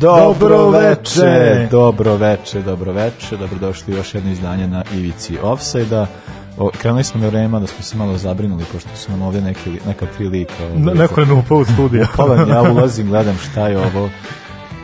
Dobro 0.00 0.70
veče, 0.70 1.68
dobro 1.70 2.16
veče, 2.16 2.62
dobro 2.62 2.92
veče, 2.92 3.36
dobrodošli 3.36 3.94
u 3.94 3.96
još 3.96 4.14
jedno 4.14 4.32
izdanje 4.32 4.68
na 4.68 4.84
Ivici 4.94 5.38
Offside-a. 5.42 6.06
Krenuli 6.78 7.04
smo 7.04 7.20
na 7.20 7.26
vrema 7.28 7.60
da 7.60 7.66
smo 7.66 7.82
se 7.82 7.96
malo 7.96 8.16
zabrinuli, 8.18 8.64
pošto 8.72 8.88
su 8.96 9.10
nam 9.10 9.22
ovde 9.22 9.40
neki, 9.40 9.78
neka 9.86 10.06
tri 10.16 10.28
lika. 10.28 10.68
Ne, 10.76 10.94
neko 10.94 11.20
je 11.20 11.32
upao 11.32 11.58
u 11.58 11.64
studiju. 11.64 12.06
Upala, 12.14 12.36
ja 12.48 12.62
ulazim, 12.72 13.08
gledam 13.10 13.38
šta 13.50 13.68
je 13.68 13.78
ovo. 13.78 14.10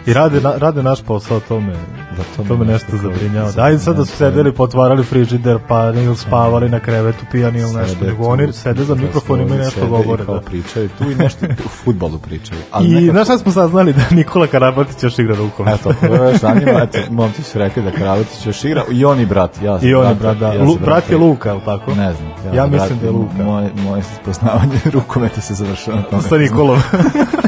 I 0.07 0.13
rade, 0.13 0.41
na, 0.41 0.53
rade 0.53 0.83
naš 0.83 1.03
posao, 1.03 1.41
to 1.41 1.61
me, 1.61 1.73
Da, 2.17 2.23
to 2.37 2.43
me 2.43 2.49
to 2.49 2.57
me 2.57 2.65
nešto 2.65 2.87
nešto 2.87 3.09
zabrinjava. 3.09 3.47
zabrinjava. 3.47 3.67
Ajde 3.67 3.79
sad 3.79 3.97
da 3.97 4.05
su 4.05 4.13
sedeli, 4.13 4.53
potvarali 4.53 5.05
frižider, 5.05 5.59
pa 5.69 5.85
ili 5.87 6.17
spavali 6.17 6.69
na 6.69 6.81
krevetu 6.81 7.25
pijani 7.33 7.59
ili 7.61 7.73
nešto, 7.73 7.95
Sede 7.95 8.07
nego 8.07 8.25
oni 8.25 8.53
sede 8.53 8.85
za 8.85 8.95
da 8.95 9.03
mikrofonima 9.03 9.55
i 9.55 9.59
nešto 9.59 9.71
sede 9.73 9.87
govore. 9.89 10.23
I 10.23 10.27
kao 10.27 10.35
Da. 10.35 10.41
pričaju 10.41 10.89
tu 10.89 11.05
i 11.05 11.15
nešto 11.15 11.47
u 11.47 11.69
futbolu 11.69 12.19
pričaju. 12.19 12.61
Ali 12.71 12.87
I 12.87 12.91
nekako- 12.91 13.13
znaš 13.13 13.27
šta 13.27 13.39
smo 13.39 13.53
saznali 13.53 13.93
da 13.93 14.03
Nikola 14.11 14.47
Karabatić 14.47 15.03
još 15.03 15.19
igra 15.19 15.37
rukom. 15.37 15.69
Eto, 15.69 15.93
prvo 16.01 16.25
još 16.25 16.37
zanima, 16.39 16.81
eto, 16.83 16.99
momci 17.11 17.43
su 17.43 17.59
rekli 17.59 17.83
da 17.83 17.91
Kravatić 17.91 18.47
još 18.47 18.65
igra, 18.65 18.83
i 18.91 19.05
on 19.05 19.21
i 19.21 19.27
brat, 19.27 19.51
ja 19.57 19.79
sam 19.79 19.89
I 19.89 19.95
on 19.95 20.09
je 20.09 20.15
brat, 20.15 20.37
da. 20.37 20.47
ja 20.49 20.65
Lu, 20.65 20.77
brat 20.77 21.11
je 21.11 21.17
Luka, 21.17 21.49
je 21.49 21.55
li 21.55 21.61
tako? 21.65 21.91
Ne 21.91 22.13
znam. 22.13 22.55
Ja 22.55 22.63
sam 22.63 22.73
mislim 22.73 22.99
da 22.99 23.07
je 23.07 23.13
Luka. 23.13 23.35
Moje, 23.37 23.71
moje 23.79 24.03
poznavanje 24.25 24.79
rukometa 24.93 25.41
se 25.41 25.55
završava. 25.55 26.03
Sa 26.21 26.37
Nikolom. 26.37 26.79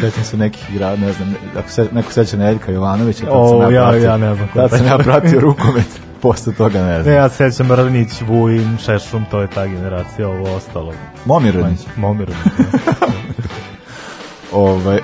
Sećam 0.00 0.24
se 0.24 0.36
nekih 0.36 0.70
igra, 0.74 0.96
ne 0.96 1.12
znam, 1.12 1.34
ako 1.56 1.68
se, 1.70 1.88
neko 1.92 2.12
seća 2.12 2.36
Nedeljka 2.36 2.72
Jovanovića, 2.72 3.24
tad 3.24 3.32
O, 3.34 3.48
sam 3.62 3.74
ja, 3.74 3.80
ja- 3.80 3.88
pratio, 3.88 4.04
ja 4.04 4.16
ne 4.16 4.34
znam 4.34 4.48
Tad 4.54 4.70
sam 4.70 4.86
ja 4.86 4.98
pratio 4.98 5.40
rukomet, 5.40 5.86
posle 6.22 6.54
toga 6.54 6.78
ne 6.82 6.86
ne, 6.86 7.02
znam. 7.02 7.14
ja 7.14 7.28
se 7.28 7.50
sećam 7.50 7.72
Ranić, 7.72 8.08
Vujin, 8.28 8.76
Šešum, 8.84 9.24
to 9.30 9.40
je 9.40 9.46
ta 9.48 9.66
generacija, 9.66 10.28
ovo 10.28 10.54
ostalo. 10.56 10.92
Momir 11.24 11.54
Ranić. 11.60 11.80
Momir. 11.96 12.28
Ovaj, 14.52 14.96
e, 14.96 15.00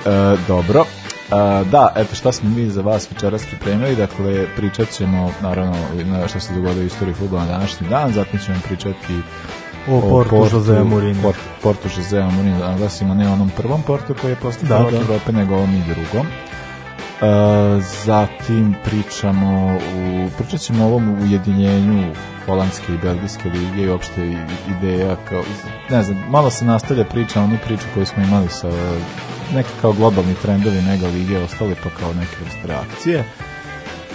dobro. 0.47 0.79
E, 0.81 1.63
da, 1.71 1.93
eto 1.95 2.15
šta 2.15 2.31
smo 2.31 2.49
mi 2.49 2.69
za 2.69 2.81
vas 2.81 3.11
večeras 3.11 3.45
pripremili, 3.45 3.95
dakle 3.95 4.45
pričat 4.55 4.89
ćemo 4.89 5.31
naravno 5.41 5.75
na 6.05 6.27
što 6.27 6.39
se 6.39 6.53
dogodilo 6.53 6.83
u 6.83 6.85
istoriji 6.85 7.13
fudbala 7.13 7.45
na 7.45 7.51
današnji 7.51 7.87
dan, 7.89 8.11
zatim 8.13 8.39
ćemo 8.39 8.57
pričati 8.67 9.13
O 9.89 10.01
Portu 10.01 10.35
Josea 10.53 10.83
Mourinho. 10.83 11.21
Port, 11.21 11.37
Portu 11.63 11.89
Josea 11.97 12.29
Mourinho, 12.29 12.59
da 12.59 12.71
naglasimo 12.71 13.13
ne 13.13 13.29
onom 13.29 13.49
prvom 13.57 13.81
Portu 13.81 14.15
koji 14.21 14.31
je 14.31 14.35
postao 14.35 14.69
Da, 14.69 14.77
prvak 14.77 14.91
da. 14.91 14.99
Evrope, 14.99 15.31
nego 15.31 15.55
ovom 15.55 15.75
i 15.75 15.83
drugom. 15.83 16.27
E, 16.27 17.81
zatim 18.05 18.75
pričamo 18.85 19.77
u, 19.95 20.29
pričat 20.37 20.59
ćemo 20.59 20.83
o 20.83 20.87
ovom 20.87 21.21
ujedinjenju 21.21 22.13
holandske 22.45 22.93
i 22.93 22.97
belgijske 22.97 23.49
lige 23.49 23.81
i 23.81 23.89
opšte 23.89 24.45
ideja 24.77 25.15
kao, 25.29 25.43
ne 25.89 26.03
znam, 26.03 26.23
malo 26.29 26.49
se 26.49 26.65
nastavlja 26.65 27.05
priča 27.05 27.41
onu 27.41 27.57
priču 27.65 27.83
koju 27.93 28.05
smo 28.05 28.23
imali 28.23 28.49
sa 28.49 28.69
neke 29.53 29.69
kao 29.81 29.93
globalni 29.93 30.35
trendovi 30.41 30.81
mega 30.81 31.07
lige 31.07 31.37
ostali 31.39 31.75
pa 31.83 31.89
kao 31.99 32.13
neke 32.13 32.67
reakcije 32.67 33.23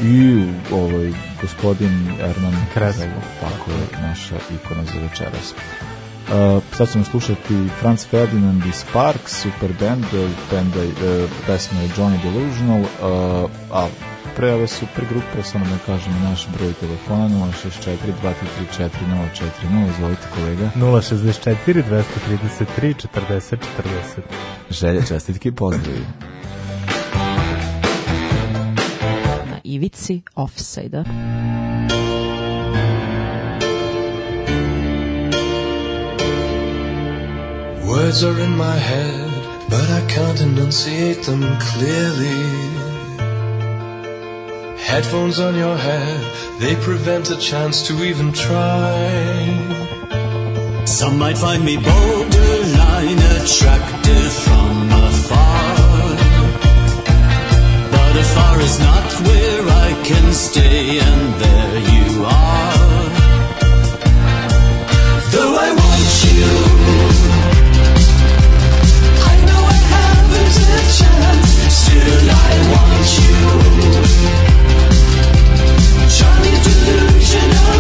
i 0.03 0.45
ovaj 0.73 1.13
gospodin 1.43 2.09
Erman 2.21 2.55
Crespo. 2.75 3.21
tako 3.41 3.71
je 3.71 4.03
naša 4.03 4.37
ikona 4.55 4.85
za 4.85 5.01
večeras 5.01 5.55
Uh, 6.27 6.63
sad 6.73 6.93
ćemo 6.93 7.05
slušati 7.05 7.69
Franz 7.81 8.07
Ferdinand 8.07 8.67
i 8.67 8.73
Sparks, 8.73 9.43
super 9.43 9.71
band, 9.81 10.05
uh, 10.05 10.31
benda, 10.51 10.81
uh, 10.81 11.31
pesma 11.47 11.81
je 11.81 11.89
Johnny 11.89 12.23
Delusional, 12.23 12.81
uh, 12.81 13.51
a 13.73 13.87
pre 14.37 14.55
ove 14.55 14.67
super 14.67 15.05
grupe, 15.11 15.43
samo 15.43 15.65
da 15.65 15.79
kažemo 15.87 16.19
naš 16.19 16.47
broj 16.59 16.73
telefona 16.73 17.29
064 17.29 17.97
2334 18.69 18.89
040, 19.71 19.91
izvolite 19.91 20.23
kolega. 20.35 20.71
064 20.77 21.57
233 21.67 23.07
40 23.15 23.57
40. 23.79 24.21
Želje, 24.71 25.07
čestitke 25.07 25.49
i 25.49 25.53
pozdravi. 25.53 26.07
Na 29.51 29.61
ivici 29.65 30.23
offside-a. 30.35 31.05
Words 37.97 38.23
are 38.25 38.39
in 38.39 38.55
my 38.55 38.77
head, 38.77 39.31
but 39.71 39.89
I 39.89 40.03
can't 40.07 40.39
enunciate 40.43 41.23
them 41.23 41.45
clearly. 41.69 42.43
Headphones 44.77 45.41
on 45.41 45.55
your 45.55 45.79
head, 45.79 46.21
they 46.61 46.77
prevent 46.77 47.31
a 47.31 47.39
chance 47.39 47.87
to 47.89 47.95
even 48.05 48.35
try. 48.35 48.93
Some 50.85 51.19
might 51.19 51.39
find 51.39 51.65
me 51.65 51.77
borderline 51.77 53.23
attractive 53.39 54.33
from 54.45 54.75
afar. 55.09 55.77
But 57.95 58.15
afar 58.25 58.61
is 58.61 58.79
not 58.79 59.09
where 59.27 59.65
I 59.87 59.91
can 60.05 60.35
stay, 60.35 60.99
and 60.99 61.23
there 61.43 61.79
you 61.95 62.25
are. 62.27 62.66
Delusional 76.87 77.76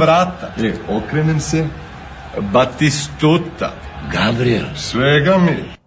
vrata. 0.00 0.48
E, 0.58 0.72
okrenem 0.88 1.40
se, 1.40 1.66
Batistuta. 2.52 3.72
Gabriel. 4.12 4.64
Svega 4.76 5.38
mi. 5.38 5.80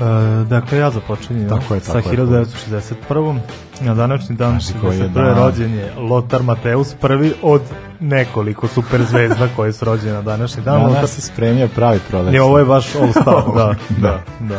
E, 0.00 0.04
dakle, 0.44 0.78
ja 0.78 0.90
započinjem 0.90 1.48
Tako 1.48 1.74
je, 1.74 1.80
sa 1.80 1.92
tako 1.92 2.10
je. 2.10 2.16
1961. 2.16 3.38
Na 3.80 3.94
današnji 3.94 4.36
dan 4.36 4.60
Znaš 4.60 4.80
koji 4.82 4.98
je 4.98 5.04
61. 5.04 5.12
dan? 5.14 5.36
rođen 5.36 5.74
je 5.74 5.92
Lothar 5.98 6.42
Mateus, 6.42 6.94
prvi 6.94 7.32
od 7.42 7.62
nekoliko 8.00 8.68
super 8.68 9.02
zvezda 9.02 9.48
koje 9.56 9.72
su 9.72 9.84
rođene 9.84 10.12
na 10.12 10.22
današnji 10.22 10.62
dan. 10.62 10.80
Lothar- 10.80 10.94
Danas 10.94 11.10
se 11.10 11.20
spremio 11.20 11.68
pravi 11.68 11.98
prolet. 12.08 12.32
Ne, 12.32 12.42
ovo 12.42 12.58
je 12.58 12.64
baš 12.64 12.94
all 13.00 13.10
star, 13.10 13.42
da, 13.56 13.74
da, 13.98 14.20
da. 14.40 14.58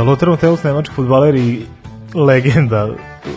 Uh, 0.00 0.06
Lothar 0.06 0.28
Mateus, 0.28 0.62
nemački 0.62 0.94
futbaler 0.94 1.34
i 1.34 1.66
legenda, 2.14 2.88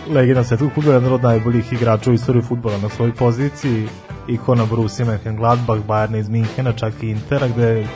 legenda 0.10 0.44
svetskog 0.44 0.72
futbola, 0.75 0.95
jedan 0.95 1.13
od 1.13 1.24
najboljih 1.24 1.74
igrača 1.74 2.12
u 2.12 2.13
istoriji 2.13 2.44
futbola 2.44 2.78
na 2.78 2.89
svojoj 2.89 3.13
poziciji, 3.13 3.88
ikona 4.28 4.66
Borussia 4.66 5.06
Mönchengladbach, 5.06 5.81
Bayerna 5.88 6.19
iz 6.19 6.30
Minhena, 6.30 6.74
čak 6.74 7.04
i 7.04 7.10
Intera, 7.10 7.48
gde 7.48 7.88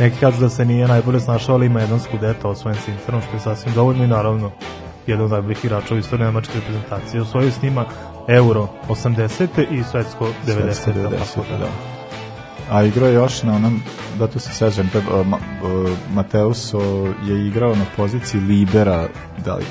neki 0.00 0.16
kažu 0.20 0.40
da 0.40 0.48
se 0.48 0.64
nije 0.64 0.88
najbolje 0.88 1.20
snašao, 1.20 1.54
ali 1.54 1.66
ima 1.66 1.80
jedan 1.80 2.00
skudeta 2.00 2.48
osvojen 2.48 2.78
s 2.78 2.88
Interom, 2.88 3.20
što 3.22 3.36
je 3.36 3.40
sasvim 3.40 3.74
dovoljno 3.74 4.04
i 4.04 4.08
naravno 4.08 4.50
jedan 5.06 5.24
od 5.24 5.30
najboljih 5.30 5.64
igrača 5.64 5.94
u 5.94 5.98
istoriji 5.98 6.26
nemačke 6.26 6.52
reprezentacije. 6.54 7.22
Osvojio 7.22 7.50
s 7.50 7.62
njima 7.62 7.84
Euro 8.28 8.68
80. 8.88 9.46
i 9.70 9.82
Svetsko 9.82 10.28
90. 10.46 10.62
Svetsko 10.62 10.90
90, 10.90 11.34
tako 11.34 11.58
da. 11.58 11.91
A 12.72 12.82
igrao 12.82 13.08
je 13.08 13.14
još 13.14 13.42
na 13.42 13.56
onom, 13.56 13.82
da 14.18 14.26
tu 14.26 14.38
se 14.38 14.66
uh, 14.66 15.26
Ma, 15.26 15.36
uh, 15.36 15.90
Mateus 16.14 16.74
o, 16.74 16.80
je 17.24 17.46
igrao 17.46 17.74
na 17.74 17.84
poziciji 17.96 18.40
Libera, 18.40 19.08
da 19.44 19.54
li 19.54 19.64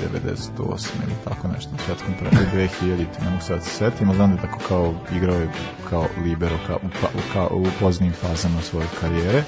98 0.58 0.88
ili 1.04 1.14
tako 1.24 1.48
nešto 1.48 1.70
na 1.72 1.78
svetskom 1.86 2.14
prvenstvu 2.18 2.58
2000, 2.82 3.24
ne 3.24 3.30
mogu 3.30 3.42
sad 3.42 3.58
da 3.58 3.64
se 3.64 3.70
setim, 3.70 4.08
ali 4.08 4.18
da 4.18 4.24
je 4.24 4.36
tako 4.36 4.58
kao 4.68 4.94
igrao 5.16 5.36
je 5.36 5.48
kao 5.90 6.06
Libero 6.24 6.56
kao, 6.66 6.78
u, 7.14 7.18
kao, 7.32 7.48
u 7.52 7.66
poznim 7.80 8.12
fazama 8.12 8.62
svoje 8.62 8.86
karijere. 9.00 9.44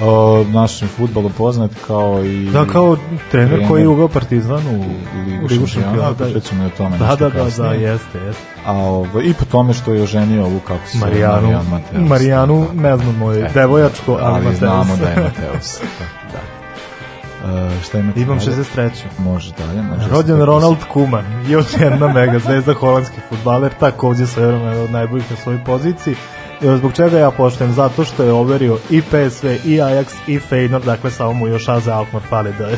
O, 0.00 0.44
našem 0.44 0.88
futbolu 0.88 1.30
poznat 1.38 1.70
kao 1.86 2.24
i 2.24 2.50
Da, 2.50 2.64
kao 2.64 2.96
trener 3.30 3.48
trener 3.50 3.68
koji 3.68 3.82
je 3.82 3.88
uveo 3.88 4.08
Partizan 4.08 4.66
u, 4.66 4.80
u 4.80 4.84
Ligu, 5.30 5.46
Ligu 5.50 5.66
šampiona, 5.66 6.40
ćemo 6.40 6.62
i 6.62 6.66
o 6.66 6.70
tome 6.76 6.98
Da, 6.98 7.16
da, 7.16 7.28
da, 7.28 7.44
da, 7.58 7.72
jeste, 7.72 8.18
jeste. 8.18 8.42
A 8.66 8.72
ovo, 8.72 9.20
i 9.22 9.34
po 9.34 9.44
tome 9.44 9.74
što 9.74 9.92
je 9.94 10.02
oženio 10.02 10.44
ovu 10.44 10.60
kako 10.66 10.86
se 10.88 10.98
Marijanu, 10.98 11.42
Marijan 11.42 11.66
Mateus. 11.70 12.08
Marijanu, 12.08 12.66
ne 12.74 12.96
znam 12.96 13.16
moj, 13.16 13.40
E, 13.40 13.50
devojačko, 13.54 14.12
ali, 14.12 14.22
ali 14.22 14.44
Mateus. 14.44 14.58
znamo 14.58 14.96
da 14.96 15.08
je 15.08 15.16
Mateus. 15.16 15.80
da. 16.32 16.38
Uh, 17.44 17.82
šta 17.82 17.98
imate? 17.98 18.20
Imam 18.20 18.38
dalje? 18.38 18.56
63. 18.76 18.90
Može 19.18 19.52
dalje. 19.58 19.82
Može 19.82 20.08
Rođen 20.10 20.42
Ronald 20.44 20.78
Koeman, 20.92 21.24
još 21.48 21.66
jedna 21.80 22.08
mega 22.08 22.38
zvezda, 22.38 22.74
holandski 22.74 23.16
futbaler, 23.28 23.72
takođe 23.80 24.26
sa 24.26 24.40
jedan 24.40 24.68
od 24.84 24.90
najboljih 24.90 25.30
na 25.30 25.36
svojoj 25.36 25.64
poziciji. 25.64 26.14
Evo, 26.62 26.76
Zbog 26.76 26.92
čega 26.92 27.18
ja 27.18 27.30
poštujem? 27.30 27.72
Zato 27.72 28.04
što 28.04 28.22
je 28.22 28.32
overio 28.32 28.78
i 28.90 29.02
PSV, 29.02 29.46
i 29.46 29.80
Ajax, 29.80 30.06
i 30.26 30.38
Feyenoord, 30.38 30.84
dakle 30.84 31.10
samo 31.10 31.32
mu 31.32 31.48
još 31.48 31.68
Aze 31.68 31.90
Alkmaar 31.90 32.22
fali 32.28 32.52
da, 32.58 32.68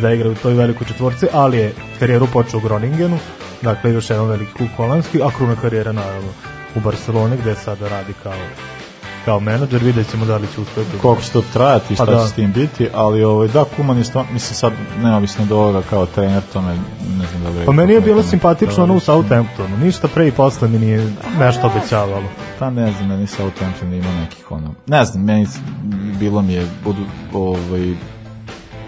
da 0.00 0.12
igra 0.12 0.30
u 0.30 0.34
toj 0.34 0.54
velikoj 0.54 0.86
četvorci, 0.86 1.26
ali 1.32 1.58
je 1.58 1.72
karijeru 1.98 2.26
počeo 2.32 2.58
u 2.58 2.62
Groningenu, 2.62 3.18
dakle 3.62 3.92
još 3.92 4.10
jedan 4.10 4.26
veliki 4.26 4.52
klub 4.52 4.68
holandski, 4.76 5.22
a 5.22 5.30
kruna 5.36 5.56
karijera 5.62 5.92
naravno 5.92 6.28
u 6.74 6.80
Barceloni 6.80 7.36
gde 7.36 7.54
sada 7.54 7.88
radi 7.88 8.12
kao 8.22 8.32
kao 9.24 9.40
menadžer, 9.40 9.84
vidjet 9.84 10.10
ćemo 10.10 10.24
da 10.24 10.36
li 10.36 10.46
će 10.54 10.60
uspeti. 10.60 10.98
koliko 11.02 11.22
će 11.22 11.30
to 11.30 11.42
trajati 11.52 11.92
i 11.92 11.96
šta 11.96 12.06
Pa 12.06 12.12
će 12.12 12.16
da. 12.18 12.28
s 12.28 12.32
tim 12.32 12.52
biti, 12.52 12.88
ali 12.94 13.24
ovaj, 13.24 13.48
da, 13.48 13.64
Kuman 13.76 13.98
je 13.98 14.04
stvarno, 14.04 14.32
mislim 14.32 14.54
sad, 14.54 14.72
neovisno 15.02 15.44
od 15.44 15.52
ovoga 15.52 15.82
kao 15.90 16.06
trener, 16.06 16.42
to 16.52 16.62
me, 16.62 16.74
ne 17.18 17.26
znam 17.26 17.54
da 17.54 17.64
Pa 17.66 17.72
meni 17.72 17.92
je 17.92 18.00
bilo 18.00 18.22
simpatično 18.22 18.84
ono 18.84 18.94
u 18.94 19.00
Southamptonu, 19.00 19.76
ništa 19.76 20.08
pre 20.08 20.28
i 20.28 20.32
posle 20.32 20.68
mi 20.68 20.78
nije 20.78 21.12
nešto 21.38 21.66
obećavalo. 21.66 22.24
Pa 22.58 22.70
ne 22.70 22.92
znam, 22.92 23.08
meni 23.08 23.26
Southampton 23.26 23.92
ima 23.92 24.12
nekih 24.20 24.50
ono, 24.50 24.74
ne 24.86 25.04
znam, 25.04 25.24
meni 25.24 25.46
bilo 26.18 26.42
mi 26.42 26.52
je, 26.52 26.66
budu, 26.84 27.02
ovaj, 27.32 27.94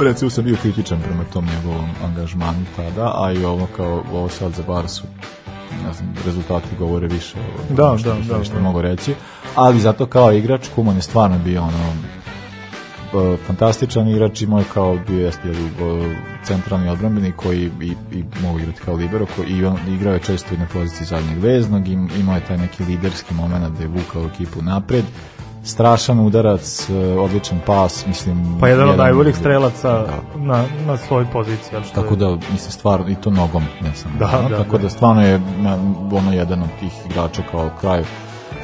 recimo 0.01 0.31
sam 0.31 0.45
bio 0.45 0.57
kritičan 0.63 1.01
prema 1.01 1.25
tom 1.33 1.47
njegovom 1.57 1.91
angažmanu 2.05 2.65
tada, 2.77 3.13
a 3.17 3.33
i 3.33 3.45
ovo 3.45 3.69
kao, 3.77 4.03
ovo 4.13 4.29
sad 4.29 4.53
za 4.53 4.63
Barsu, 4.67 5.03
ne 5.87 5.93
znam, 5.93 6.15
rezultati 6.25 6.67
govore 6.79 7.07
više 7.07 7.37
o 7.39 7.75
Da, 7.75 7.99
što, 7.99 8.09
da, 8.09 8.15
bih 8.15 8.29
da, 8.29 8.55
da. 8.55 8.61
mogu 8.61 8.83
reći, 8.83 9.15
ali 9.55 9.81
zato 9.81 10.07
kao 10.07 10.33
igrač 10.33 10.69
Kuman 10.75 10.97
je 10.97 11.03
stvarno 11.03 11.39
bio 11.39 11.63
ono 11.63 11.79
fantastičan 13.39 14.09
igrač 14.09 14.43
imao 14.43 14.59
je 14.59 14.65
kao 14.75 14.99
bio 15.09 15.25
jeste 15.27 15.49
centralni 16.45 16.89
odbrambeni 16.89 17.33
koji 17.33 17.71
i, 17.81 17.93
i 18.13 18.25
mogu 18.43 18.59
igrati 18.59 18.81
kao 18.81 18.95
libero 18.95 19.27
koji, 19.37 19.49
i 19.49 19.65
on 19.65 19.77
igrao 19.89 20.15
je 20.15 20.21
često 20.21 20.55
i 20.55 20.59
na 20.59 20.67
poziciji 20.73 21.07
zadnjeg 21.07 21.39
veznog 21.39 21.89
im, 21.89 22.11
imao 22.21 22.35
je 22.35 22.41
taj 22.41 22.59
neki 22.59 22.85
liderski 22.85 23.35
moment 23.35 23.77
da 23.77 23.83
je 23.83 23.89
vukao 23.89 24.25
ekipu 24.25 24.63
napred 24.63 25.05
strašan 25.65 26.21
udarac, 26.21 26.91
e, 26.91 26.95
odličan 27.19 27.61
pas 27.67 28.07
mislim 28.07 28.57
Pa 28.61 28.69
jedan 28.69 28.89
od 28.89 28.97
najboljih 28.99 29.35
Da. 29.35 29.41
strelaca 29.41 30.07
na, 30.37 30.65
na 30.87 30.97
svojoj 30.97 31.27
poziciji. 31.33 31.79
Što 31.85 31.95
Tako 31.95 32.15
je- 32.15 32.19
da, 32.19 32.31
mislim, 32.31 32.59
stvarno, 32.71 33.09
i 33.09 33.15
to 33.15 33.31
nogom, 33.31 33.63
ne 33.83 33.95
samo. 33.95 34.15
Da, 34.19 34.49
da, 34.49 34.57
tako 34.57 34.77
da. 34.77 34.83
da. 34.83 34.89
stvarno 34.91 35.27
je 35.27 35.41
ono 36.13 36.33
jedan 36.33 36.63
od 36.63 36.69
tih 36.81 36.93
igrača 37.11 37.43
kao 37.51 37.71
kraj, 37.81 38.03
kraj 38.03 38.05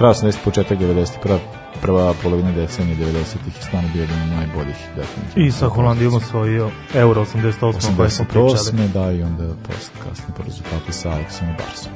80, 0.01 0.35
početak 0.45 0.79
90, 0.79 1.09
prva, 1.23 1.39
prva 1.83 2.15
polovina 2.23 2.53
decenije 2.53 2.97
90-ih 2.97 3.59
i 3.61 3.63
stvarno 3.63 3.89
bio 3.93 4.01
jedan 4.01 4.23
od 4.23 4.29
najboljih 4.29 4.77
definitivno. 4.97 5.47
I 5.47 5.53
sa 5.53 5.69
Holandijom 5.69 6.15
osvojio 6.15 6.71
Euro 6.95 7.25
88 7.25 7.65
o 7.93 7.97
kojoj 7.97 8.11
smo 8.11 8.25
pričali. 8.25 8.49
88. 8.49 8.89
da, 8.89 9.13
i 9.13 9.23
onda 9.23 9.45
posle 9.63 9.93
kasnije 10.09 10.31
po 10.37 10.43
rezultatu 10.43 10.93
sa 10.93 11.11
Aleksom 11.11 11.49
i 11.49 11.53
Barsom. 11.53 11.93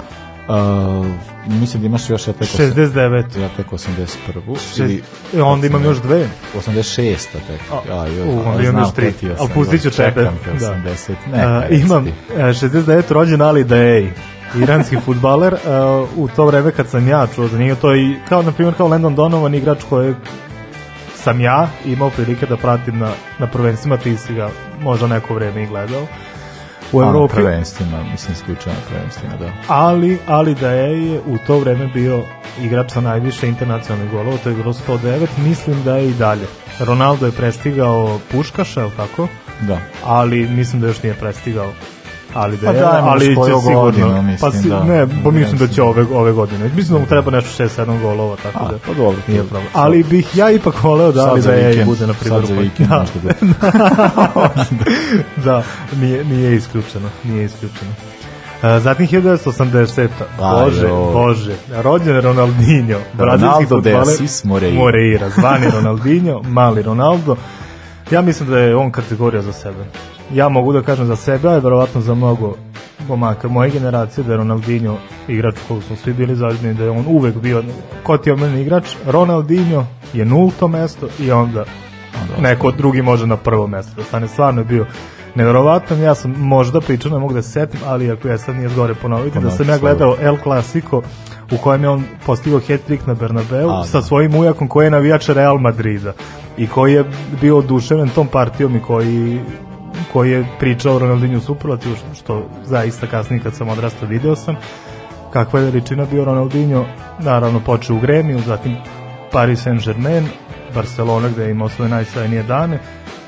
Uh, 0.48 1.06
mislim 1.50 1.82
da 1.82 1.86
imaš 1.86 2.10
još 2.10 2.26
ja 2.28 2.32
tek, 2.32 2.48
osam- 2.48 2.66
69. 2.66 3.40
ja 3.40 3.48
tek 3.56 3.66
81. 3.66 4.56
Šest, 4.76 5.04
e, 5.34 5.42
onda 5.42 5.66
imam 5.66 5.84
još 5.84 5.98
dve. 5.98 6.28
86. 6.56 7.16
tek. 7.46 7.60
A, 7.72 7.94
A, 7.94 8.06
joj, 8.06 8.28
u, 8.28 8.40
onda 8.46 8.62
imam 8.62 8.82
još 8.82 8.92
tri. 8.92 9.12
Ali 9.38 9.50
pustit 9.54 9.82
ću 9.82 9.90
čekam 9.90 10.14
tebe. 10.14 10.30
te 10.44 10.58
Da. 10.60 10.74
80. 10.74 11.14
Ne, 11.32 11.60
reci 11.60 11.82
imam 11.82 12.04
ti. 12.04 12.12
e, 12.36 12.42
69 12.42 13.02
rođen 13.10 13.42
Ali 13.42 13.64
Daei, 13.64 14.10
iranski 14.56 14.96
futbaler. 15.04 15.54
e, 15.54 15.58
u 16.16 16.28
to 16.36 16.46
vreme 16.46 16.70
kad 16.70 16.88
sam 16.88 17.08
ja 17.08 17.26
čuo 17.34 17.48
za 17.48 17.58
njega, 17.58 17.74
to 17.74 17.92
je 17.92 18.20
kao, 18.28 18.42
na 18.42 18.52
primjer, 18.52 18.74
kao 18.74 18.88
Landon 18.88 19.14
Donovan, 19.14 19.54
igrač 19.54 19.78
kojeg 19.88 20.16
sam 21.14 21.40
ja 21.40 21.68
imao 21.84 22.10
prilike 22.10 22.46
da 22.46 22.56
pratim 22.56 22.98
na, 22.98 23.10
na 23.38 23.46
prvenstvima, 23.46 23.96
ti 23.96 24.16
si 24.16 24.34
ga 24.34 24.50
možda 24.80 25.06
neko 25.06 25.34
vreme 25.34 25.62
i 25.62 25.66
gledao. 25.66 26.06
U 26.92 27.02
Evropi, 27.02 27.34
prvenstvima, 27.34 28.02
mislim 28.12 28.32
isključeno 28.32 28.74
na 28.74 28.80
prvenstvima, 28.88 29.34
da. 29.36 29.52
ali, 29.68 30.18
ali 30.26 30.54
da 30.54 30.70
je 30.70 31.20
u 31.26 31.38
to 31.46 31.58
vreme 31.58 31.86
bio 31.86 32.22
igrač 32.62 32.92
sa 32.92 33.00
najviše 33.00 33.48
internacionalnih 33.48 34.10
golova, 34.10 34.36
to 34.36 34.48
je 34.48 34.54
bilo 34.54 34.72
109, 34.72 35.26
mislim 35.38 35.82
da 35.84 35.96
je 35.96 36.08
i 36.08 36.14
dalje. 36.14 36.46
Ronaldo 36.80 37.26
je 37.26 37.32
prestigao 37.32 38.20
Puškaša, 38.32 38.80
je 38.80 38.86
li 38.86 38.92
tako? 38.96 39.28
Da. 39.60 39.78
ali 40.04 40.48
mislim 40.48 40.80
da 40.80 40.86
još 40.86 41.02
nije 41.02 41.14
prestigao 41.14 41.72
ali 42.34 42.56
da 42.56 42.66
Pa 42.66 42.72
je, 42.72 42.80
dajmo 42.80 43.08
ali 43.08 43.26
još 43.26 43.34
će 43.34 43.52
sigurno 43.60 43.80
godinu, 43.80 44.22
mislim, 44.22 44.38
pa 44.40 44.58
si, 44.58 44.68
da. 44.68 44.84
ne, 44.84 45.06
pa 45.24 45.30
mislim 45.30 45.58
da 45.58 45.68
će 45.68 45.82
ove, 45.82 46.06
ove 46.14 46.32
godine 46.32 46.70
mislim 46.76 46.94
da 46.94 46.98
mu 46.98 47.06
treba 47.06 47.30
nešto 47.30 47.64
6-7 47.64 48.00
golova 48.02 48.36
tako 48.42 48.64
A, 48.64 48.68
da 48.70 48.78
pa 48.86 48.94
dobro, 48.94 49.20
nije 49.28 49.44
problem 49.44 49.68
ali 49.72 50.02
bih 50.02 50.36
ja 50.36 50.50
ipak 50.50 50.82
voleo 50.82 51.12
da 51.12 51.30
ali 51.30 51.42
da 51.42 51.52
je 51.52 51.68
vikend, 51.68 51.86
bude 51.86 52.06
na 52.06 52.12
primjer 52.12 52.46
sad 52.46 52.54
za 52.54 52.60
vikend 52.60 52.88
da, 52.88 52.98
možda 52.98 53.20
bude. 53.22 53.34
da 55.44 55.62
nije, 55.96 56.24
nije 56.24 56.56
isključeno 56.56 57.08
nije 57.24 57.44
isključeno 57.44 57.92
Uh, 58.62 58.68
zatim 58.82 59.06
1980. 59.06 60.08
Bože, 60.38 60.86
Ajo. 60.86 61.12
bože. 61.12 61.56
Rođen 61.82 62.20
Ronaldinho, 62.20 62.98
brazilski 63.12 63.64
Ronaldo 63.64 63.80
de 63.80 63.90
fudbaler 63.90 64.18
Moreira. 64.44 64.78
Moreira, 64.78 65.28
zvani 65.30 65.66
Ronaldinho, 65.70 66.42
mali 66.42 66.82
Ronaldo. 66.82 67.36
Ja 68.10 68.22
mislim 68.22 68.50
da 68.50 68.58
je 68.58 68.76
on 68.76 68.90
kategorija 68.90 69.42
za 69.42 69.52
sebe. 69.52 69.84
Ja 70.34 70.48
mogu 70.48 70.72
da 70.72 70.82
kažem 70.82 71.06
za 71.06 71.16
sebe, 71.16 71.48
a 71.48 71.58
verovatno 71.58 72.00
za 72.00 72.14
mnogo 72.14 72.54
momaka 73.08 73.48
moje 73.48 73.70
generacije 73.70 74.24
da 74.24 74.32
je 74.32 74.36
Ronaldinho 74.36 74.96
igrač 75.28 75.54
kog 75.68 75.82
smo 75.82 75.96
svi 75.96 76.12
bili 76.12 76.36
zaljubljeni, 76.36 76.74
da 76.74 76.84
je 76.84 76.90
on 76.90 77.04
uvek 77.08 77.36
bio 77.36 77.62
ko 78.02 78.18
ti 78.18 78.30
je 78.30 78.34
omeni 78.34 78.62
igrač, 78.62 78.84
Ronaldinho 79.06 79.84
je 80.12 80.24
nulto 80.24 80.68
mesto 80.68 81.08
i 81.20 81.30
onda 81.32 81.64
neko 82.40 82.70
drugi 82.70 83.02
može 83.02 83.26
na 83.26 83.36
prvo 83.36 83.66
mesto 83.66 83.92
da 83.96 84.02
stane. 84.02 84.28
Stvarno 84.28 84.60
je 84.60 84.64
bio 84.64 84.86
neverovatan, 85.34 86.00
ja 86.00 86.14
sam 86.14 86.34
možda 86.38 86.80
pričao, 86.80 87.12
ne 87.12 87.18
mogu 87.18 87.34
da 87.34 87.42
se 87.42 87.50
setim, 87.50 87.80
ali 87.86 88.10
ako 88.10 88.28
ja 88.28 88.38
sad 88.38 88.56
nije 88.56 88.68
zgore 88.68 88.94
ponoviti, 88.94 89.40
da 89.40 89.50
sam 89.50 89.68
ja 89.68 89.78
gledao 89.78 90.16
El 90.20 90.36
Clasico 90.42 91.02
u 91.52 91.56
kojem 91.56 91.82
je 91.82 91.88
on 91.88 92.04
postigao 92.26 92.60
hat-trick 92.60 93.06
na 93.06 93.14
Bernabeu 93.14 93.70
A, 93.70 93.84
sa 93.84 93.98
da. 94.00 94.04
svojim 94.04 94.34
ujakom 94.34 94.68
koji 94.68 94.86
je 94.86 94.90
navijač 94.90 95.28
Real 95.28 95.58
Madrida 95.58 96.12
i 96.56 96.66
koji 96.66 96.92
je 96.92 97.04
bio 97.40 97.58
oduševljen 97.58 98.08
tom 98.08 98.26
partijom 98.26 98.76
i 98.76 98.80
koji 98.80 99.40
koji 100.12 100.30
je 100.30 100.46
pričao 100.58 100.94
o 100.94 100.98
Ronaldinho 100.98 101.40
superlativu, 101.40 101.96
što, 101.96 102.14
što 102.14 102.48
zaista 102.64 103.06
kasnije 103.06 103.42
kad 103.42 103.54
sam 103.54 103.68
odrastao 103.68 104.08
video 104.08 104.36
sam 104.36 104.56
kakva 105.32 105.60
je 105.60 105.64
veličina 105.64 106.04
bio 106.10 106.24
Ronaldinho 106.24 106.84
naravno 107.18 107.60
počeo 107.60 107.96
u 107.96 108.00
Gremiju 108.00 108.40
zatim 108.46 108.76
Paris 109.32 109.66
Saint-Germain 109.66 110.24
Barcelona 110.74 111.28
gde 111.28 111.44
je 111.44 111.50
imao 111.50 111.68
svoje 111.68 111.90
najsajnije 111.90 112.42
dane 112.42 112.78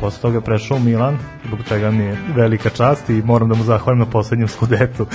posle 0.01 0.23
toga 0.23 0.37
je 0.37 0.41
prešao 0.41 0.77
u 0.77 0.81
Milan, 0.81 1.19
zbog 1.47 1.59
čega 1.69 1.91
mi 1.91 2.05
je 2.05 2.17
velika 2.35 2.71
čast 2.71 3.11
i 3.11 3.23
moram 3.23 3.49
da 3.49 3.55
mu 3.55 3.65
zahvalim 3.65 3.99
na 3.99 4.07
poslednjem 4.07 4.49
skudetu 4.49 5.07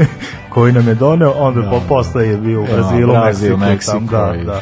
koji 0.54 0.72
nam 0.72 0.88
je 0.88 0.94
doneo, 0.94 1.30
onda 1.30 1.60
Da, 1.60 1.70
po, 1.70 1.80
posle 1.88 2.28
je 2.28 2.36
bio 2.36 2.60
u 2.60 2.64
Ja, 2.64 2.72
Brazilu, 2.72 3.12
Brazil, 3.12 3.56
Meksiku, 3.56 4.00
Meksiko 4.00 4.16
tam, 4.16 4.36
da, 4.36 4.44
da. 4.44 4.60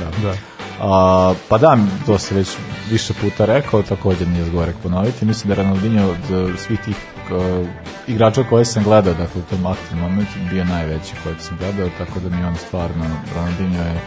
da, 0.00 0.28
da. 0.28 0.34
A, 0.80 1.34
pa 1.48 1.58
da, 1.58 1.78
to 2.06 2.18
se 2.18 2.34
već 2.34 2.56
više 2.90 3.14
puta 3.20 3.44
rekao, 3.44 3.82
također 3.82 4.28
nije 4.28 4.44
zgorek 4.44 4.76
ponoviti. 4.82 5.24
Mislim 5.24 5.48
da 5.48 5.54
je 5.54 5.64
Ronaldinho 5.64 6.06
od 6.06 6.50
e, 6.50 6.58
svih 6.58 6.80
tih 6.80 6.96
uh, 7.30 7.68
igrača 8.06 8.44
koje 8.44 8.64
sam 8.64 8.84
gledao, 8.84 9.14
dakle 9.14 9.40
u 9.40 9.44
tom 9.44 9.66
aktivnom 9.66 10.10
momentu 10.10 10.32
bio 10.50 10.64
najveći 10.64 11.14
kojeg 11.22 11.40
sam 11.40 11.58
gledao, 11.58 11.88
tako 11.98 12.20
da 12.20 12.36
mi 12.36 12.44
on 12.44 12.56
stvarno, 12.56 13.04
Ronaldinho 13.34 13.82
je 13.82 14.00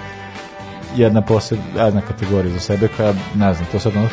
jedna 0.96 1.22
poseb, 1.22 1.60
jedna 1.76 2.02
kategorija 2.02 2.54
za 2.54 2.60
sebe 2.60 2.88
koja, 2.98 3.14
ne 3.36 3.54
znam, 3.54 3.68
to 3.72 3.80
sad 3.80 3.96
ono, 3.96 4.10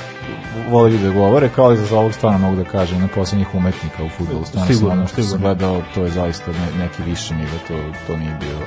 vole 0.70 0.90
ljudi 0.90 1.04
da 1.04 1.10
govore, 1.10 1.48
kao 1.48 1.72
i 1.72 1.76
za 1.76 1.98
ovog 1.98 2.12
stvarno 2.12 2.38
mogu 2.38 2.56
da 2.56 2.64
kažem, 2.64 3.00
na 3.00 3.08
poslednjih 3.08 3.54
umetnika 3.54 4.04
u 4.04 4.08
futbolu. 4.08 4.44
Stvarno 4.44 4.74
Sigurno, 4.74 4.90
sam 4.90 4.98
ono 4.98 5.08
što 5.08 5.22
sam 5.22 5.40
gledao, 5.40 5.82
to 5.94 6.02
je 6.02 6.10
zaista 6.10 6.52
ne, 6.52 6.84
neki 6.84 7.02
viši 7.02 7.34
nivo, 7.34 7.58
to, 7.68 7.74
to 8.06 8.16
nije 8.16 8.36
bio 8.40 8.58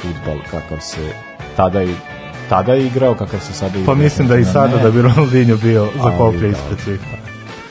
futbal 0.00 0.38
kakav 0.50 0.78
se 0.80 1.12
tada 1.56 1.82
i 1.82 1.94
tada 2.50 2.72
je 2.72 2.86
igrao, 2.86 3.14
kakav 3.14 3.40
se 3.40 3.52
sada 3.52 3.78
igra. 3.78 3.86
Pa 3.86 3.94
mislim 3.94 4.28
da 4.28 4.36
i 4.36 4.44
sada 4.44 4.76
Ne, 4.76 4.82
da 4.82 4.90
bi 4.90 5.02
Ronaldinho 5.02 5.56
bio 5.56 5.88
za 6.02 6.10
koplje 6.18 6.50
ispred 6.50 6.78
svih. 6.84 7.00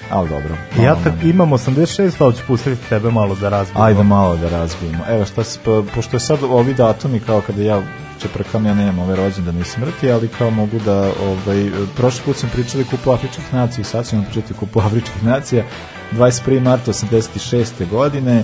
Ali 0.09 0.29
dobro. 0.29 0.55
Ja 0.83 0.95
tak, 1.03 1.13
imam 1.24 1.50
86, 1.50 2.12
pa 2.19 2.31
ću 2.31 2.43
pustiti 2.48 2.89
tebe 2.89 3.12
malo 3.12 3.36
da 3.36 3.50
razbijemo. 3.50 3.86
Ajde 3.86 4.03
malo 4.03 4.38
da 4.38 4.50
razbijemo. 4.50 5.03
Evo 5.09 5.25
šta 5.25 5.43
se, 5.43 5.59
pa, 5.65 5.81
pošto 5.95 6.15
je 6.15 6.19
sad 6.19 6.39
ovi 6.43 6.74
datumi 6.74 7.19
kao 7.19 7.41
kada 7.41 7.62
ja 7.62 7.81
čeprkam, 8.21 8.65
ja 8.65 8.74
nemam 8.74 9.00
ove 9.00 9.15
rođendane 9.15 9.62
i 9.62 9.63
smrti, 9.63 10.12
ali 10.12 10.27
kao 10.27 10.50
mogu 10.50 10.79
da, 10.86 11.12
ovaj, 11.24 11.69
prošli 11.98 12.21
put 12.25 12.36
sam 12.36 12.50
pričali 12.50 12.83
kupu 12.83 13.12
Afričkih 13.12 13.53
nacija 13.53 13.81
i 13.81 13.86
sad 13.86 14.09
ćemo 14.09 14.24
pričati 14.24 14.53
kupu 14.53 14.79
Afričkih 14.79 15.24
nacija. 15.24 15.63
21. 16.12 16.59
marta 16.59 16.93
86. 16.93 17.89
godine 17.89 18.43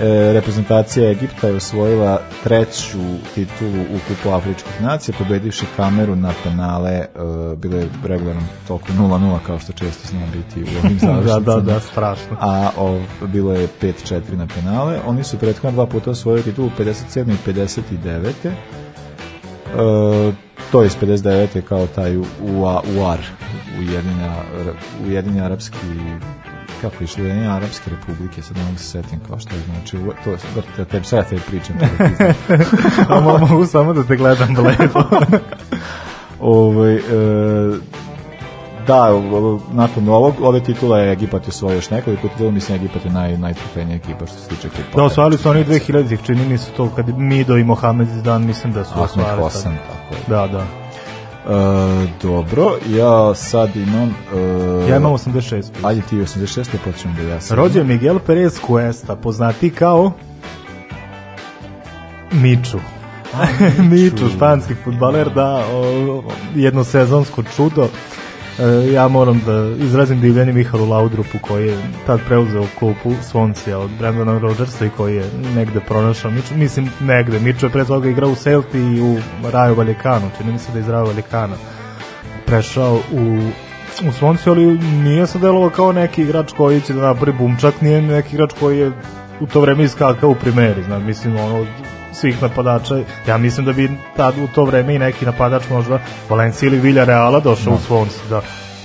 e, 0.00 0.32
reprezentacija 0.32 1.10
Egipta 1.10 1.48
je 1.48 1.56
osvojila 1.56 2.20
treću 2.44 2.98
titulu 3.34 3.82
u 3.82 3.98
kupu 4.08 4.34
Afričkih 4.34 4.82
nacija, 4.82 5.14
pobedivši 5.18 5.66
kameru 5.76 6.16
na 6.16 6.32
penale, 6.44 6.90
e, 6.90 7.08
bilo 7.56 7.78
je 7.78 7.88
regularno 8.04 8.42
toliko 8.68 8.86
0-0 8.92 9.38
kao 9.46 9.58
što 9.58 9.72
često 9.72 10.08
zna 10.08 10.26
biti 10.32 10.62
u 10.62 10.78
ovim 10.84 10.98
da, 11.02 11.06
završnicama 11.06 11.60
da, 11.60 11.72
da, 11.72 11.80
strašno. 11.80 12.36
a 12.40 12.70
ov, 12.76 13.00
bilo 13.26 13.52
je 13.52 13.68
5-4 13.82 14.20
na 14.36 14.46
penale. 14.46 14.98
Oni 15.06 15.24
su 15.24 15.38
prethodno 15.38 15.70
dva 15.70 15.86
puta 15.86 16.10
osvojili 16.10 16.42
titulu 16.42 16.70
57. 16.78 17.32
i 17.32 17.50
59. 17.50 18.32
E, 19.66 20.32
to 20.72 20.80
je 20.80 20.86
iz 20.86 20.96
59. 20.96 21.60
kao 21.60 21.86
taj 21.86 22.16
UA, 22.16 22.82
UAR, 22.98 23.18
Ujedinja, 23.78 24.32
Ujedinja 25.06 25.44
Arapski 25.44 25.76
kako 26.80 26.96
je 27.00 27.04
išlo, 27.04 27.24
Ujedinja 27.24 27.56
Arapske 27.56 27.90
republike, 27.90 28.42
sad 28.42 28.56
ne 28.56 28.64
mogu 28.64 28.78
se 28.78 28.84
setim 28.84 29.20
kao 29.28 29.38
što 29.38 29.54
je 29.54 29.60
znači, 29.60 29.96
to 30.24 30.30
je, 30.30 30.36
da 30.76 30.84
te, 30.84 31.02
šta 31.02 31.16
ja 31.16 31.22
te 31.22 31.36
pričam, 31.46 31.76
da. 31.78 31.86
A 33.14 33.20
mo- 33.20 33.50
mogu 33.50 33.66
samo 33.66 33.92
da 33.92 34.02
te 34.02 34.16
gledam 34.16 34.54
bledo. 34.54 35.02
Ovaj, 36.40 36.94
e, 36.94 37.00
da, 38.86 39.08
nakon 39.72 40.08
ovog, 40.08 40.34
ove 40.42 40.60
titula 40.60 40.98
je 40.98 41.12
Egipat 41.12 41.48
osvojio 41.48 41.76
još 41.76 41.90
nekoliko 41.90 42.28
titula, 42.28 42.50
mislim 42.50 42.76
Egipat 42.76 43.04
je 43.04 43.10
naj, 43.10 43.38
najtrofejnija 43.38 43.96
ekipa 43.96 44.26
što 44.26 44.36
se 44.38 44.48
tiče 44.48 44.68
kupa. 44.68 44.96
Da, 44.96 45.02
osvajali 45.04 45.38
su 45.38 45.50
oni 45.50 45.64
2000-ih, 45.64 46.20
čini 46.26 46.48
mi 46.48 46.58
se 46.58 46.70
to 46.70 46.90
kad 46.96 47.18
Mido 47.18 47.56
i 47.56 47.64
Mohamed 47.64 48.08
Zidane, 48.08 48.46
mislim 48.46 48.72
da 48.72 48.84
su 48.84 48.90
sad. 48.90 49.72
tako 49.88 50.14
je. 50.14 50.36
Da, 50.36 50.46
da. 50.46 50.85
E, 51.46 52.06
dobro, 52.22 52.70
ja 52.88 53.34
sad 53.34 53.76
imam... 53.76 54.14
E, 54.86 54.90
Ja 54.90 54.96
imam 54.96 55.12
86. 55.12 55.62
Ajde 55.82 56.00
ti 56.10 56.16
86. 56.16 56.66
pa 56.84 56.92
ćemo 56.92 57.14
da 57.14 57.22
ja 57.22 57.40
sad. 57.40 57.58
Rođen 57.58 57.86
Miguel 57.86 58.18
Perez 58.18 58.60
Cuesta, 58.66 59.16
poznati 59.16 59.70
kao 59.70 60.12
Miču. 62.32 62.78
Miču, 63.90 64.28
španski 64.36 64.74
futbaler, 64.84 65.30
da, 65.34 65.64
o, 65.72 66.22
jedno 66.54 66.84
sezonsko 66.84 67.42
čudo. 67.56 67.88
E, 68.58 68.92
ja 68.92 69.08
moram 69.08 69.42
da 69.46 69.84
izrazim 69.84 70.20
divljenje 70.20 70.52
Mihalu 70.52 70.88
Laudrupu 70.88 71.38
koji 71.40 71.66
je 71.66 71.78
tad 72.06 72.20
preuzeo 72.26 72.66
klupu 72.78 73.12
Svoncija 73.22 73.78
od 73.78 73.90
Brandona 73.98 74.38
Rodgersa 74.38 74.86
i 74.86 74.90
koji 74.96 75.16
je 75.16 75.30
negde 75.54 75.80
pronašao 75.80 76.32
mislim 76.54 76.90
negde, 77.00 77.40
Miču 77.40 77.66
je 77.66 77.70
pre 77.70 77.84
toga 77.84 78.08
igrao 78.08 78.30
u 78.30 78.34
Celti 78.34 78.78
i 78.78 79.00
u 79.00 79.16
Raju 79.52 79.74
Valjekanu, 79.74 80.30
čini 80.38 80.52
mi 80.52 80.58
se 80.58 80.72
da 80.72 80.78
je 80.78 80.82
iz 80.82 80.88
Raju 80.88 81.06
Valjekana 81.06 81.54
prešao 82.46 82.94
u 82.94 83.50
u 84.08 84.12
Svonci, 84.12 84.50
ali 84.50 84.78
nije 84.78 85.26
se 85.26 85.38
delovao 85.38 85.70
kao 85.70 85.92
neki 85.92 86.22
igrač 86.22 86.52
koji 86.52 86.80
će 86.80 86.92
da 86.92 87.00
napravi 87.00 87.38
bumčak, 87.38 87.80
nije 87.80 88.02
neki 88.02 88.34
igrač 88.34 88.52
koji 88.60 88.78
je 88.78 88.92
u 89.40 89.46
to 89.46 89.60
vreme 89.60 89.84
iskakao 89.84 90.30
u 90.30 90.34
primeri, 90.34 90.82
znam, 90.82 91.04
mislim, 91.04 91.36
ono, 91.36 91.66
svih 92.20 92.42
napadača, 92.42 92.94
ja 93.28 93.38
mislim 93.38 93.66
da 93.66 93.72
bi 93.72 93.90
tad 94.16 94.38
u 94.38 94.46
to 94.54 94.64
vreme 94.64 94.94
i 94.94 94.98
neki 94.98 95.24
napadač 95.24 95.62
možda 95.70 96.00
Valencija 96.28 96.66
ili 96.66 96.80
Villarreala 96.80 97.40
došao 97.40 97.74
u 97.74 97.78
Svonci, 97.86 98.16
da, 98.30 98.42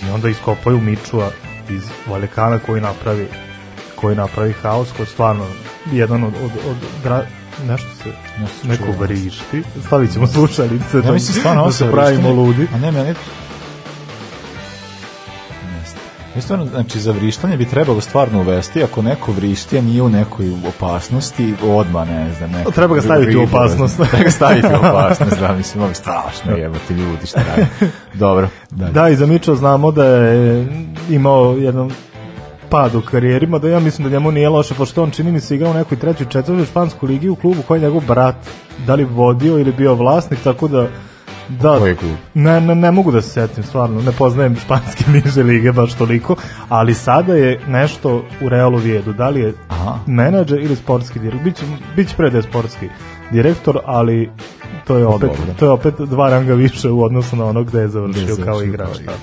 i 0.08 0.12
onda 0.14 0.30
iskopaju 0.30 0.82
Mičua 0.82 1.30
iz 1.70 1.84
Valekana 2.08 2.60
koji 2.60 2.82
napravi 2.82 3.28
koji 3.96 4.16
napravi 4.16 4.54
haos, 4.62 4.92
koji 4.92 5.06
je 5.06 5.12
stvarno 5.12 5.46
jedan 5.92 6.24
od, 6.24 6.34
od, 6.44 6.52
od 6.70 6.78
dra, 7.04 7.26
nešto 7.68 7.90
se 8.04 8.10
Nešto 8.40 8.68
neko 8.68 8.92
vrišti. 9.00 9.64
Stavit 9.86 10.14
ćemo 10.14 10.28
slušalice 10.28 10.98
Ja 10.98 11.02
da, 11.02 11.12
mislim 11.12 11.40
stvarno 11.40 11.66
da 11.66 11.72
se 11.72 11.92
pravimo 11.92 12.32
ludi. 12.32 12.68
A 12.76 12.78
ne, 12.78 12.92
meni... 12.92 13.14
Stvarno, 16.40 16.66
znači, 16.66 17.00
za 17.00 17.12
vrištanje 17.12 17.58
bi 17.58 17.66
trebalo 17.66 18.02
stvarno 18.02 18.42
uvesti, 18.42 18.84
ako 18.84 19.02
neko 19.02 19.32
vrišti, 19.32 19.78
a 19.78 19.82
nije 19.82 20.02
u 20.02 20.10
nekoj 20.10 20.52
opasnosti, 20.68 21.54
odmah, 21.64 22.10
ne 22.10 22.34
znam, 22.34 22.52
neko... 22.52 22.72
Treba 22.82 22.96
ga 22.96 23.02
staviti 23.02 23.38
u 23.38 23.44
opasnost. 23.44 23.96
Treba 23.96 24.24
ga 24.24 24.32
staviti 24.32 24.68
u 24.68 24.88
opasnost, 24.88 25.40
da, 25.40 25.54
mislim, 25.54 25.84
ovo 25.84 25.94
strašno, 25.94 26.52
jebate 26.58 26.94
ljudi, 26.94 27.26
šta 27.26 27.42
radi. 27.50 27.68
Dobro, 28.14 28.48
dalje. 28.70 28.92
Da, 28.92 29.10
i 29.10 29.16
za 29.16 29.26
Mičo 29.26 29.56
znamo 29.56 29.92
da 29.92 30.06
je 30.06 30.68
imao 31.10 31.56
jedan 31.58 31.92
pad 32.70 32.96
u 32.96 33.02
karijerima, 33.02 33.60
da 33.60 33.70
ja 33.70 33.80
mislim 33.80 34.10
da 34.10 34.14
njemu 34.14 34.32
nije 34.32 34.50
loše, 34.50 34.74
pošto 34.74 35.04
on 35.04 35.12
čini 35.12 35.32
mi 35.32 35.40
se 35.40 35.56
igrao 35.56 35.72
u 35.72 35.74
nekoj 35.74 36.00
trećoj, 36.00 36.28
četvrtoj 36.30 36.66
španskoj 36.66 37.08
ligi 37.08 37.30
u 37.30 37.36
klubu 37.36 37.62
koji 37.68 37.80
je 37.80 37.84
njegov 37.84 38.02
brat 38.08 38.36
da 38.88 38.96
li 38.96 39.04
vodio 39.04 39.60
ili 39.60 39.72
bio 39.72 39.96
vlasnik, 39.96 40.40
tako 40.44 40.68
da 40.68 40.88
da, 41.62 41.80
Koji 41.80 41.96
klub? 41.96 42.12
Ne, 42.34 42.62
ne, 42.62 42.76
ne 42.76 42.92
mogu 42.92 43.12
da 43.12 43.22
se 43.22 43.30
setim, 43.30 43.64
stvarno, 43.64 44.02
ne 44.02 44.12
poznajem 44.12 44.56
španske 44.56 45.04
niže 45.24 45.44
lige 45.44 45.72
baš 45.72 45.94
toliko, 45.94 46.36
ali 46.70 46.94
sada 46.94 47.34
je 47.34 47.60
nešto 47.68 48.24
u 48.42 48.50
Realu 48.50 48.78
Vijedu, 48.78 49.14
da 49.14 49.30
li 49.30 49.42
je 49.42 49.54
Aha. 49.68 49.98
menadžer 50.08 50.60
ili 50.60 50.76
sportski 50.76 51.20
direktor, 51.20 51.44
biće, 51.44 51.64
biće 51.96 52.16
pre 52.18 52.30
da 52.30 52.38
je 52.38 52.44
sportski 52.44 52.88
direktor, 53.32 53.80
ali 53.86 54.30
to 54.88 54.98
je 54.98 55.06
opet, 55.06 55.30
dobro. 55.30 55.54
to 55.60 55.66
je 55.66 55.72
opet 55.72 55.94
dva 55.98 56.30
ranga 56.30 56.54
više 56.54 56.90
u 56.90 57.04
odnosu 57.04 57.36
na 57.36 57.46
ono 57.46 57.64
gde 57.64 57.80
je 57.80 57.88
završio, 57.88 58.24
Gde 58.24 58.32
je 58.32 58.46
kao 58.46 58.46
završio 58.46 58.70
igrač. 58.70 58.88
kao 58.88 58.96
da. 58.96 59.02
igrač. 59.02 59.18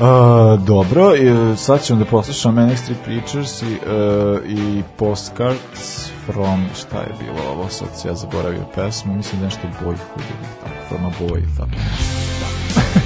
Uh, 0.00 0.66
dobro, 0.66 1.12
sad 1.56 1.82
ćemo 1.82 1.98
da 1.98 2.04
poslušamo 2.04 2.60
Manic 2.60 2.78
Street 2.78 2.98
Preachers 3.04 3.62
i, 3.62 3.64
uh, 3.64 4.50
i 4.50 4.82
Postcards 4.96 6.15
from, 6.26 6.68
šta 6.80 7.00
je 7.00 7.14
bilo 7.20 7.50
ovo, 7.50 7.68
sad 7.68 7.88
se 7.96 8.08
ja 8.08 8.14
zaboravio 8.14 8.64
pesmu, 8.74 9.16
mislim 9.16 9.40
da 9.40 9.44
nešto 9.46 9.68
Boyhood 9.82 10.24
ili 10.28 10.48
tako, 10.62 10.74
from 10.88 11.06
a 11.06 11.10
boy, 11.20 11.42
tako 11.56 11.70
nešto. 11.70 12.16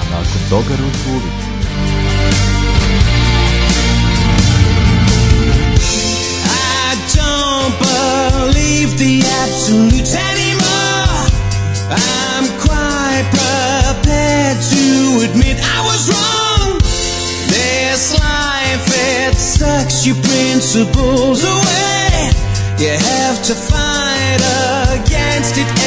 a 0.00 0.04
nakon 0.10 0.40
toga 0.50 0.76
Ruth 0.82 0.98
Gullit. 1.06 1.38
I 6.44 6.94
don't 7.16 7.74
believe 7.78 8.90
the 8.98 9.22
absolutes 9.42 10.14
anymore. 10.14 11.28
I'm 11.90 12.46
quite 12.66 13.26
prepared 13.30 14.58
to 14.72 14.84
admit 15.30 15.56
I 15.58 15.80
was 15.88 16.08
wrong. 16.10 16.28
It 17.50 17.98
sucks 19.58 20.06
your 20.06 20.14
principles 20.14 21.42
away. 21.42 22.30
You 22.78 22.94
have 22.94 23.42
to 23.42 23.54
fight 23.54 24.40
against 24.94 25.58
it 25.58 25.77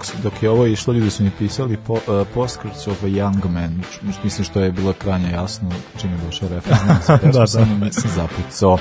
dok, 0.00 0.22
dok, 0.22 0.42
je 0.42 0.50
ovo 0.50 0.66
išlo, 0.66 0.94
ljudi 0.94 1.10
su 1.10 1.22
mi 1.22 1.30
pisali 1.38 1.76
po, 1.76 1.92
uh, 1.92 2.26
Postcards 2.34 2.86
of 2.86 3.02
a 3.02 3.06
Young 3.06 3.48
Man, 3.48 3.82
mislim 4.24 4.44
što 4.44 4.60
je 4.60 4.72
bilo 4.72 4.92
krajnje 4.92 5.30
jasno 5.30 5.68
čim 6.00 6.10
je 6.10 6.18
došao 6.26 6.48
refren, 6.48 6.78
znam 7.32 7.46
se, 7.46 7.58
Da, 7.58 7.84
da. 7.84 7.92
se 7.92 8.08
zapucao. 8.08 8.78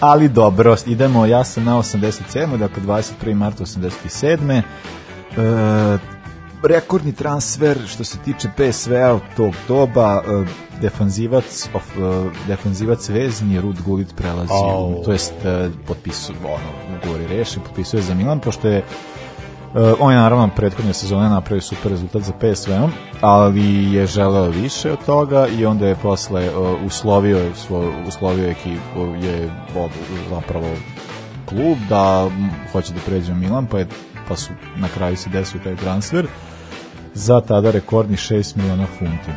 Ali 0.00 0.28
dobro, 0.28 0.76
idemo, 0.86 1.26
ja 1.26 1.44
sam 1.44 1.64
na 1.64 1.76
87. 1.76 2.56
Dakle, 2.56 2.82
21. 2.82 3.34
marta 3.34 3.64
87. 3.64 4.58
E, 4.58 5.98
rekordni 6.62 7.12
transfer 7.12 7.78
što 7.86 8.04
se 8.04 8.18
tiče 8.18 8.48
PSV-a 8.56 9.14
od 9.14 9.22
tog 9.36 9.54
doba, 9.68 10.22
e, 10.26 10.44
defanzivac, 10.80 11.68
of, 11.74 11.82
e, 11.96 12.30
defanzivac 12.48 13.08
vezni 13.08 13.60
Rud 13.60 13.82
Gullit 13.82 14.14
prelazi, 14.16 14.52
Au. 14.52 15.02
to 15.04 15.12
jest 15.12 15.32
e, 15.44 15.70
potpisuje, 15.86 16.38
ono, 16.44 16.98
ugovor 17.02 17.20
je 17.20 17.28
rešen, 17.28 17.62
potpisuje 17.62 18.02
za 18.02 18.14
Milan, 18.14 18.40
pošto 18.40 18.68
je 18.68 18.78
Uh, 18.78 19.09
on 20.00 20.12
je 20.12 20.18
naravno 20.18 20.48
prethodne 20.56 20.94
sezone 20.94 21.28
napravio 21.28 21.62
super 21.62 21.90
rezultat 21.90 22.22
za 22.22 22.32
PSV-om, 22.32 22.92
ali 23.20 23.92
je 23.92 24.06
želeo 24.06 24.48
više 24.48 24.92
od 24.92 25.04
toga 25.06 25.46
i 25.46 25.66
onda 25.66 25.86
je 25.86 25.94
posle 25.94 26.50
uh, 26.58 26.82
uslovio 26.86 27.54
svoj 27.54 27.92
uslovio 28.08 28.48
ekipu 28.50 29.00
je 29.22 29.50
ob, 29.76 29.90
zapravo 30.30 30.66
klub 31.46 31.78
da 31.88 32.28
hoće 32.72 32.92
da 32.92 33.00
pređe 33.06 33.32
u 33.32 33.36
Milan, 33.36 33.66
pa 33.66 33.78
je 33.78 33.86
pa 34.28 34.36
su 34.36 34.50
na 34.76 34.88
kraju 34.88 35.16
se 35.16 35.30
desio 35.30 35.60
taj 35.64 35.76
transfer 35.76 36.26
za 37.14 37.40
tada 37.40 37.70
rekordni 37.70 38.16
6 38.16 38.56
miliona 38.56 38.86
funti 38.98 39.30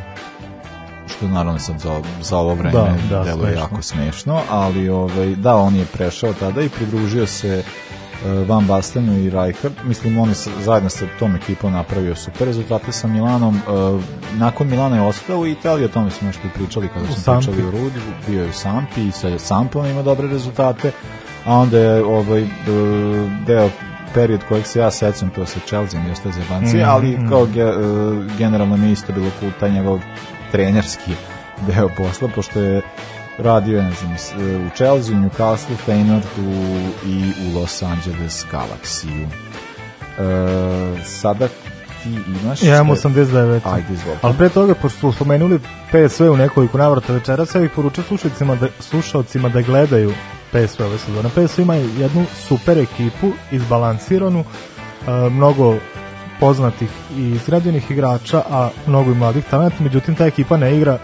što 1.08 1.28
naravno 1.28 1.60
sad 1.60 1.80
za, 1.80 2.02
za 2.22 2.38
ovo 2.38 2.54
vreme 2.54 2.72
Da, 2.72 2.96
da, 3.10 3.24
deluje 3.24 3.52
smešno. 3.52 3.62
jako 3.62 3.82
smešno, 3.82 4.42
ali 4.50 4.90
ovaj, 4.90 5.36
da, 5.36 5.56
on 5.56 5.76
je 5.76 5.86
prešao 5.86 6.34
tada 6.34 6.62
i 6.62 6.70
pridružio 6.70 7.28
se 7.28 7.64
Van 8.44 8.66
Bastenu 8.66 9.14
i 9.16 9.30
Rijkaard. 9.30 9.74
Mislim, 9.84 10.18
on 10.18 10.30
je 10.30 10.36
sa- 10.36 10.50
zajedno 10.60 10.90
sa 10.90 11.06
tom 11.20 11.36
ekipom 11.36 11.74
napravio 11.74 12.16
super 12.16 12.48
rezultate 12.48 12.92
sa 12.92 13.08
Milanom. 13.08 13.56
Uh, 13.58 14.02
nakon 14.34 14.68
Milana 14.68 14.96
je 14.96 15.02
ostao 15.02 15.38
u 15.38 15.48
Italiji, 15.48 15.86
o 15.86 15.90
tome 15.90 16.12
smo 16.12 16.28
nešto 16.28 16.42
pričali 16.56 16.88
kada 16.88 17.02
U 17.02 17.08
smo 17.08 17.16
Sampi. 17.16 17.46
pričali 17.46 17.68
o 17.68 17.72
Rudi, 17.74 18.00
bio 18.28 18.44
je 18.44 18.50
u 18.50 18.54
Sampi 18.54 19.02
i 19.02 19.12
sa 19.12 19.40
Sampom 19.40 19.86
ima 19.86 20.02
dobre 20.02 20.28
rezultate, 20.28 20.92
a 21.46 21.54
onda 21.54 21.78
je 21.80 22.04
ovaj, 22.06 22.44
uh, 22.44 22.50
deo 23.48 23.70
period 24.14 24.42
kojeg 24.44 24.66
se 24.66 24.80
ja 24.80 24.92
sećam, 24.92 25.30
to 25.30 25.46
sa 25.46 25.60
Chelsea 25.60 26.02
i 26.02 26.12
ostaje 26.12 26.34
zebanci, 26.34 26.78
Mhm, 26.78 26.86
ali 26.86 27.08
mhm. 27.10 27.30
kao 27.30 27.46
ge, 27.46 27.66
generalno 28.38 28.78
mi 28.78 28.92
isto 28.92 29.14
bilo 29.14 29.28
taj 29.60 29.72
njegov 29.72 30.00
trenerski 30.52 31.12
deo 31.68 31.90
posla, 31.90 32.28
pošto 32.28 32.60
je 32.60 32.82
radio 33.38 33.78
je, 33.78 33.84
ne 33.84 33.92
znam, 33.92 34.16
u 34.68 34.70
Chelsea, 34.76 35.16
u 35.16 35.20
Newcastle, 35.20 35.76
Feyenoordu 35.88 36.90
i 37.06 37.32
u 37.46 37.60
Los 37.60 37.84
Angeles 37.84 38.46
Galaxy. 38.52 39.28
E, 40.20 41.04
sada 41.06 41.48
ti 42.04 42.10
imaš... 42.44 42.64
Ja 42.64 42.76
imam 42.76 42.90
89. 42.90 43.60
Ajde, 43.66 43.94
izvoli. 43.94 44.18
Ali 44.22 44.38
pre 44.38 44.50
toga, 44.50 44.74
pošto 44.74 45.00
smo 45.00 45.12
spomenuli 45.12 45.60
PSV 45.92 46.24
u 46.24 46.38
nekoliko 46.38 46.78
navrata 46.78 47.14
večeras, 47.14 47.56
ja 47.56 47.62
bih 47.62 47.72
poručio 47.76 48.04
slušalcima 48.04 48.56
da, 48.56 48.68
slušalcima 48.80 49.50
da 49.50 49.62
gledaju 49.62 50.14
PSV 50.52 50.84
ove 50.84 50.98
sezone. 50.98 51.30
PSV 51.30 51.62
ima 51.62 51.76
jednu 51.76 52.26
super 52.48 52.78
ekipu, 52.78 53.32
izbalansiranu, 53.52 54.40
e, 55.08 55.30
mnogo 55.30 55.76
poznatih 56.40 56.90
i 57.18 57.30
izgrađenih 57.30 57.92
igrača, 57.92 58.44
a 58.50 58.70
mnogo 58.88 59.12
i 59.12 59.16
mladih 59.16 59.44
talenta, 59.50 59.84
međutim 59.84 60.16
ta 60.16 60.26
ekipa 60.26 60.58
ne 60.58 60.78
igra 60.78 60.98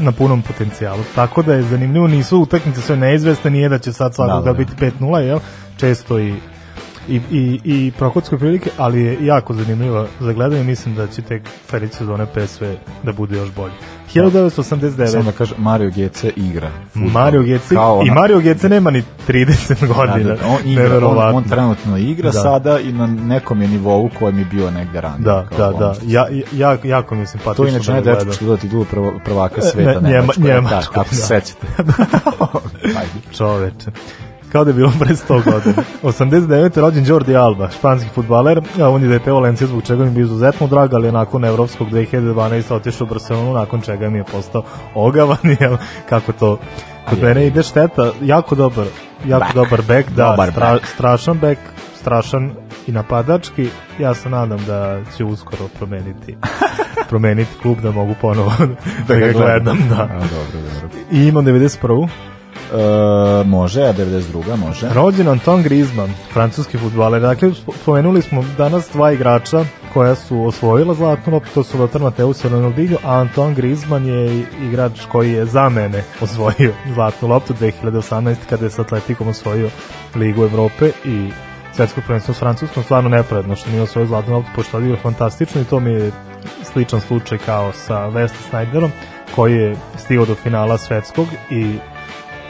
na 0.00 0.12
punom 0.12 0.42
potencijalu. 0.42 1.02
Tako 1.14 1.42
da 1.42 1.54
je 1.54 1.62
zanimljivo, 1.62 2.08
nisu 2.08 2.38
utakmice 2.38 2.80
sve 2.80 2.96
neizvesne, 2.96 3.50
nije 3.50 3.68
da 3.68 3.78
će 3.78 3.92
sad 3.92 4.14
svakoga 4.14 4.44
Da, 4.44 4.52
da. 4.52 4.58
biti 4.58 4.72
5-0, 5.00 5.18
jel? 5.18 5.38
Često 5.76 6.18
i 6.18 6.34
i, 7.10 7.20
i, 7.30 7.60
i 7.66 7.92
prokotske 7.92 8.38
prilike, 8.38 8.70
ali 8.76 9.00
je 9.00 9.16
jako 9.22 9.54
zanimljivo 9.54 10.06
za 10.20 10.32
gledanje, 10.32 10.64
mislim 10.64 10.94
da 10.94 11.06
će 11.06 11.22
tek 11.22 11.42
sledeće 11.60 11.94
sezone 11.94 12.26
PSV 12.26 12.64
da 13.02 13.12
bude 13.12 13.36
još 13.36 13.50
bolji. 13.50 13.72
1989. 14.14 15.06
Samo 15.06 15.24
da 15.24 15.32
kažem, 15.32 15.56
Mario 15.58 15.90
Gece 15.90 16.30
igra. 16.30 16.70
fudbal. 16.92 17.10
Mario 17.12 17.42
Gece 17.42 17.74
Kao 17.74 17.96
i 17.96 18.00
ona- 18.02 18.14
Mario 18.14 18.40
Gece 18.40 18.68
nema 18.68 18.90
ni 18.90 19.02
30 19.28 19.80
Da, 19.80 19.86
godina. 19.88 20.34
da, 20.34 20.46
on, 20.46 20.66
igra, 20.66 21.08
on, 21.08 21.34
on 21.34 21.44
trenutno 21.44 21.96
igra 21.98 22.30
Da. 22.30 22.40
sada 22.40 22.78
i 22.80 22.92
na 22.92 23.06
nekom 23.06 23.62
je 23.62 23.68
nivou 23.68 24.10
kojem 24.10 24.38
je 24.38 24.44
bio 24.44 24.70
negde 24.70 25.00
ranije. 25.00 25.20
Da, 25.20 25.46
da, 25.50 25.72
da. 25.72 25.94
Ja, 26.04 26.26
ja, 26.52 26.76
jako 26.84 27.14
mi 27.14 27.20
je 27.20 27.26
simpatično. 27.26 27.54
To 27.54 27.64
je 27.64 27.70
inače 27.70 27.86
da 27.88 27.94
ne 27.94 28.02
dečko 28.14 28.32
što 28.32 28.44
da 28.46 28.56
titulu 28.56 28.84
prvo- 28.84 29.20
prvaka 29.24 29.56
E, 29.58 29.62
sveta 29.62 30.00
ne, 30.00 30.10
Njema-. 30.10 30.32
Njemačkoj, 30.38 30.60
Da, 30.94 31.00
ako 31.00 31.14
se 31.14 31.34
da. 31.34 31.40
sećate. 31.40 31.66
Čoveče. 33.36 33.90
Kao 34.52 34.64
da 34.64 34.70
je 34.70 34.74
bilo 34.74 34.92
pre 35.00 35.14
100 35.14 35.28
godina. 35.44 35.82
89. 36.02 36.80
rođen 36.80 37.04
Jordi 37.06 37.36
Alba, 37.36 37.70
španski 37.70 38.08
futbaler, 38.14 38.60
a 38.80 38.88
on 38.88 39.02
je 39.02 39.08
dete 39.08 39.32
Valencija 39.32 39.66
zbog 39.68 39.82
čega 39.82 40.04
mi 40.04 40.20
je 40.20 40.22
izuzetno 40.22 40.66
drag, 40.66 40.94
ali 40.94 41.08
je 41.08 41.12
nakon 41.12 41.44
evropskog 41.44 41.90
2012. 41.90 42.74
otišao 42.74 43.04
u 43.04 43.08
Barcelonu, 43.08 43.52
nakon 43.54 43.80
čega 43.80 44.10
mi 44.10 44.18
je 44.18 44.24
postao 44.24 44.62
ogavan, 44.94 45.38
jel, 45.60 45.76
kako 46.08 46.32
to 46.32 46.58
kod 47.08 47.22
mene 47.22 47.46
ide 47.46 47.62
šteta, 47.62 48.10
jako 48.22 48.54
dobar, 48.54 48.86
jako 49.26 49.44
Back. 49.44 49.54
dobar 49.54 49.82
bek, 49.82 50.10
da, 50.10 50.30
Dobar 50.30 50.50
stra, 50.50 50.72
back. 50.72 50.86
strašan 50.86 51.38
bek, 51.38 51.58
strašan 52.00 52.52
i 52.86 52.92
napadački, 52.92 53.68
ja 53.98 54.14
se 54.14 54.30
nadam 54.30 54.58
da 54.66 55.00
će 55.16 55.24
uskoro 55.24 55.68
promeniti 55.78 56.36
promeniti 57.10 57.50
klub 57.62 57.80
da 57.80 57.90
mogu 57.90 58.14
ponovo 58.20 58.52
da, 59.08 59.14
ga 59.14 59.32
gledam, 59.32 59.78
da. 59.88 60.02
A, 60.02 60.06
dobro, 60.08 60.60
dobro. 60.82 60.88
I 61.12 61.26
imam 61.26 61.44
91. 61.44 62.08
E, 62.72 63.44
može, 63.44 63.82
a 63.82 63.92
92. 63.92 64.56
može. 64.56 64.88
Rođen 64.94 65.28
Anton 65.28 65.62
Griezmann, 65.62 66.12
francuski 66.32 66.78
futbaler. 66.78 67.22
Dakle, 67.22 67.48
sp- 67.48 67.72
spomenuli 67.82 68.22
smo 68.22 68.44
danas 68.58 68.90
dva 68.92 69.12
igrača 69.12 69.64
koja 69.94 70.14
su 70.14 70.46
osvojila 70.46 70.94
zlatnu 70.94 71.32
loptu, 71.32 71.50
to 71.54 71.64
su 71.64 71.78
Lothar 71.78 72.02
Mateus 72.02 72.44
i 72.44 72.48
Ronaldinho, 72.48 72.96
a 73.04 73.18
Anton 73.18 73.54
Griezmann 73.54 74.06
je 74.06 74.44
igrač 74.62 75.00
koji 75.12 75.32
je 75.32 75.46
za 75.46 75.68
mene 75.68 76.04
osvojio 76.20 76.72
zlatnu 76.94 77.28
loptu 77.28 77.54
2018. 77.54 78.34
kada 78.50 78.64
je 78.64 78.70
s 78.70 78.78
Atletikom 78.78 79.28
osvojio 79.28 79.70
Ligu 80.14 80.44
Evrope 80.44 80.90
i 81.04 81.30
svetsko 81.72 82.00
prvenstvo 82.00 82.34
s 82.34 82.38
Francuskom, 82.38 82.82
stvarno 82.82 83.08
nepravedno 83.08 83.56
što 83.56 83.70
nije 83.70 83.82
osvojio 83.82 84.06
zlatnu 84.06 84.34
loptu, 84.34 84.50
pošto 84.54 84.78
je 84.78 84.96
fantastično 84.96 85.60
i 85.60 85.64
to 85.64 85.80
mi 85.80 85.90
je 85.90 86.10
sličan 86.72 87.00
slučaj 87.00 87.38
kao 87.38 87.72
sa 87.72 87.94
West 87.94 88.34
Snyderom, 88.50 88.90
koji 89.34 89.56
je 89.56 89.76
stigao 89.98 90.26
do 90.26 90.34
finala 90.34 90.78
svetskog 90.78 91.26
i 91.50 91.78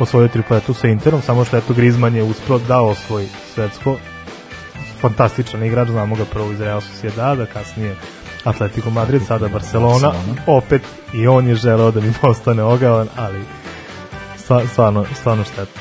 osvojio 0.00 0.28
tripletu 0.28 0.74
sa 0.74 0.88
Interom, 0.88 1.22
samo 1.22 1.44
što 1.44 1.56
eto 1.56 1.74
Griezmann 1.74 2.16
je 2.16 2.22
uspeo 2.22 2.58
da 2.58 2.80
osvoji 2.80 3.28
svetsko. 3.54 3.96
Fantastičan 5.00 5.64
igrač, 5.64 5.88
znamo 5.88 6.16
ga 6.16 6.24
prvo 6.24 6.52
iz 6.52 6.60
Real 6.60 6.80
Sociedada, 6.80 7.46
kasnije 7.46 7.96
Atletico 8.44 8.90
Madrid, 8.90 9.22
sada 9.26 9.48
Barcelona. 9.48 10.08
Barcelona. 10.08 10.42
Opet 10.46 10.82
i 11.12 11.26
on 11.26 11.48
je 11.48 11.54
želeo 11.54 11.90
da 11.90 12.00
mi 12.00 12.12
postane 12.20 12.62
ogavan, 12.62 13.08
ali 13.16 13.40
stva- 14.38 14.66
stvarno, 14.66 15.04
stvarno 15.14 15.44
šteta. 15.44 15.80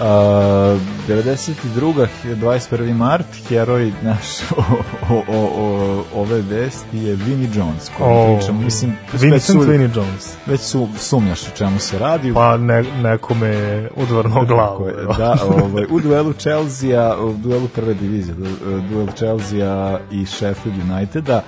Uh, 0.00 0.80
92. 1.08 2.06
21. 2.24 2.94
mart, 2.94 3.26
heroj 3.48 3.92
naš 4.02 4.26
o, 4.56 4.62
o, 5.10 5.22
o, 5.28 5.50
o, 5.56 6.04
ove 6.14 6.40
vesti 6.40 6.98
je 6.98 7.14
Vinnie 7.14 7.48
Jones, 7.54 7.90
koji 7.98 8.10
O, 8.10 8.36
pričamo, 8.38 8.60
mislim, 8.60 8.96
Vincent 9.12 9.42
su, 9.42 9.60
Vinnie 9.60 9.90
Jones. 9.94 10.36
već 10.46 10.60
su 10.60 10.88
sumnjaš 10.98 11.42
o 11.42 11.50
čemu 11.56 11.78
se 11.78 11.98
radi. 11.98 12.34
Pa 12.34 12.56
ne, 12.56 12.82
nekome 12.82 13.48
je 13.48 13.90
odvrnuo 13.96 14.44
glavu. 14.44 14.86
Da, 15.18 15.36
ovaj, 15.48 15.84
u 15.90 16.00
duelu 16.00 16.32
Chelsea, 16.32 17.16
u 17.18 17.32
duelu 17.32 17.68
prve 17.68 17.94
divizije, 17.94 18.34
du- 18.34 18.80
duel 18.90 19.06
Chelsea 19.16 19.98
i 20.10 20.26
Sheffield 20.26 20.78
Uniteda, 20.90 21.42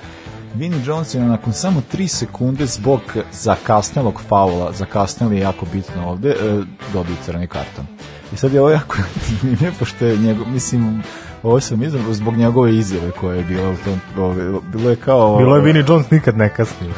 Vinnie 0.54 0.80
Jones 0.86 1.14
je 1.14 1.20
nakon 1.20 1.52
samo 1.52 1.82
3 1.92 2.08
sekunde 2.08 2.66
zbog 2.66 3.00
zakasnelog 3.32 4.20
faula, 4.28 4.72
zakasneli 4.72 5.36
je 5.36 5.42
jako 5.42 5.66
bitno 5.72 6.08
ovde, 6.08 6.28
e, 6.30 6.62
dobio 6.92 7.14
crveni 7.24 7.46
karton. 7.46 7.86
I 8.32 8.36
sad 8.36 8.52
je 8.52 8.60
ovo 8.60 8.70
jako 8.70 8.96
zanimljivo, 9.40 9.72
pošto 9.78 10.06
je 10.06 10.16
njegov, 10.16 10.48
mislim, 10.48 11.02
ovo 11.42 11.60
sam 11.60 11.82
izabrao 11.82 12.14
zbog 12.14 12.36
njegove 12.36 12.76
izjave 12.76 13.10
koje 13.10 13.38
je 13.38 13.44
bilo 13.44 13.70
u 13.72 13.76
tom, 13.84 14.00
ovo, 14.18 14.60
bilo 14.72 14.90
je 14.90 14.96
kao... 14.96 15.38
Bilo 15.38 15.56
je 15.56 15.62
Vinnie 15.62 15.84
Jones 15.88 16.10
nikad 16.10 16.36
ne 16.36 16.48
kasnije. 16.48 16.92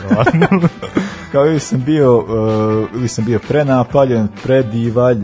kao 1.33 1.47
ili 1.47 1.61
sam 1.61 1.85
bio 1.85 2.19
uh, 2.19 2.25
ili 2.95 3.09
sam 3.09 3.25
bio 3.25 3.39
prenapaljen, 3.39 4.29
predivalj 4.43 5.19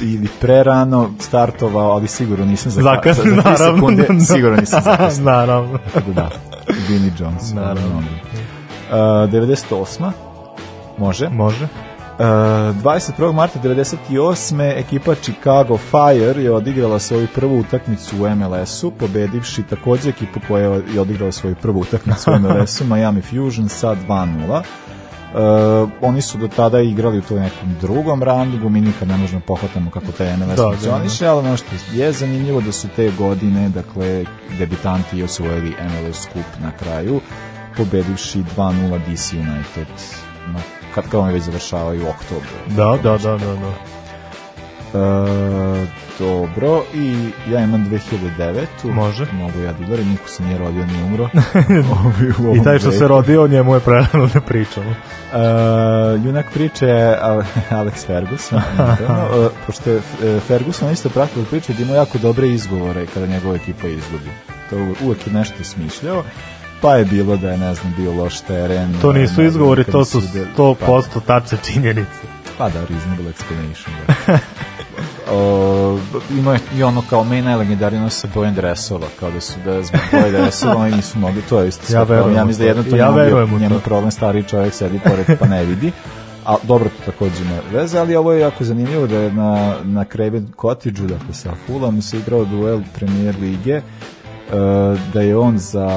ili 0.00 0.28
prerano 0.40 1.10
startovao, 1.18 1.90
ali 1.90 2.08
sigurno 2.08 2.44
nisam 2.44 2.72
za 2.72 2.82
Zakasnio, 2.82 3.34
za 3.34 3.36
naravno. 3.36 3.76
sekunde, 3.76 4.06
sigurno 4.34 4.56
nisam 4.56 4.82
zakasnio. 4.82 5.24
naravno. 5.24 5.78
Tako 5.94 6.10
da, 6.12 6.30
Vinnie 6.88 7.12
Jones. 7.18 7.52
Naravno. 7.54 7.98
Uh, 7.98 8.94
98. 8.94 10.10
Može. 10.98 11.28
Može. 11.28 11.68
Uh, 12.20 12.26
21. 12.26 13.32
marta 13.32 13.58
98. 13.58 14.78
ekipa 14.78 15.14
Chicago 15.14 15.76
Fire 15.78 16.42
je 16.42 16.52
odigrala 16.52 16.98
svoju 16.98 17.26
prvu 17.34 17.58
utakmicu 17.58 18.16
u 18.16 18.28
MLS-u, 18.28 18.90
pobedivši 18.90 19.62
takođe 19.62 20.08
ekipu 20.08 20.40
koja 20.48 20.64
je 20.94 21.00
odigrala 21.00 21.32
svoju 21.32 21.54
prvu 21.62 21.80
utakmicu 21.80 22.30
u 22.30 22.38
MLS-u, 22.38 22.84
Miami 22.94 23.22
Fusion 23.22 23.68
sa 23.68 23.94
2-0. 24.08 24.62
Uh, 25.32 25.90
oni 26.00 26.22
su 26.22 26.38
do 26.38 26.48
tada 26.48 26.80
igrali 26.80 27.18
u 27.18 27.22
toj 27.22 27.40
nekom 27.40 27.74
drugom 27.80 28.22
randu, 28.22 28.68
mi 28.68 28.80
nikad 28.80 29.08
ne 29.08 29.16
možemo 29.16 29.40
pohvatamo 29.46 29.90
kako 29.90 30.12
taj 30.12 30.36
MLS 30.36 30.56
Da, 30.56 30.62
funkcioniše, 30.62 31.26
ali 31.26 31.38
ono 31.38 31.56
što 31.56 31.66
je 31.92 32.12
zanimljivo 32.12 32.60
da 32.60 32.72
su 32.72 32.88
te 32.96 33.10
godine, 33.18 33.68
dakle, 33.68 34.24
debitanti 34.58 35.22
osvojili 35.22 35.70
MLS 35.70 36.26
kup 36.26 36.62
na 36.62 36.70
kraju, 36.70 37.20
pobedivši 37.76 38.44
2-0 38.56 38.98
DC 38.98 39.32
United 39.32 39.88
na, 40.46 40.79
kad, 40.94 41.04
kad 41.08 41.20
oni 41.20 41.32
već 41.32 41.42
završavaju 41.42 42.06
u 42.06 42.08
oktobru. 42.08 42.48
Da, 42.66 42.98
da, 43.02 43.18
da, 43.18 43.36
da, 43.36 43.54
da. 43.56 43.72
E, 44.94 45.86
dobro, 46.18 46.82
i 46.94 47.30
ja 47.52 47.60
imam 47.60 47.86
2009. 48.38 48.66
Može. 48.84 49.26
Mogu 49.32 49.60
ja 49.60 49.72
da 49.72 49.84
udarim, 49.84 50.08
niko 50.10 50.28
se 50.28 50.42
nije 50.42 50.58
rodio, 50.58 50.86
nije 50.86 51.04
umro. 51.04 51.28
Ovom 52.38 52.56
I 52.56 52.64
taj 52.64 52.78
što 52.78 52.90
se 52.90 53.08
rodio, 53.08 53.46
njemu 53.46 53.74
je 53.74 53.80
prerano 53.80 54.26
da 54.34 54.40
pričamo. 54.40 54.90
Uh, 54.90 56.24
junak 56.26 56.46
priče 56.54 56.86
je 56.86 57.18
Al- 57.22 57.44
Alex 57.80 58.06
Ferguson. 58.06 58.58
uh, 58.58 59.46
pošto 59.66 59.90
je 59.90 59.96
uh, 59.96 60.02
Ferguson 60.46 60.90
isto 60.90 61.08
pratio 61.08 61.42
priče 61.50 61.72
da 61.72 61.82
ima 61.82 61.94
jako 61.94 62.18
dobre 62.18 62.48
izgovore 62.48 63.06
kada 63.06 63.26
njegova 63.26 63.54
ekipa 63.54 63.86
izgubi. 63.88 64.30
To 64.70 64.76
uvek 65.04 65.26
je 65.26 65.32
nešto 65.32 65.64
smišljao. 65.64 66.24
Pa 66.80 66.96
je 66.96 67.04
bilo 67.04 67.36
da 67.36 67.50
je, 67.50 67.58
ne 67.58 67.74
znam, 67.74 67.94
bio 67.96 68.12
loš 68.12 68.40
teren. 68.40 68.94
To 69.02 69.12
nisu 69.12 69.42
izgovori, 69.42 69.84
to 69.84 70.04
su 70.04 70.20
de- 70.20 70.46
100% 70.56 71.20
tačne 71.26 71.58
činjenice. 71.64 72.10
Pa, 72.44 72.52
pa 72.58 72.68
da, 72.68 72.80
reasonable 72.88 73.32
explanation. 73.32 73.90
Da. 74.26 74.38
o, 75.36 75.98
ima 76.38 76.52
je 76.52 76.60
i 76.76 76.82
ono 76.82 77.02
kao 77.10 77.24
meni 77.24 77.42
najlegendarnije 77.42 78.00
ono 78.00 78.10
sa 78.10 78.28
bojem 78.34 78.54
dresova, 78.54 79.06
kao 79.20 79.30
da 79.30 79.40
su 79.40 79.54
da 79.64 79.82
zbog 79.82 80.00
boje 80.12 80.32
dresova 80.32 80.76
oni 80.76 80.96
nisu 80.96 81.18
mogli, 81.18 81.42
to 81.42 81.60
je 81.60 81.68
isto 81.68 81.92
Ja 81.92 82.02
verujem 82.02 82.36
ja 82.36 82.44
mislim 82.44 82.64
da 82.64 82.68
jedno 82.68 82.82
to 82.82 82.96
Ja 82.96 83.26
njemu, 83.26 83.58
njemu 83.58 83.80
problem, 83.80 84.10
stari 84.10 84.42
čovjek 84.42 84.74
sedi 84.74 85.00
pored 85.04 85.38
pa 85.38 85.46
ne 85.46 85.64
vidi. 85.64 85.92
A 86.44 86.56
dobro, 86.62 86.88
to 86.88 87.12
takođe 87.12 87.42
ima 87.42 87.54
veze, 87.72 87.98
ali 87.98 88.16
ovo 88.16 88.32
je 88.32 88.40
jako 88.40 88.64
zanimljivo 88.64 89.06
da 89.06 89.16
je 89.16 89.32
na, 89.32 89.74
na 89.84 90.04
Craven 90.04 90.48
Cottage-u, 90.60 91.06
dakle 91.06 91.34
sa 91.34 91.50
Fulham, 91.66 92.02
se 92.02 92.18
igrao 92.18 92.44
duel 92.44 92.80
premijer 92.94 93.34
lige, 93.40 93.80
da 95.12 95.20
je 95.20 95.36
on 95.36 95.58
za 95.58 95.88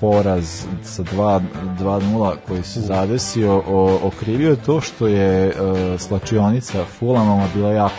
poraz 0.00 0.64
sa 0.82 1.02
2 1.02 1.40
2:0 1.78 2.34
koji 2.48 2.62
se 2.62 2.80
zadesio 2.80 3.62
o, 3.68 3.98
okrivio 4.02 4.56
to 4.56 4.80
što 4.80 5.06
je 5.06 5.46
e, 5.48 5.52
slačionica 5.98 6.84
Fulama 6.98 7.46
bila 7.54 7.72
jako 7.72 7.96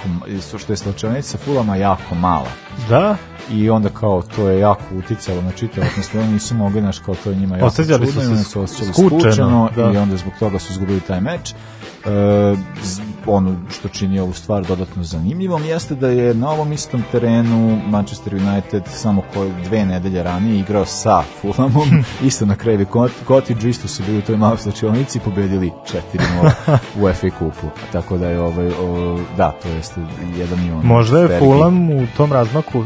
što 0.60 0.74
je 0.74 0.78
slačionica 0.78 1.38
Fulama 1.38 1.76
jako 1.76 2.16
mala 2.16 2.48
Da, 2.90 3.16
i 3.52 3.70
onda 3.70 3.90
kao 3.90 4.22
to 4.36 4.50
je 4.50 4.60
jako 4.60 4.84
uticalo 4.98 5.42
na 5.42 5.52
čitavu 5.52 5.88
atmosferu, 5.92 6.26
nisu 6.26 6.56
mogli, 6.56 6.82
znaš, 6.82 7.00
kao 7.00 7.16
to 7.16 7.30
je 7.30 7.36
njima 7.36 7.56
jako 7.56 7.68
Osjećali 7.68 8.06
čudno, 8.06 8.38
se 8.38 8.44
su 8.44 8.62
osjećali 8.62 8.94
skučeno, 8.94 9.20
skučeno, 9.22 9.70
da. 9.76 9.92
i 9.94 9.98
onda 9.98 10.18
zbog 10.18 10.34
toga 10.40 10.60
su 10.60 10.72
izgubili 10.72 11.00
taj 11.00 11.22
meč. 11.22 11.52
E, 11.52 11.56
z- 12.84 13.02
ono 13.28 13.56
što 13.70 13.88
čini 13.88 14.20
ovu 14.20 14.34
stvar 14.34 14.66
dodatno 14.66 15.04
zanimljivom 15.04 15.66
jeste 15.66 15.96
da 15.96 16.08
je 16.08 16.34
na 16.34 16.50
ovom 16.50 16.74
istom 16.74 17.04
terenu 17.12 17.82
Manchester 17.88 18.36
United 18.36 18.84
samo 18.88 19.22
koje 19.34 19.54
dve 19.64 19.86
nedelje 19.86 20.24
ranije 20.24 20.60
igrao 20.60 20.86
sa 20.86 21.24
Fulhamom, 21.42 21.90
isto 22.28 22.46
na 22.46 22.56
Krevi 22.56 22.86
Cottage, 23.28 23.70
isto 23.70 23.88
su 23.88 24.04
bili 24.04 24.18
u 24.18 24.22
toj 24.22 24.38
maloj 24.38 24.58
slačionici 24.58 25.18
i 25.18 25.22
pobedili 25.22 25.72
4-0 26.16 26.78
u 27.02 27.14
FA 27.14 27.30
kupu. 27.40 27.68
Tako 27.92 28.18
da 28.18 28.30
je 28.30 28.40
ovaj, 28.40 28.68
o, 28.68 29.20
da, 29.38 29.52
to 29.52 29.70
jeste 29.70 30.02
jedan 30.38 30.66
i 30.66 30.72
on. 30.72 30.82
možda 30.84 31.20
je. 31.20 31.40
Fulham 31.40 31.90
u 31.90 32.08
tom 32.18 32.32
razmaku 32.32 32.84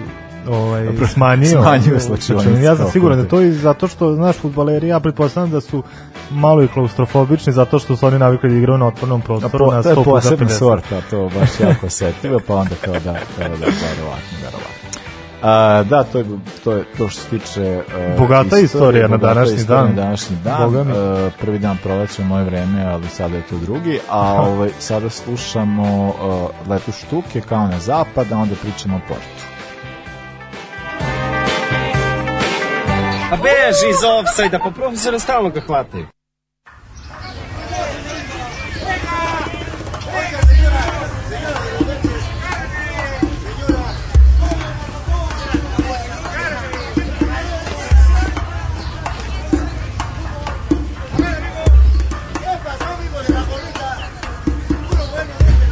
ovaj, 0.47 0.87
smanjio. 1.13 1.61
Smanjio 1.61 1.99
slačionicu, 1.99 2.63
Ja 2.63 2.75
sam 2.75 2.91
siguran 2.91 3.21
da. 3.21 3.27
to 3.27 3.41
i 3.41 3.51
zato 3.51 3.87
što, 3.87 4.15
znaš, 4.15 4.37
futbaleri, 4.37 4.87
ja 4.87 4.99
pretpostavljam 4.99 5.51
da 5.51 5.61
su 5.61 5.83
malo 6.31 6.63
i 6.63 6.67
klaustrofobični 6.67 7.53
zato 7.53 7.79
što 7.79 7.95
su 7.95 8.07
oni 8.07 8.19
navikli 8.19 8.49
da 8.49 8.55
igraju 8.55 8.77
na 8.77 8.87
otvornom 8.87 9.21
A 9.21 9.23
prostoru 9.23 9.65
po, 9.65 9.71
na 9.71 9.83
to 9.83 9.89
je 9.89 9.95
100 9.95 10.03
puta 10.03 10.09
posebna 10.09 10.47
50. 10.47 10.49
sorta, 10.49 11.01
to 11.09 11.29
baš 11.39 11.59
jako 11.59 11.85
osetljivo, 11.85 12.39
pa 12.47 12.55
onda 12.55 12.75
kao 12.85 12.93
da, 12.93 12.99
da, 12.99 13.19
da, 13.37 13.47
verovatno, 13.55 14.37
verovatno. 14.43 14.75
A, 15.41 15.83
da, 15.83 16.03
to 16.03 16.17
je, 16.17 16.25
to 16.63 16.71
je 16.71 16.83
to 16.97 17.09
što 17.09 17.21
se 17.21 17.29
tiče 17.29 17.83
uh, 17.87 18.19
Bogata 18.19 18.59
istorija 18.59 19.07
na 19.07 19.17
današnji 19.17 19.63
dan. 19.63 19.87
Na 19.87 19.93
današnji 19.93 20.37
dan. 20.43 20.63
Boga 20.65 20.83
mi. 20.83 20.91
Uh, 20.91 20.97
prvi 21.41 21.59
dan 21.59 21.77
proleća 21.83 22.21
u 22.21 22.25
moje 22.25 22.43
vreme, 22.43 22.85
ali 22.85 23.07
sada 23.07 23.35
je 23.35 23.41
to 23.41 23.57
drugi. 23.57 23.99
A 24.09 24.41
ovaj, 24.49 24.69
sada 24.79 25.09
slušamo 25.09 26.07
uh, 26.07 26.69
Letu 26.69 26.91
štuke 26.91 27.41
kao 27.41 27.67
na 27.67 27.79
zapad, 27.79 28.31
a 28.31 28.37
onda 28.37 28.55
pričamo 28.61 28.97
o 28.97 28.99
portu. 29.07 29.54
Pa 33.35 33.41
beži 33.41 33.89
iz 33.89 34.03
offside-a, 34.03 34.59
pa 34.59 34.69
profesore 34.71 35.19
stalno 35.19 35.49
ga 35.49 35.61
hvataju. 35.61 36.07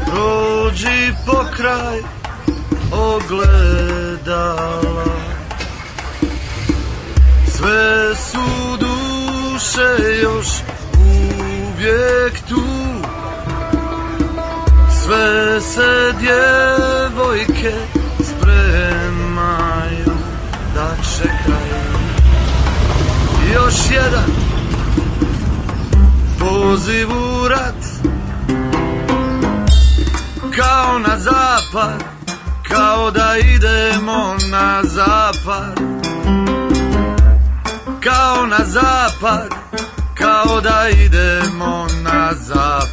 Prođi 0.05 1.13
pokraj 1.25 1.99
ogledala 2.91 3.93
Sve 7.63 8.15
su 8.15 8.77
duše 8.79 10.19
još 10.21 10.47
uvijek 10.97 12.33
tu. 12.49 12.63
Sve 15.03 15.61
se 15.61 16.13
djevojke 16.19 17.73
spremaju 18.23 20.15
da 20.75 20.95
čekaju 21.17 21.93
Još 23.53 23.75
jedan 23.91 24.31
poziv 26.39 27.09
u 27.11 27.47
Kao 30.55 30.99
na 30.99 31.17
zapad 31.19 32.03
Kao 32.69 33.11
da 33.11 33.35
idemo 33.55 34.35
na 34.51 34.81
zapad 34.83 36.02
Kao 38.13 38.45
na 38.45 38.65
zapad 38.65 39.49
Kao 40.17 40.61
da 40.61 40.89
idemo 40.89 41.87
na 42.03 42.33
zapad 42.33 42.92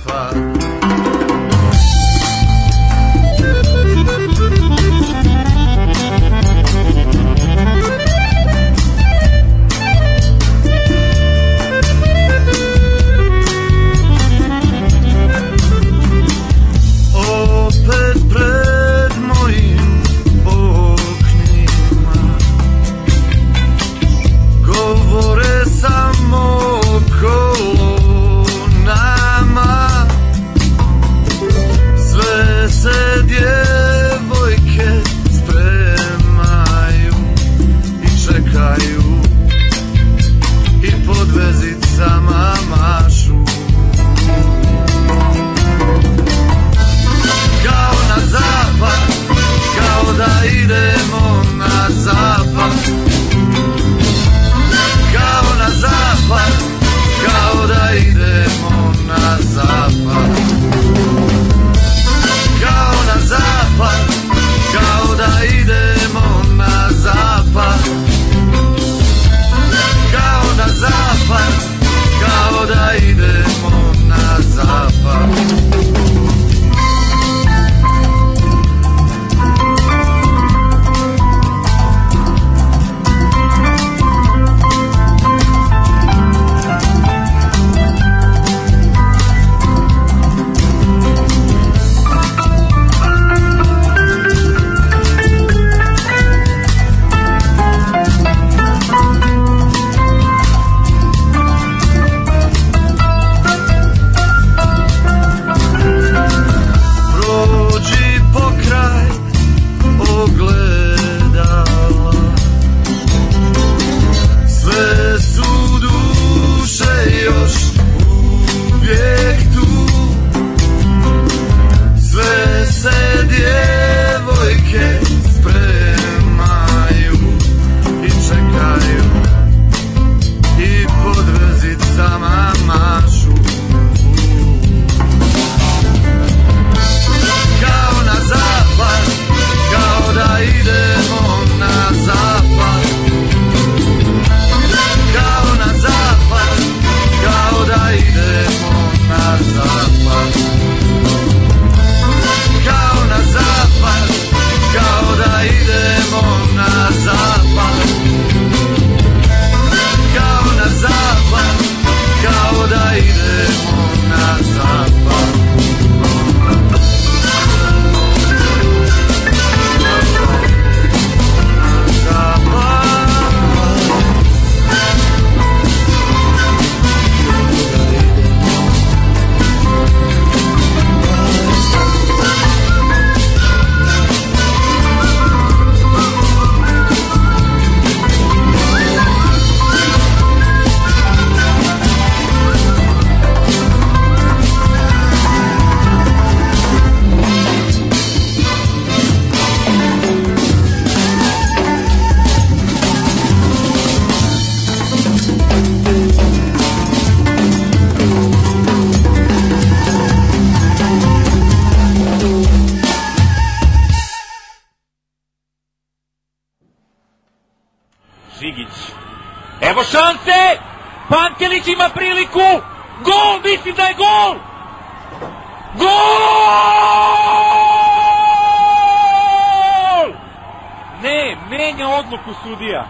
Menja 231.61 231.89
odluku 231.89 232.31
sudija. 232.45 232.89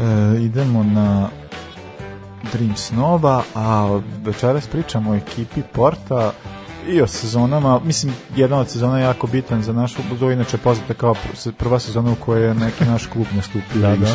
E, 0.00 0.40
idemo 0.40 0.82
na 0.82 1.28
Dream 2.52 2.76
Snova, 2.76 3.42
a 3.54 4.00
večeras 4.24 4.66
pričamo 4.66 5.10
o 5.10 5.14
ekipi 5.14 5.62
Porta 5.72 6.32
i 6.88 7.02
o 7.02 7.06
sezonama, 7.06 7.80
mislim, 7.84 8.14
jedna 8.36 8.58
od 8.58 8.70
sezona 8.70 8.98
je 8.98 9.04
jako 9.04 9.26
bitan 9.26 9.62
za 9.62 9.72
našu, 9.72 10.02
to 10.18 10.28
je 10.28 10.34
inače 10.34 10.58
poznata 10.58 10.94
kao 10.94 11.14
pr- 11.14 11.52
prva 11.52 11.78
sezona 11.78 12.12
u 12.12 12.14
kojoj 12.14 12.48
je 12.48 12.54
neki 12.54 12.84
naš 12.84 13.06
klub 13.06 13.26
nastupio 13.36 13.80
Da, 13.82 13.96
da, 13.96 14.06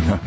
da. 0.00 0.18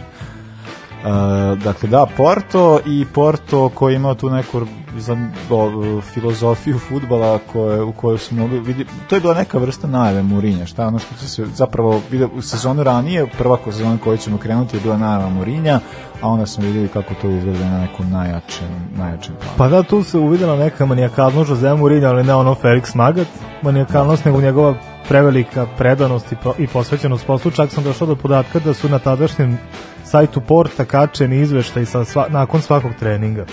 Šampiona. 1.02 1.56
dakle, 1.56 1.90
da, 1.90 2.06
Porto 2.18 2.80
i 2.86 3.06
Porto 3.14 3.70
koji 3.70 3.96
ima 3.96 4.16
tu 4.16 4.30
neku 4.30 4.62
za, 4.98 5.18
o, 5.50 6.02
filozofiju 6.02 6.80
futbala 6.80 7.40
koje, 7.54 7.82
u 7.82 7.92
kojoj 7.92 8.18
smo 8.18 8.48
vidi, 8.48 8.86
to 9.10 9.16
je 9.16 9.22
bila 9.22 9.34
neka 9.34 9.58
vrsta 9.58 9.88
najave 9.88 10.24
Murinja, 10.24 10.66
šta 10.66 10.88
ono 10.88 11.00
što 11.00 11.16
se 11.16 11.46
zapravo 11.46 12.02
vide 12.12 12.26
u 12.26 12.42
sezonu 12.42 12.84
ranije, 12.84 13.28
prva 13.38 13.58
sezona 13.66 13.98
koju 14.04 14.18
ćemo 14.18 14.38
krenuti 14.38 14.78
je 14.78 14.82
bila 14.82 14.98
najava 14.98 15.30
Murinja, 15.30 15.80
a 16.22 16.30
onda 16.30 16.46
smo 16.46 16.64
vidjeli 16.64 16.88
kako 16.88 17.14
to 17.22 17.30
izgleda 17.30 17.70
na 17.70 17.80
nekom 17.80 18.12
najjačem, 18.12 18.68
najjačem 18.98 19.36
planu. 19.36 19.58
Pa 19.58 19.68
da, 19.68 19.84
tu 19.84 20.04
se 20.04 20.18
uvidela 20.18 20.56
neka 20.56 20.86
manijakalnost 20.86 21.50
Jose 21.50 21.74
Mourinho, 21.74 22.08
ali 22.08 22.24
ne 22.24 22.36
ono 22.36 22.56
Felix 22.56 22.96
Magat, 22.96 23.28
manijakalnost, 23.62 24.26
nego 24.26 24.42
njegova 24.42 24.76
prevelika 25.08 25.68
predanost 25.78 26.32
i, 26.32 26.36
po, 26.44 26.54
i 26.58 26.68
posvećenost 26.68 27.26
poslu, 27.26 27.52
čak 27.52 27.72
sam 27.72 27.84
došao 27.84 28.08
do 28.08 28.16
podatka 28.16 28.60
da 28.60 28.74
su 28.74 28.90
na 28.90 29.00
tadašnjem 29.00 29.58
sajtu 30.06 30.42
Porta 30.42 30.86
kačeni 30.86 31.42
izveštaj 31.42 31.86
sa 31.86 32.06
sva, 32.06 32.28
nakon 32.30 32.62
svakog 32.62 32.92
treninga. 33.00 33.46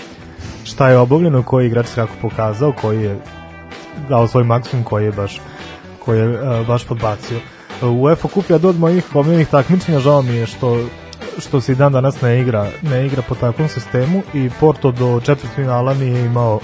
Šta 0.63 0.89
je 0.89 0.97
obavljeno, 0.97 1.43
koji 1.43 1.67
igrač 1.67 1.87
se 1.87 1.95
kako 1.95 2.13
pokazao, 2.21 2.73
koji 2.81 3.03
je 3.03 3.19
dao 4.09 4.27
svoj 4.27 4.43
maksimum, 4.43 4.83
koji 4.83 5.05
je 5.05 5.11
baš 5.11 5.41
koji 6.05 6.19
je 6.19 6.29
uh, 6.29 6.67
baš 6.67 6.85
podbacio. 6.85 7.39
UEFA 7.81 8.27
kup 8.27 8.49
je 8.49 8.55
od 8.55 8.79
mojih 8.79 9.15
omiljenih 9.15 9.47
takmičenja, 9.47 9.99
žao 9.99 10.21
mi 10.21 10.35
je 10.35 10.45
što 10.45 10.79
što 11.37 11.61
se 11.61 11.71
i 11.71 11.75
dan 11.75 11.91
danas 11.91 12.21
ne 12.21 12.41
igra, 12.41 12.67
ne 12.81 13.05
igra 13.05 13.21
po 13.21 13.35
takvom 13.35 13.67
sistemu 13.67 14.21
i 14.33 14.49
Porto 14.59 14.91
do 14.91 15.21
četvrtfinala 15.23 15.93
nije 15.93 16.25
imao 16.25 16.59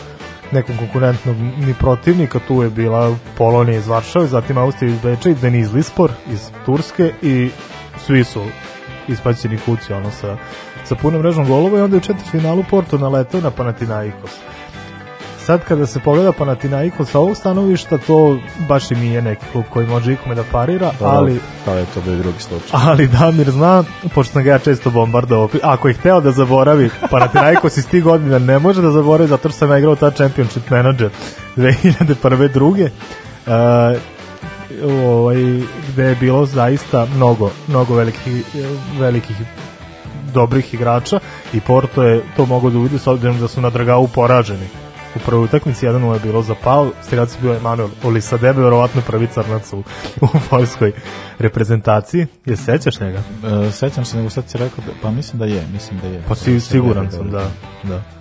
nekog 0.52 0.76
konkurentnog 0.78 1.36
ni 1.38 1.74
protivnika, 1.80 2.40
tu 2.48 2.64
je 2.64 2.70
bila 2.70 3.16
Polonija 3.38 3.78
iz 3.78 3.88
Varšave, 3.88 4.28
zatim 4.28 4.58
Austrija 4.58 4.94
iz 4.94 5.00
Beča 5.00 5.30
i 5.30 5.36
Deniz 5.36 5.74
Lispor 5.74 6.12
iz 6.32 6.50
Turske 6.66 7.14
i 7.22 7.50
svi 8.06 8.24
su 8.24 8.44
ispaćeni 9.08 9.58
kući 9.58 9.94
ono 9.94 10.12
sa, 10.12 10.38
sa 10.84 10.96
punom 10.96 11.22
mrežom 11.22 11.48
golova 11.48 11.78
i 11.78 11.82
onda 11.82 11.96
je 11.96 11.98
u 11.98 12.04
četvrtfinalu 12.04 12.64
Porto 12.70 12.98
naletao 12.98 13.42
na 13.42 13.52
Panathinaikos 13.52 14.32
sad 15.46 15.64
kada 15.64 15.86
se 15.86 16.00
pogleda 16.00 16.32
Panathinaikos 16.32 17.12
sa 17.12 17.20
ovog 17.20 17.38
stanovišta, 17.38 17.98
to 17.98 18.40
baš 18.68 18.92
i 18.92 18.96
nije 18.96 19.22
neki 19.22 19.46
klub 19.52 19.66
koji 19.70 19.88
može 19.88 20.14
ikome 20.14 20.36
da 20.36 20.44
parira, 20.52 20.92
Da, 21.00 21.06
ali 21.06 21.40
Da, 21.66 21.74
je 21.74 21.86
to 21.94 22.02
bio 22.02 22.16
drugi 22.16 22.40
slučaj. 22.40 22.70
ali 22.72 23.08
Damir 23.08 23.52
zna, 23.52 23.84
pošto 24.16 24.34
sam 24.34 24.44
ga 24.44 24.52
ja 24.52 24.60
često 24.60 24.90
bombardovao, 24.90 25.50
ako 25.64 25.88
je 25.88 25.94
hteo 25.94 26.22
da 26.22 26.32
zaboravi 26.32 26.90
Panathinaikos 27.12 27.78
iz 27.78 27.88
tih 27.88 28.04
godina 28.04 28.40
ne 28.40 28.60
može 28.60 28.82
da 28.82 28.92
zaboravi 28.92 29.30
zato 29.30 29.50
što 29.50 29.58
sam 29.58 29.72
ja 29.72 29.78
igrao 29.78 29.96
ta 29.96 30.12
championship 30.12 30.70
manager 30.70 31.10
2001. 31.58 32.52
druge 32.54 32.84
uh, 32.84 33.52
ovaj, 34.86 35.36
gde 35.94 36.04
je 36.04 36.16
bilo 36.16 36.46
zaista 36.46 37.08
mnogo, 37.16 37.52
mnogo 37.68 37.96
velikih, 37.96 38.46
velikih 39.00 39.36
dobrih 40.34 40.74
igrača 40.74 41.20
i 41.54 41.60
Porto 41.60 42.04
je 42.04 42.22
to 42.38 42.46
mogao 42.46 42.70
da 42.70 42.78
uvidi 42.78 43.00
s 43.00 43.08
obzirom 43.08 43.40
da 43.40 43.48
su 43.48 43.62
na 43.62 43.70
Dragau 43.70 44.08
poraženi 44.08 44.68
u 45.16 45.20
prvoj 45.26 45.44
utakmici 45.44 45.86
1 45.86 46.14
je 46.14 46.20
bilo 46.20 46.42
za 46.42 46.56
Pau, 46.64 46.92
strelac 47.04 47.36
je 47.36 47.42
bio 47.42 47.56
Emanuel 47.56 47.90
Olisadebe, 48.04 48.62
verovatno 48.62 49.02
prvi 49.08 49.28
crnac 49.28 49.74
u, 49.74 49.84
u 50.22 50.28
poljskoj 50.50 50.92
reprezentaciji. 51.40 52.28
Je 52.46 52.58
se 52.58 52.64
sećaš 52.64 53.00
njega? 53.00 53.20
E, 53.68 53.72
sećam 53.72 54.06
se, 54.06 54.18
nego 54.18 54.30
sad 54.30 54.50
si 54.50 54.58
rekao, 54.58 54.84
da, 54.86 54.92
pa 55.02 55.12
mislim 55.12 55.40
da 55.40 55.46
je, 55.46 55.68
mislim 55.74 56.00
da 56.00 56.08
je. 56.08 56.24
Pa 56.28 56.36
si, 56.36 56.60
siguran 56.60 57.12
sam, 57.12 57.32
da. 57.32 57.50
da. 57.84 58.21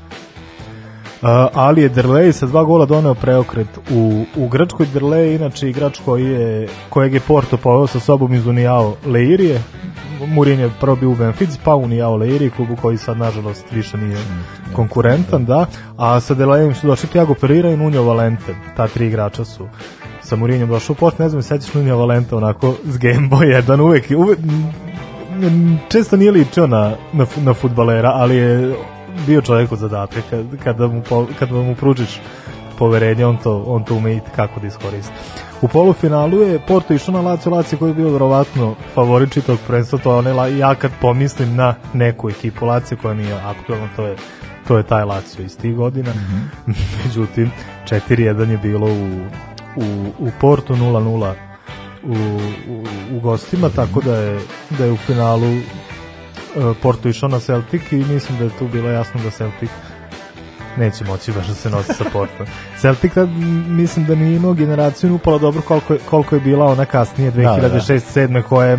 Uh, 1.23 1.29
ali 1.55 1.83
je 1.83 1.89
Derlej 1.89 2.33
sa 2.33 2.47
dva 2.47 2.65
gola 2.65 2.87
doneo 2.87 3.15
preokret 3.15 3.69
u, 3.91 4.25
u 4.37 4.49
Grčkoj. 4.49 4.87
Derlej 4.87 5.29
je 5.29 5.35
inače 5.35 5.69
igrač 5.71 5.99
koji 6.05 6.25
je, 6.25 6.69
kojeg 6.89 7.15
je 7.15 7.21
Porto 7.21 7.57
poveo 7.57 7.87
sa 7.87 8.01
sobom 8.01 8.35
iz 8.35 8.47
Unijao 8.47 8.95
Leirije. 9.07 9.63
Murin 10.27 10.61
je 10.61 10.71
prvo 10.81 10.97
bio 10.97 11.11
u 11.11 11.15
Benfici, 11.15 11.59
pa 11.65 11.75
Unijao 11.75 12.17
Leirije, 12.17 12.51
klubu 12.51 12.77
koji 12.83 12.99
sad 12.99 13.19
nažalost 13.19 13.65
više 13.73 13.99
nije 13.99 14.17
konkurentan, 14.73 15.45
da. 15.45 15.67
A 15.97 16.21
sa 16.21 16.35
Derlejom 16.35 16.75
su 16.75 16.87
došli 16.87 17.09
Tiago 17.09 17.35
Pereira 17.35 17.71
i 17.71 17.77
Nuno 17.77 18.03
Valente. 18.03 18.55
Ta 18.77 18.89
tri 18.89 19.07
igrača 19.07 19.45
su 19.45 19.69
sa 20.23 20.37
Murinjem 20.37 20.69
došao 20.69 20.93
u 20.93 20.97
Port, 20.97 21.19
ne 21.19 21.29
znam, 21.29 21.43
sećaš 21.43 21.75
Nuno 21.75 21.97
Valente 21.97 22.37
onako 22.37 22.75
s 22.85 22.99
Game 22.99 23.29
Boy 23.29 23.45
jedan 23.45 23.81
uvek, 23.81 24.05
uvek 24.17 24.39
često 25.89 26.17
nije 26.17 26.31
ličio 26.31 26.67
na, 26.67 26.93
na, 27.13 27.27
na 27.45 27.55
futbalera, 27.55 28.13
ali 28.15 28.37
je 28.37 28.75
bio 29.27 29.43
čovjek 29.43 29.73
od 29.73 29.79
zadatka 29.79 30.21
kad, 30.31 30.47
kada 30.65 30.87
mu, 30.87 31.03
kada 31.39 31.55
mu 31.55 31.75
pružiš 31.75 32.21
poverenje, 32.79 33.27
on 33.27 33.37
to, 33.37 33.65
on 33.67 33.85
to 33.85 33.95
ume 33.95 34.15
i 34.15 34.21
kako 34.37 34.61
da 34.61 34.67
iskoristi. 34.67 35.13
U 35.63 35.69
polufinalu 35.69 36.41
je 36.41 36.61
Porto 36.69 36.95
išao 36.95 37.15
na 37.15 37.21
Lazio, 37.21 37.53
Lazio 37.53 37.79
koji 37.79 37.91
je 37.91 37.95
bio 37.95 38.11
verovatno 38.11 38.75
favorit 38.95 39.33
čitog 39.33 39.59
prvenstva, 39.67 39.99
to 39.99 40.13
je 40.13 40.19
onaj, 40.19 40.59
ja 40.59 40.75
kad 40.75 40.91
pomislim 41.01 41.57
na 41.57 41.75
neku 41.93 42.31
ekipu 42.31 42.67
Lazio 42.67 42.99
koja 43.03 43.15
nije 43.15 43.35
aktualna, 43.35 43.89
to 43.97 44.07
je 44.07 44.17
to 44.71 44.77
je 44.77 44.83
taj 44.83 45.05
Lazio 45.05 45.45
iz 45.45 45.57
tih 45.59 45.77
godina. 45.77 46.11
Mm 46.11 46.51
-hmm. 46.67 46.75
Međutim, 47.05 47.51
4-1 47.85 48.51
je 48.51 48.59
bilo 48.59 48.87
u, 48.87 49.27
u, 49.77 50.13
u 50.19 50.31
Porto 50.41 50.75
0-0 50.75 51.35
u, 52.03 52.13
u, 52.73 52.85
u 53.17 53.21
gostima, 53.21 53.69
tako 53.69 54.01
da 54.01 54.17
je, 54.17 54.41
da 54.79 54.85
je 54.85 54.93
u 54.93 54.97
finalu 54.97 55.57
Porto 56.83 57.09
išao 57.09 57.29
na 57.29 57.41
Celtic 57.41 57.93
i 57.93 57.97
mislim 57.97 58.39
da 58.39 58.45
je 58.45 58.51
tu 58.59 58.69
bilo 58.69 58.91
jasno 58.91 59.21
da 59.23 59.31
Celtic 59.31 59.71
neće 60.77 61.05
moći 61.05 61.33
baš 61.33 61.47
da 61.47 61.55
se 61.55 61.71
nosi 61.71 61.95
sa 61.95 62.05
Porto. 62.13 62.45
Celtic 62.81 63.15
tad, 63.15 63.29
mislim 63.69 64.07
da 64.07 64.15
nije 64.15 64.37
imao 64.37 64.55
generaciju 64.55 65.15
upala 65.15 65.39
dobro 65.39 65.63
koliko, 65.63 65.93
je, 65.93 65.99
koliko 66.11 66.35
je 66.35 66.41
bila 66.41 66.67
ona 66.67 66.85
kasnije 66.85 67.33
2006-2007 67.33 68.27
da, 68.27 68.33
da. 68.33 68.43
koja 68.43 68.69
je 68.69 68.79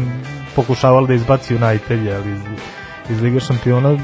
pokušavala 0.56 1.08
da 1.08 1.14
izbaci 1.14 1.56
United 1.56 2.00
ali 2.16 2.32
iz, 2.32 2.40
iz 3.10 3.22
Lige 3.22 3.40
šampiona 3.40 3.98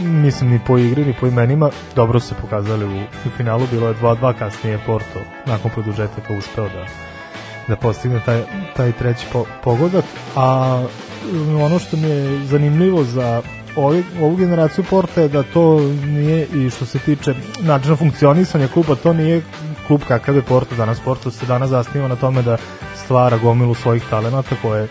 mislim 0.00 0.50
ni 0.50 0.60
po 0.66 0.78
igri 0.78 1.04
ni 1.04 1.14
po 1.20 1.26
imenima 1.26 1.70
dobro 1.96 2.20
se 2.20 2.34
pokazali 2.40 2.84
u, 2.84 3.00
u 3.00 3.30
finalu 3.36 3.66
bilo 3.70 3.88
je 3.88 3.94
2-2 3.94 4.34
kasnije 4.38 4.78
Porto 4.86 5.20
nakon 5.46 5.70
produžetaka 5.70 6.34
uspeo 6.34 6.68
da 6.68 6.86
da 7.68 7.76
postigne 7.76 8.20
taj, 8.26 8.42
taj 8.76 8.92
treći 8.92 9.26
po, 9.32 9.44
pogodak 9.64 10.04
a 10.36 10.82
ono 11.64 11.78
što 11.78 11.96
mi 11.96 12.08
je 12.08 12.46
zanimljivo 12.46 13.04
za 13.04 13.42
ovi, 13.76 14.04
ovu 14.20 14.36
generaciju 14.36 14.84
Porta 14.90 15.20
je 15.20 15.28
da 15.28 15.42
to 15.42 15.80
nije 16.06 16.46
i 16.54 16.70
što 16.70 16.86
se 16.86 16.98
tiče 16.98 17.34
načina 17.60 17.96
funkcionisanja 17.96 18.68
kluba, 18.68 18.94
to 18.94 19.12
nije 19.12 19.42
klub 19.86 20.00
kakav 20.08 20.36
je 20.36 20.42
Porto 20.42 20.74
danas. 20.74 21.00
Porto 21.00 21.30
se 21.30 21.46
danas 21.46 21.70
zasniva 21.70 22.08
na 22.08 22.16
tome 22.16 22.42
da 22.42 22.56
stvara 23.04 23.38
gomilu 23.38 23.74
svojih 23.74 24.02
talenata 24.10 24.56
koje 24.62 24.88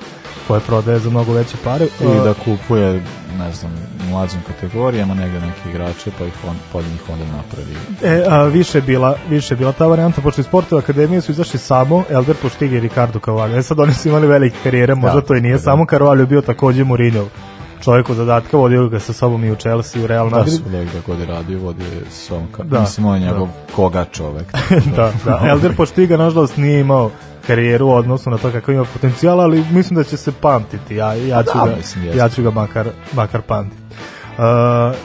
koje 0.47 0.59
prodaje 0.59 0.99
za 0.99 1.09
mnogo 1.09 1.33
veće 1.33 1.57
pare. 1.63 1.85
I 1.85 2.23
da 2.23 2.33
kupuje, 2.33 3.03
ne 3.37 3.51
znam, 3.53 3.71
mlađim 4.09 4.39
kategorijama 4.47 5.13
negde 5.13 5.39
neki 5.39 5.69
igrače, 5.69 6.11
pa 6.19 6.25
ih 6.25 6.33
on, 6.47 6.55
pod 6.71 6.85
njih 6.85 7.09
onda 7.09 7.25
napravi. 7.25 7.75
E, 8.03 8.25
a, 8.29 8.43
više, 8.43 8.81
bila, 8.81 9.17
više 9.29 9.55
bila 9.55 9.71
ta 9.71 9.87
varijanta, 9.87 10.21
pošto 10.21 10.41
iz 10.41 10.45
Sportove 10.45 10.81
akademije 10.81 11.21
su 11.21 11.31
izašli 11.31 11.59
samo 11.59 12.03
Elder 12.09 12.35
Poštige 12.41 12.77
i 12.77 12.79
Ricardo 12.79 13.19
Cavallo. 13.25 13.57
E 13.57 13.63
sad 13.63 13.79
oni 13.79 13.93
su 13.93 14.09
imali 14.09 14.27
velike 14.27 14.57
karijere, 14.63 14.95
možda 14.95 15.21
da, 15.21 15.27
to 15.27 15.35
i 15.35 15.41
nije, 15.41 15.53
da. 15.53 15.59
samo 15.59 15.85
Carvalho 15.89 16.25
bio 16.25 16.41
takođe 16.41 16.83
Mourinho 16.83 17.25
čovjek 17.83 18.09
od 18.09 18.15
zadatka, 18.15 18.57
vodio 18.57 18.87
ga 18.87 18.99
sa 18.99 19.13
sobom 19.13 19.43
i 19.43 19.51
u 19.51 19.55
Chelsea, 19.55 20.03
u 20.03 20.07
Real 20.07 20.29
Madrid. 20.29 20.59
Da, 20.59 20.85
su 20.85 20.93
da 20.93 20.99
god 21.07 21.19
je 21.19 21.25
radio, 21.25 21.59
vodio 21.59 21.85
je 21.85 22.01
svom, 22.11 22.47
da, 22.63 22.79
mislim, 22.79 23.05
on 23.05 23.15
je 23.15 23.27
njegov 23.27 23.47
da. 23.47 23.73
koga 23.75 24.05
čovek. 24.05 24.47
da, 24.95 25.11
da, 25.25 25.41
Elder 25.49 25.75
Poštiga, 25.75 26.17
nažalost, 26.17 26.57
nije 26.57 26.79
imao 26.79 27.11
karijeru 27.47 27.87
u 27.87 27.91
odnosu 27.91 28.29
na 28.29 28.37
to 28.37 28.51
kako 28.51 28.71
ima 28.71 28.85
potencijala, 28.93 29.43
ali 29.43 29.65
mislim 29.71 29.95
da 29.95 30.03
će 30.03 30.17
se 30.17 30.31
pamtiti. 30.31 30.95
Ja, 30.95 31.13
ja, 31.13 31.43
ću, 31.43 31.57
da, 31.57 31.65
ga, 31.65 31.75
mislim, 31.75 32.17
ja 32.17 32.29
ću 32.29 32.43
ga 32.43 32.51
makar, 32.51 32.87
makar 33.13 33.41
pamtiti. 33.41 33.81
Uh, 34.37 34.95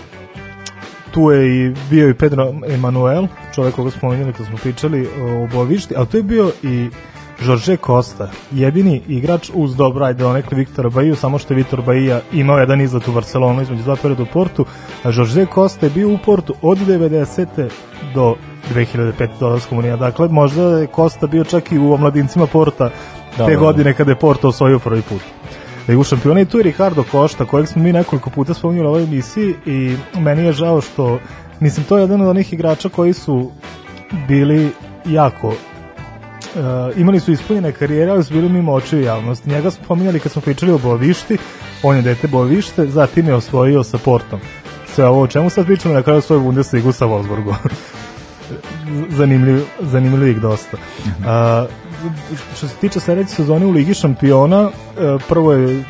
tu 1.11 1.31
je 1.31 1.67
i 1.67 1.75
bio 1.91 2.09
i 2.09 2.15
Pedro 2.15 2.55
Emanuel, 2.69 3.27
čovjek 3.55 3.75
koga 3.75 3.91
smo 3.91 4.15
imali 4.15 4.33
kad 4.33 4.47
smo 4.47 4.57
pričali 4.57 5.09
o 5.21 5.49
Bovišti, 5.53 5.95
ali 5.97 6.07
tu 6.07 6.17
je 6.17 6.23
bio 6.23 6.53
i 6.63 6.89
Jorge 7.43 7.77
Costa, 7.87 8.29
jedini 8.53 9.03
igrač 9.09 9.51
uz 9.55 9.77
dobro, 9.77 10.05
ajde 10.05 10.27
onekle 10.27 10.57
Viktora 10.57 10.91
Baiju, 10.91 11.17
samo 11.17 11.39
što 11.39 11.55
je 11.55 11.57
Viktor 11.57 11.83
Baija 11.83 12.21
imao 12.33 12.59
jedan 12.59 12.81
izlet 12.81 13.09
u 13.09 13.13
Barcelonu 13.13 13.63
između 13.63 13.83
dva 13.83 13.97
perioda 13.97 14.23
u 14.23 14.27
Portu, 14.33 14.65
a 15.03 15.11
Jorge 15.15 15.47
Costa 15.55 15.87
je 15.87 15.91
bio 15.91 16.09
u 16.09 16.19
Portu 16.25 16.55
od 16.63 16.79
90. 16.79 17.69
do 18.15 18.35
2005. 18.75 19.29
dolaskom 19.41 19.79
Unija. 19.79 19.97
Dakle, 19.97 20.29
možda 20.29 20.63
je 20.63 20.89
Costa 20.97 21.27
bio 21.27 21.45
čak 21.45 21.73
i 21.73 21.79
u 21.79 21.93
omladincima 21.93 22.47
Porta 22.47 22.91
da, 23.39 23.47
te 23.47 23.53
da, 23.53 23.59
godine 23.59 23.93
da. 23.93 23.97
kada 23.97 24.11
je 24.11 24.19
Porto 24.19 24.49
osvojio 24.49 24.79
prvi 24.79 25.03
put. 25.03 25.23
Ligu 25.89 26.05
šampiona 26.05 26.41
i 26.41 26.45
tu 26.45 26.59
je 26.59 26.63
Ricardo 26.63 27.05
Costa, 27.11 27.45
kojeg 27.45 27.69
smo 27.69 27.83
mi 27.83 27.93
nekoliko 27.93 28.31
puta 28.31 28.55
spominjali 28.55 28.89
u 28.89 28.91
ovoj 28.91 29.03
emisiji 29.03 29.55
i 29.67 29.97
meni 30.19 30.45
je 30.45 30.53
žao 30.53 30.81
što, 30.81 31.19
mislim, 31.61 31.87
to 31.87 31.97
je 31.97 32.03
jedan 32.03 32.21
od 32.21 32.29
onih 32.29 32.53
igrača 32.53 32.89
koji 32.89 33.13
su 33.13 33.51
bili 34.29 34.71
jako 35.07 35.53
Uh, 36.55 36.61
imali 36.97 37.21
su 37.21 37.33
ispunjene 37.33 37.73
karijere, 37.73 38.11
ali 38.11 38.25
su 38.25 38.35
bili 38.35 38.49
mimo 38.49 38.73
očiju 38.73 39.03
javnosti. 39.03 39.51
Njega 39.51 39.71
smo 39.71 39.85
pominjali 39.89 40.21
kad 40.21 40.33
smo 40.33 40.43
pričali 40.43 40.73
o 40.73 40.79
Bovišti, 40.79 41.39
on 41.83 41.97
je 41.97 42.03
dete 42.03 42.29
Bovište, 42.29 42.87
zatim 42.87 43.27
je 43.27 43.35
osvojio 43.35 43.85
sa 43.85 43.99
Portom. 43.99 44.41
Sve 44.95 45.07
ovo 45.07 45.23
o 45.23 45.27
čemu 45.27 45.51
sad 45.51 45.67
pričamo 45.67 45.95
na 45.95 46.03
kraju 46.03 46.21
svoju 46.21 46.41
Bundesligu 46.41 46.93
sa 46.93 47.07
Wolfsburgom. 47.07 47.55
zanimljiv, 49.19 49.61
zanimljivih 49.81 50.41
dosta. 50.41 50.77
Uh, 51.07 51.71
što 52.57 52.69
se 52.69 52.75
tiče 52.81 53.01
sledeće 53.01 53.31
sezone 53.31 53.67
u 53.67 53.71
Ligi 53.71 53.95
šampiona, 53.95 54.63
uh, 54.63 54.71
prvo 55.29 55.53
je 55.53 55.85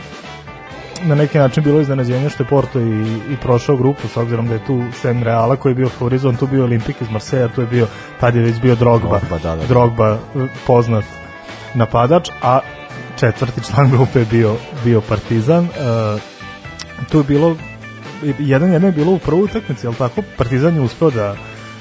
na 1.02 1.14
neki 1.14 1.38
način 1.38 1.64
bilo 1.64 1.80
iznenađenje 1.80 2.30
što 2.30 2.42
je 2.42 2.48
Porto 2.48 2.80
i, 2.80 3.02
i 3.30 3.36
prošao 3.42 3.76
grupu 3.76 4.08
s 4.08 4.16
obzirom 4.16 4.48
da 4.48 4.54
je 4.54 4.66
tu 4.66 4.82
sem 4.92 5.22
Reala 5.22 5.56
koji 5.56 5.70
je 5.70 5.74
bio 5.74 5.88
favorizon, 5.88 6.36
tu 6.36 6.46
bio 6.46 6.64
Olimpik 6.64 6.96
iz 7.00 7.10
Marseja, 7.10 7.48
tu 7.48 7.60
je 7.60 7.66
bio, 7.66 7.86
tad 8.20 8.34
je 8.34 8.42
već 8.42 8.60
bio 8.60 8.74
Drogba, 8.74 9.18
Drogba, 9.18 9.38
da, 9.38 9.54
da, 9.54 9.56
da. 9.56 9.66
Drogba 9.66 10.10
eh, 10.10 10.46
poznat 10.66 11.04
napadač, 11.74 12.30
a 12.42 12.60
četvrti 13.16 13.60
član 13.64 13.90
grupe 13.90 14.18
je 14.18 14.24
bio, 14.24 14.56
bio 14.84 15.00
Partizan. 15.00 15.64
Uh, 15.64 16.20
tu 17.10 17.18
je 17.18 17.24
bilo 17.24 17.56
jedan 18.38 18.72
jedan 18.72 18.88
je 18.88 18.92
bilo 18.92 19.12
u 19.12 19.18
prvoj 19.18 19.42
utakmici, 19.42 19.86
jel 19.86 19.94
tako? 19.94 20.22
Partizan 20.36 20.74
je 20.74 20.80
uspeo 20.80 21.10
da 21.10 21.34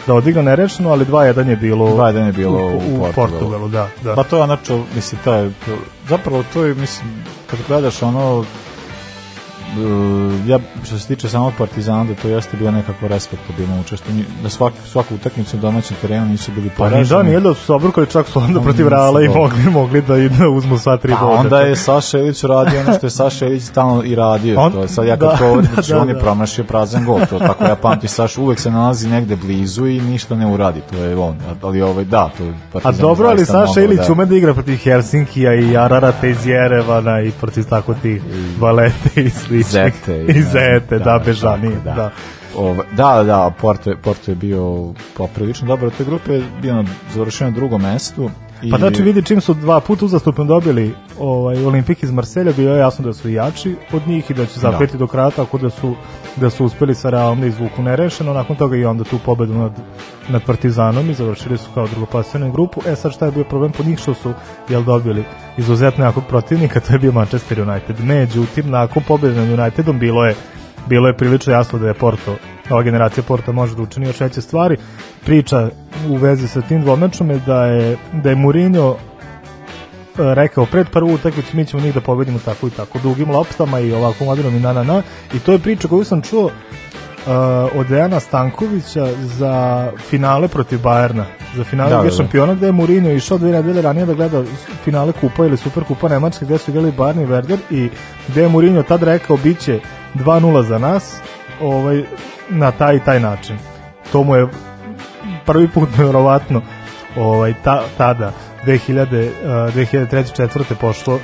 da 0.08 0.14
odigra 0.14 0.42
nerešeno, 0.42 0.90
ali 0.90 1.06
2-1 1.06 1.50
je 1.50 1.56
bilo 1.56 1.86
2-1 1.86 2.26
je 2.26 2.32
bilo 2.32 2.58
u, 2.58 2.72
u, 2.72 2.76
u 2.76 3.00
Portugalu. 3.00 3.14
Portugalu, 3.14 3.68
da, 3.68 3.88
da. 4.04 4.16
Pa 4.16 4.24
to 4.24 4.38
je 4.38 4.44
ono, 4.44 4.58
čo, 4.64 4.84
mislim, 4.96 5.22
to, 5.24 5.48
zapravo 6.10 6.44
to 6.54 6.66
je, 6.66 6.76
mislim, 6.76 7.08
kad 7.48 7.60
gledaš 7.68 8.04
ono, 8.04 8.46
ja 10.48 10.60
što 10.86 11.00
se 11.00 11.08
tiče 11.08 11.30
samog 11.30 11.54
Partizana 11.58 12.04
da 12.04 12.16
to 12.16 12.28
jeste 12.28 12.58
bilo 12.58 12.72
nekako 12.72 13.08
respektabilno 13.08 13.80
učešće 13.80 14.06
da 14.44 14.50
svak, 14.50 14.74
svaku 14.86 15.16
utakmicu 15.16 15.56
na 15.56 15.62
domaćem 15.62 15.98
terenu 16.02 16.26
nisu 16.26 16.52
bili 16.52 16.70
Pa 16.78 16.86
ni 16.86 16.90
poraženi 16.92 17.18
da, 17.18 17.24
nije 17.24 17.40
da 17.40 17.54
su 17.54 17.80
čak 18.12 18.28
su 18.28 18.40
onda 18.40 18.62
protiv 18.62 18.88
Reala 18.88 19.22
i 19.22 19.28
mogli, 19.28 19.64
mogli 19.72 20.02
da, 20.02 20.18
i 20.18 20.30
da 20.30 20.50
uzmu 20.50 20.78
sva 20.78 20.98
tri 20.98 21.14
Pa 21.14 21.26
boda. 21.26 21.40
onda 21.40 21.60
je 21.60 21.76
Saša 21.76 22.20
Ilić 22.20 22.44
radio 22.44 22.80
ono 22.80 22.94
što 22.94 23.06
je 23.06 23.10
Saša 23.10 23.46
Ilić 23.46 23.64
stalno 23.64 24.04
i 24.04 24.16
radio. 24.16 24.60
On- 24.60 24.72
to 24.72 24.82
je 24.82 24.88
sad 24.88 25.08
ja 25.08 25.18
kad 25.18 25.30
da, 25.30 25.38
govorim, 25.40 25.66
da, 25.66 25.74
znači 25.74 25.92
da, 25.92 26.02
on 26.02 26.08
je 26.08 26.14
da. 26.14 26.20
promašio 26.20 26.64
prazan 26.64 27.06
gol. 27.06 27.20
To 27.30 27.40
tako 27.40 27.64
ja 27.64 27.76
pamtim 27.76 28.10
Saša 28.10 28.42
uvek 28.42 28.60
se 28.60 28.72
nalazi 28.72 29.10
negde 29.10 29.36
blizu 29.36 29.88
i 29.88 30.02
ništa 30.02 30.36
ne 30.36 30.48
uradi. 30.48 30.82
To 30.92 30.98
je 30.98 31.18
on. 31.18 31.36
Ali 31.62 31.82
ovaj 31.82 32.06
da, 32.06 32.30
to 32.38 32.44
je 32.44 32.50
A 32.50 32.54
Partizan 32.74 33.02
dobro, 33.02 33.28
ali 33.30 33.46
Saša 33.46 33.82
Ilić 33.82 34.10
ume 34.10 34.26
da 34.26 34.36
igra 34.36 34.54
protiv 34.54 34.78
Helsinkija 34.78 35.54
i 35.54 35.78
Ararata 35.78 36.28
iz 36.28 36.46
Jerevana 36.46 37.22
i 37.22 37.32
protiv 37.32 37.64
tako 37.70 37.94
tih 37.94 38.22
Valete 38.60 39.22
i. 39.22 39.32
Zete. 39.64 40.26
I 40.28 40.42
Zete, 40.42 41.00
da, 41.00 41.22
Bežani, 41.26 41.72
tako, 41.84 41.96
da. 41.96 42.12
Ove, 42.56 42.84
da, 42.92 43.24
da, 43.24 43.52
Porto 43.62 43.90
je, 43.90 43.98
Porto 43.98 44.32
je 44.32 44.36
bio 44.36 44.94
poprilično 45.18 45.68
dobar 45.68 45.88
u 45.88 45.92
toj 45.92 46.06
grupi, 46.06 46.32
je 46.32 46.44
bio 46.62 46.74
na 46.74 46.86
završeno 47.14 47.52
drugom 47.52 47.82
mestu. 47.82 48.30
Pa 48.72 48.78
znači 48.78 49.04
vidi 49.04 49.24
čim 49.24 49.42
su 49.42 49.54
dva 49.54 49.80
puta 49.80 50.06
uzastopno 50.06 50.44
dobili 50.44 50.94
ovaj 51.20 51.66
Olimpik 51.66 52.04
iz 52.04 52.12
Marselja, 52.12 52.52
bilo 52.58 52.74
je 52.74 52.80
jasno 52.80 53.06
da 53.06 53.14
su 53.14 53.30
jači 53.30 53.76
od 53.92 54.08
njih 54.08 54.32
i 54.32 54.34
da 54.34 54.46
će 54.46 54.60
zapeti 54.60 54.98
do 54.98 55.08
kraja, 55.08 55.30
tako 55.30 55.58
da 55.58 55.70
su 55.70 55.96
da 56.36 56.50
su 56.50 56.66
uspeli 56.66 56.96
sa 56.96 57.10
Realom 57.10 57.42
da 57.42 57.48
izvuku 57.48 57.82
nerešeno, 57.82 58.34
nakon 58.34 58.56
toga 58.56 58.78
i 58.78 58.86
onda 58.86 59.04
tu 59.04 59.20
pobedu 59.26 59.54
nad, 59.54 59.72
nad 60.30 60.44
Partizanom 60.44 61.10
i 61.10 61.14
završili 61.14 61.58
su 61.58 61.70
kao 61.74 61.88
drugoplasiranu 61.88 62.52
grupu. 62.52 62.82
E 62.88 62.96
sad 62.96 63.14
šta 63.14 63.26
je 63.26 63.32
bio 63.32 63.44
problem 63.44 63.72
po 63.72 63.84
njih 63.84 64.00
što 64.00 64.14
su 64.14 64.34
jel 64.70 64.84
dobili 64.84 65.24
izuzetno 65.58 66.06
jakog 66.06 66.24
protivnika, 66.30 66.80
to 66.80 66.94
je 66.94 67.00
bio 67.00 67.12
Manchester 67.12 67.62
United. 67.62 68.00
Međutim, 68.00 68.70
nakon 68.70 69.04
pobede 69.08 69.36
nad 69.36 69.60
Unitedom 69.60 70.00
bilo 70.00 70.26
je 70.26 70.36
bilo 70.88 71.08
je 71.08 71.18
prilično 71.18 71.54
jasno 71.54 71.80
da 71.80 71.88
je 71.88 71.94
Porto, 71.94 72.36
ova 72.70 72.84
generacija 72.84 73.24
Porta 73.24 73.52
može 73.52 73.76
da 73.76 73.82
učini 73.82 74.06
još 74.06 74.20
veće 74.20 74.42
stvari. 74.42 74.78
Priča 75.26 75.70
u 76.10 76.16
vezi 76.16 76.48
sa 76.48 76.62
tim 76.62 76.82
dvomečom 76.82 77.30
je 77.30 77.40
da 77.40 77.66
je, 77.66 77.98
da 78.14 78.30
je 78.30 78.36
Mourinho 78.36 78.96
e, 78.96 78.96
rekao 80.18 80.66
pred 80.66 80.90
prvu 80.90 81.14
utakmicu 81.14 81.58
mi 81.58 81.66
ćemo 81.66 81.84
njih 81.84 81.94
da 81.94 82.02
pobedimo 82.02 82.40
tako 82.46 82.68
i 82.68 82.72
tako 82.72 83.00
dugim 83.00 83.32
loptama 83.32 83.80
i 83.80 83.94
ovakvom 83.94 84.30
odinom 84.30 84.56
i 84.56 84.60
na 84.60 84.74
na 84.74 84.84
na 84.84 85.02
i 85.34 85.40
to 85.40 85.52
je 85.52 85.60
priča 85.60 85.88
koju 85.88 86.04
sam 86.04 86.22
čuo 86.22 86.46
uh, 86.46 86.52
od 87.80 87.88
Dejana 87.88 88.20
Stankovića 88.20 89.08
za 89.22 89.88
finale 90.10 90.48
protiv 90.48 90.82
Bajerna 90.82 91.26
za 91.56 91.64
finale 91.64 91.90
Da, 91.90 91.98
Lige 91.98 92.10
da, 92.10 92.18
da. 92.18 92.24
šampiona 92.24 92.54
gde 92.54 92.66
je 92.66 92.72
Mourinho 92.72 93.10
išao 93.10 93.38
dve 93.38 93.52
nedelje 93.52 93.82
ranije 93.82 94.06
da 94.06 94.14
gleda 94.14 94.44
finale 94.84 95.12
kupa 95.12 95.46
ili 95.46 95.58
super 95.58 95.84
kupa 95.84 96.10
Nemačke 96.10 96.46
gde 96.46 96.58
su 96.58 96.72
igrali 96.72 96.92
Bayern 96.92 97.24
i 97.24 97.28
Werder 97.28 97.58
i 97.70 97.90
gde 98.28 98.42
je 98.42 98.50
Mourinho 98.50 98.84
tad 98.84 99.04
rekao 99.04 99.38
biće 99.38 99.80
2-0 100.16 100.68
za 100.68 100.78
nas 100.78 101.16
ovaj, 101.62 102.04
na 102.50 102.72
taj 102.72 103.04
taj 103.04 103.20
način 103.20 103.58
to 104.12 104.24
mu 104.24 104.36
je 104.36 104.48
prvi 105.46 105.68
put 105.68 105.90
nevjerovatno 105.98 106.62
ovaj, 107.18 107.54
ta, 107.64 107.84
tada 107.98 108.32
2000, 108.66 109.30
uh, 109.30 109.76
2003. 109.76 110.36
četvrte 110.36 110.76
pošlo 110.76 111.20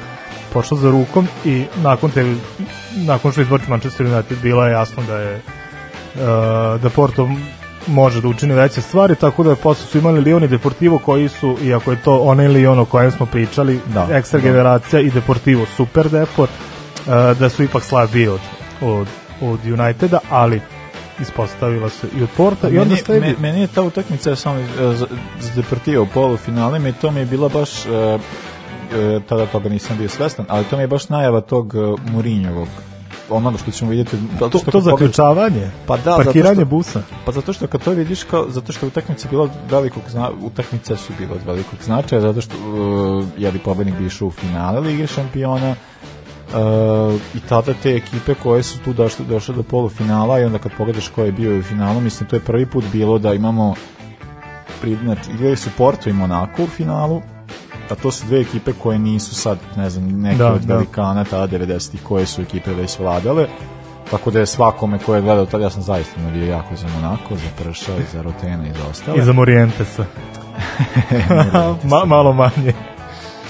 pošlo 0.53 0.77
za 0.77 0.91
rukom 0.91 1.27
i 1.45 1.65
nakon 1.83 2.11
te 2.11 2.35
nakon 2.95 3.31
što 3.31 3.41
izboči 3.41 3.69
Manchester 3.69 4.05
United 4.05 4.37
bilo 4.41 4.65
je 4.65 4.71
jasno 4.71 5.03
da 5.07 5.17
je 5.17 5.35
uh, 5.35 6.81
da 6.81 6.89
Porto 6.95 7.29
može 7.87 8.21
da 8.21 8.27
učini 8.27 8.53
veće 8.53 8.81
stvari, 8.81 9.15
tako 9.15 9.43
da 9.43 9.55
posle 9.55 9.85
su 9.85 9.97
imali 9.97 10.21
Lyon 10.21 10.43
i 10.43 10.47
Deportivo 10.47 10.97
koji 10.97 11.29
su, 11.29 11.57
iako 11.63 11.91
je 11.91 12.01
to 12.01 12.19
onaj 12.19 12.47
Lyon 12.47 12.79
o 12.79 12.85
kojem 12.85 13.11
smo 13.11 13.25
pričali, 13.25 13.79
Da, 13.93 14.07
ekstra 14.11 14.39
da. 14.39 14.45
generacija 14.47 14.99
i 14.99 15.09
Deportivo 15.09 15.65
super 15.65 16.09
depor, 16.09 16.49
uh, 16.49 17.37
da 17.39 17.49
su 17.49 17.63
ipak 17.63 17.83
slabiji 17.83 18.27
od, 18.27 18.39
od, 18.81 19.07
od 19.41 19.59
Uniteda, 19.65 20.19
ali 20.29 20.61
ispostavila 21.19 21.89
se 21.89 22.07
i 22.19 22.23
od 22.23 22.29
Porta 22.37 22.69
i 22.69 22.77
onda 22.77 22.83
meni, 22.85 22.97
sledi 22.97 23.21
me- 23.21 23.35
meni 23.39 23.61
je 23.61 23.67
ta 23.67 23.81
utakmica 23.81 24.35
samo 24.35 24.59
e, 24.59 24.65
za, 24.77 25.07
za 25.39 25.49
Deportivo 25.55 26.03
u 26.03 26.07
polufinalima 26.07 26.89
i 26.89 26.93
to 26.93 27.11
mi 27.11 27.19
je 27.19 27.25
bila 27.25 27.49
baš 27.49 27.85
e, 27.85 27.89
e, 27.89 29.19
tada 29.19 29.45
toga 29.45 29.69
nisam 29.69 29.97
bio 29.97 30.09
svestan, 30.09 30.45
ali 30.49 30.65
to 30.65 30.77
mi 30.77 30.83
je 30.83 30.87
baš 30.87 31.09
najava 31.09 31.41
tog 31.41 31.75
e, 31.75 31.79
Mourinhovog 32.11 32.67
onoga 33.29 33.57
što 33.57 33.71
ćemo 33.71 33.89
vidjeti 33.91 34.17
zato 34.31 34.49
to, 34.49 34.57
što 34.57 34.71
to 34.71 34.79
pogledaš- 34.79 34.91
zaključavanje, 34.91 35.71
Pa 35.87 35.97
da, 35.97 36.03
zato 36.03 36.23
parkiranje 36.23 36.55
što- 36.55 36.65
busa. 36.65 37.01
Pa 37.25 37.31
zato 37.31 37.53
što 37.53 37.67
kad 37.67 37.83
to 37.83 37.91
vidiš 37.91 38.23
kao 38.23 38.45
zato 38.49 38.73
što 38.73 38.85
je 38.85 38.87
utakmica 38.87 39.27
bila 39.29 39.49
velikog 39.69 40.03
zna, 40.07 40.29
utakmice 40.41 40.97
su 40.97 41.13
bile 41.19 41.31
od 41.31 41.41
velikog 41.45 41.79
značaja 41.83 42.21
zato 42.21 42.41
što 42.41 42.55
uh, 42.57 43.25
je 43.37 43.51
li 43.51 43.59
pobednik 43.59 43.95
bi 43.95 44.05
išao 44.05 44.27
u 44.27 44.31
finale 44.31 44.79
Lige 44.79 45.07
šampiona 45.07 45.75
uh, 46.53 47.21
i 47.35 47.39
tada 47.49 47.73
te 47.83 47.95
ekipe 47.95 48.33
koje 48.33 48.63
su 48.63 48.79
tu 48.79 48.93
došle, 48.93 49.25
došle 49.25 49.55
do 49.55 49.63
polufinala 49.63 50.39
i 50.39 50.43
onda 50.43 50.57
kad 50.57 50.71
pogledaš 50.77 51.07
ko 51.07 51.23
je 51.23 51.31
bio 51.31 51.59
u 51.59 51.61
finalu, 51.63 52.01
mislim 52.01 52.29
to 52.29 52.35
je 52.35 52.39
prvi 52.39 52.65
put 52.65 52.85
bilo 52.91 53.19
da 53.19 53.33
imamo 53.33 53.75
pri, 54.81 54.97
znači, 55.03 55.31
igrali 55.31 55.57
su 55.57 55.69
Porto 55.77 56.09
i 56.09 56.13
Monaco 56.13 56.63
u 56.63 56.67
finalu 56.67 57.21
a 57.89 57.95
to 57.95 58.11
su 58.11 58.25
dve 58.25 58.41
ekipe 58.41 58.73
koje 58.73 58.99
nisu 58.99 59.35
sad, 59.35 59.57
ne 59.77 59.89
znam, 59.89 60.21
neke 60.21 60.37
Da, 60.37 60.53
od 60.53 60.61
da. 60.61 60.73
velikana 60.73 61.23
tada 61.23 61.57
90-ih 61.57 62.03
koje 62.03 62.25
su 62.25 62.41
ekipe 62.41 62.73
već 62.73 62.99
vladale 62.99 63.47
tako 64.11 64.31
da 64.31 64.39
je 64.39 64.45
svakome 64.45 64.99
ko 64.99 65.15
je 65.15 65.21
gledao 65.21 65.45
tada, 65.45 65.63
ja 65.63 65.69
sam 65.69 65.81
zaista 65.81 66.21
navio 66.21 66.45
jako 66.45 66.75
za 66.75 66.87
Monako, 66.87 67.35
za 67.35 67.63
Prša 67.63 67.97
i 67.97 68.03
za 68.13 68.21
Rotena 68.21 68.67
i 68.67 68.71
za 68.71 68.89
ostale. 68.91 69.17
I 69.17 69.21
za 69.21 69.33
Morientesa. 69.33 70.05
Ma, 71.89 72.05
malo 72.05 72.33
manje. 72.33 72.73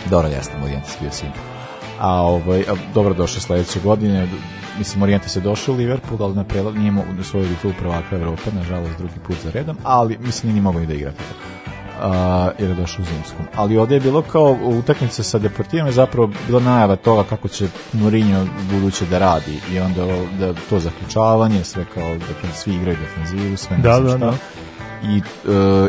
Dobro, 0.10 0.28
jeste, 0.28 0.58
Morientes 0.62 0.98
bio 1.02 1.12
sim. 1.12 1.49
A, 2.00 2.22
ovaj, 2.22 2.60
a, 2.62 2.76
dobro 2.94 3.14
došao 3.14 3.42
sledeće 3.42 3.80
godine, 3.80 4.28
mislim, 4.78 5.00
Morientes 5.00 5.36
je 5.36 5.42
došao 5.42 5.76
u 5.76 5.78
Liverpool, 5.78 6.24
ali 6.24 6.36
na 6.36 6.44
prelaz 6.44 6.76
nije 6.76 6.92
mogu 6.92 7.14
da 7.18 7.24
svoju 7.24 7.48
titul 7.48 7.72
prvaka 7.80 8.16
Evrope, 8.16 8.52
nažalost 8.56 8.98
drugi 8.98 9.20
put 9.28 9.38
za 9.44 9.52
redom, 9.52 9.78
ali 9.84 10.18
mislim 10.18 10.52
nije 10.52 10.56
ni 10.56 10.62
mogao 10.62 10.82
ni 10.82 10.88
da 10.88 10.94
igra 10.94 11.12
tako. 11.12 11.60
Uh, 12.00 12.06
jer 12.60 12.70
je 12.70 12.76
došao 12.76 13.04
u 13.04 13.06
zimskom. 13.06 13.46
Ali 13.56 13.78
ovde 13.78 13.96
je 13.96 14.00
bilo 14.00 14.22
kao 14.22 14.58
utakmica 14.62 15.24
sa 15.24 15.40
Deportivom 15.40 15.88
je 15.88 15.94
zapravo 15.94 16.30
bila 16.48 16.60
najava 16.60 16.96
toga 16.96 17.24
kako 17.24 17.48
će 17.48 17.68
Mourinho 17.94 18.46
buduće 18.72 19.06
da 19.06 19.20
radi 19.20 19.60
i 19.72 19.80
onda 19.80 20.06
da 20.40 20.54
to 20.70 20.80
zaključavanje, 20.80 21.64
sve 21.64 21.86
kao 21.94 22.16
da 22.16 22.54
svi 22.54 22.76
igraju 22.76 22.98
defenzivu, 22.98 23.58
sve 23.58 23.78
ne 23.78 23.84
Da, 23.84 24.00
da, 24.00 24.10
šta. 24.10 24.18
da. 24.18 24.34
I, 25.04 25.18
e, 25.18 25.22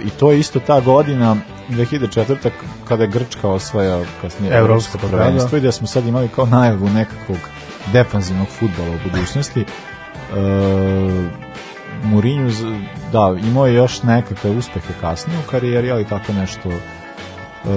I 0.04 0.10
to 0.10 0.32
je 0.32 0.38
isto 0.38 0.60
ta 0.60 0.80
godina 0.80 1.36
2004. 1.68 2.50
kada 2.88 3.02
je 3.02 3.08
Grčka 3.08 3.48
osvaja 3.48 4.04
kasnije 4.20 4.58
Evropsko, 4.58 4.98
prvenstvo 4.98 5.58
i 5.58 5.60
da 5.60 5.72
smo 5.72 5.86
sad 5.86 6.06
imali 6.06 6.28
kao 6.28 6.46
najavu 6.46 6.88
nekakvog 6.88 7.38
defanzivnog 7.92 8.48
futbola 8.48 8.88
u 8.90 9.10
budućnosti. 9.10 9.60
E, 9.60 9.66
Mourinho, 12.04 12.50
da, 13.12 13.36
imao 13.46 13.66
je 13.66 13.74
još 13.74 14.02
nekakve 14.02 14.50
uspehe 14.50 14.94
kasnije 15.00 15.38
u 15.38 15.50
karijeri, 15.50 15.90
ali 15.90 16.04
tako 16.04 16.32
nešto 16.32 16.70
e, 17.64 17.68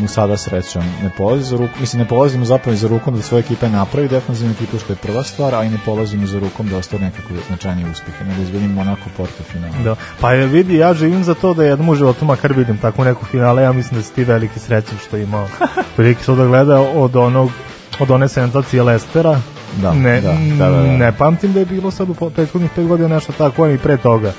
mu 0.00 0.08
sada 0.08 0.36
srećom 0.36 0.82
ne 1.02 1.10
polazi 1.16 1.44
za 1.44 1.56
ruku, 1.56 1.72
mislim 1.80 2.02
ne 2.02 2.08
polazi 2.08 2.38
mu 2.38 2.44
zapravo 2.44 2.76
za 2.76 2.88
rukom 2.88 3.16
da 3.16 3.22
svoje 3.22 3.40
ekipe 3.40 3.68
napravi 3.68 4.08
defanzivnu 4.08 4.52
ekipu 4.52 4.78
što 4.78 4.92
je 4.92 4.96
prva 4.96 5.22
stvar, 5.22 5.54
a 5.54 5.64
i 5.64 5.70
ne 5.70 5.78
polazi 5.84 6.16
mu 6.16 6.26
za 6.26 6.38
rukom 6.38 6.68
da 6.68 6.76
ostane 6.76 7.04
nekakve 7.04 7.36
značajnije 7.48 7.90
uspehe, 7.90 8.24
nego 8.24 8.42
izvedimo 8.42 8.80
onako 8.80 9.10
Porto 9.16 9.42
finale. 9.52 9.72
Da. 9.84 9.96
Pa 10.20 10.32
je 10.32 10.46
vidi, 10.46 10.76
ja 10.76 10.94
živim 10.94 11.24
za 11.24 11.34
to 11.34 11.54
da 11.54 11.64
jednom 11.64 11.88
u 11.88 11.94
životu 11.94 12.24
makar 12.24 12.52
vidim 12.52 12.78
takvu 12.78 13.04
neku 13.04 13.24
finale, 13.24 13.62
ja 13.62 13.72
mislim 13.72 14.00
da 14.00 14.04
si 14.04 14.14
ti 14.14 14.24
veliki 14.24 14.58
srećan 14.58 14.98
što 15.06 15.16
je 15.16 15.22
imao 15.22 15.48
prilike 15.96 16.22
što 16.22 16.34
da 16.34 16.46
gleda 16.46 16.80
od 16.80 17.16
onog 17.16 17.50
od 18.00 18.10
one 18.10 18.28
senzacije 18.28 18.82
Lestera. 18.82 19.40
Da, 19.82 19.94
ne, 19.94 20.20
da, 20.20 20.32
da, 20.58 20.70
da, 20.70 20.82
da. 20.82 20.82
ne 20.82 21.12
pamtim 21.12 21.52
da 21.52 21.60
je 21.60 21.66
bilo 21.66 21.90
sad 21.90 22.10
u 22.10 22.14
prethodnih 22.14 22.70
pet 22.74 22.86
godina 22.86 23.08
nešto 23.08 23.32
tako, 23.32 23.64
a 23.64 23.70
i 23.70 23.78
pre 23.78 23.96
toga 23.96 24.32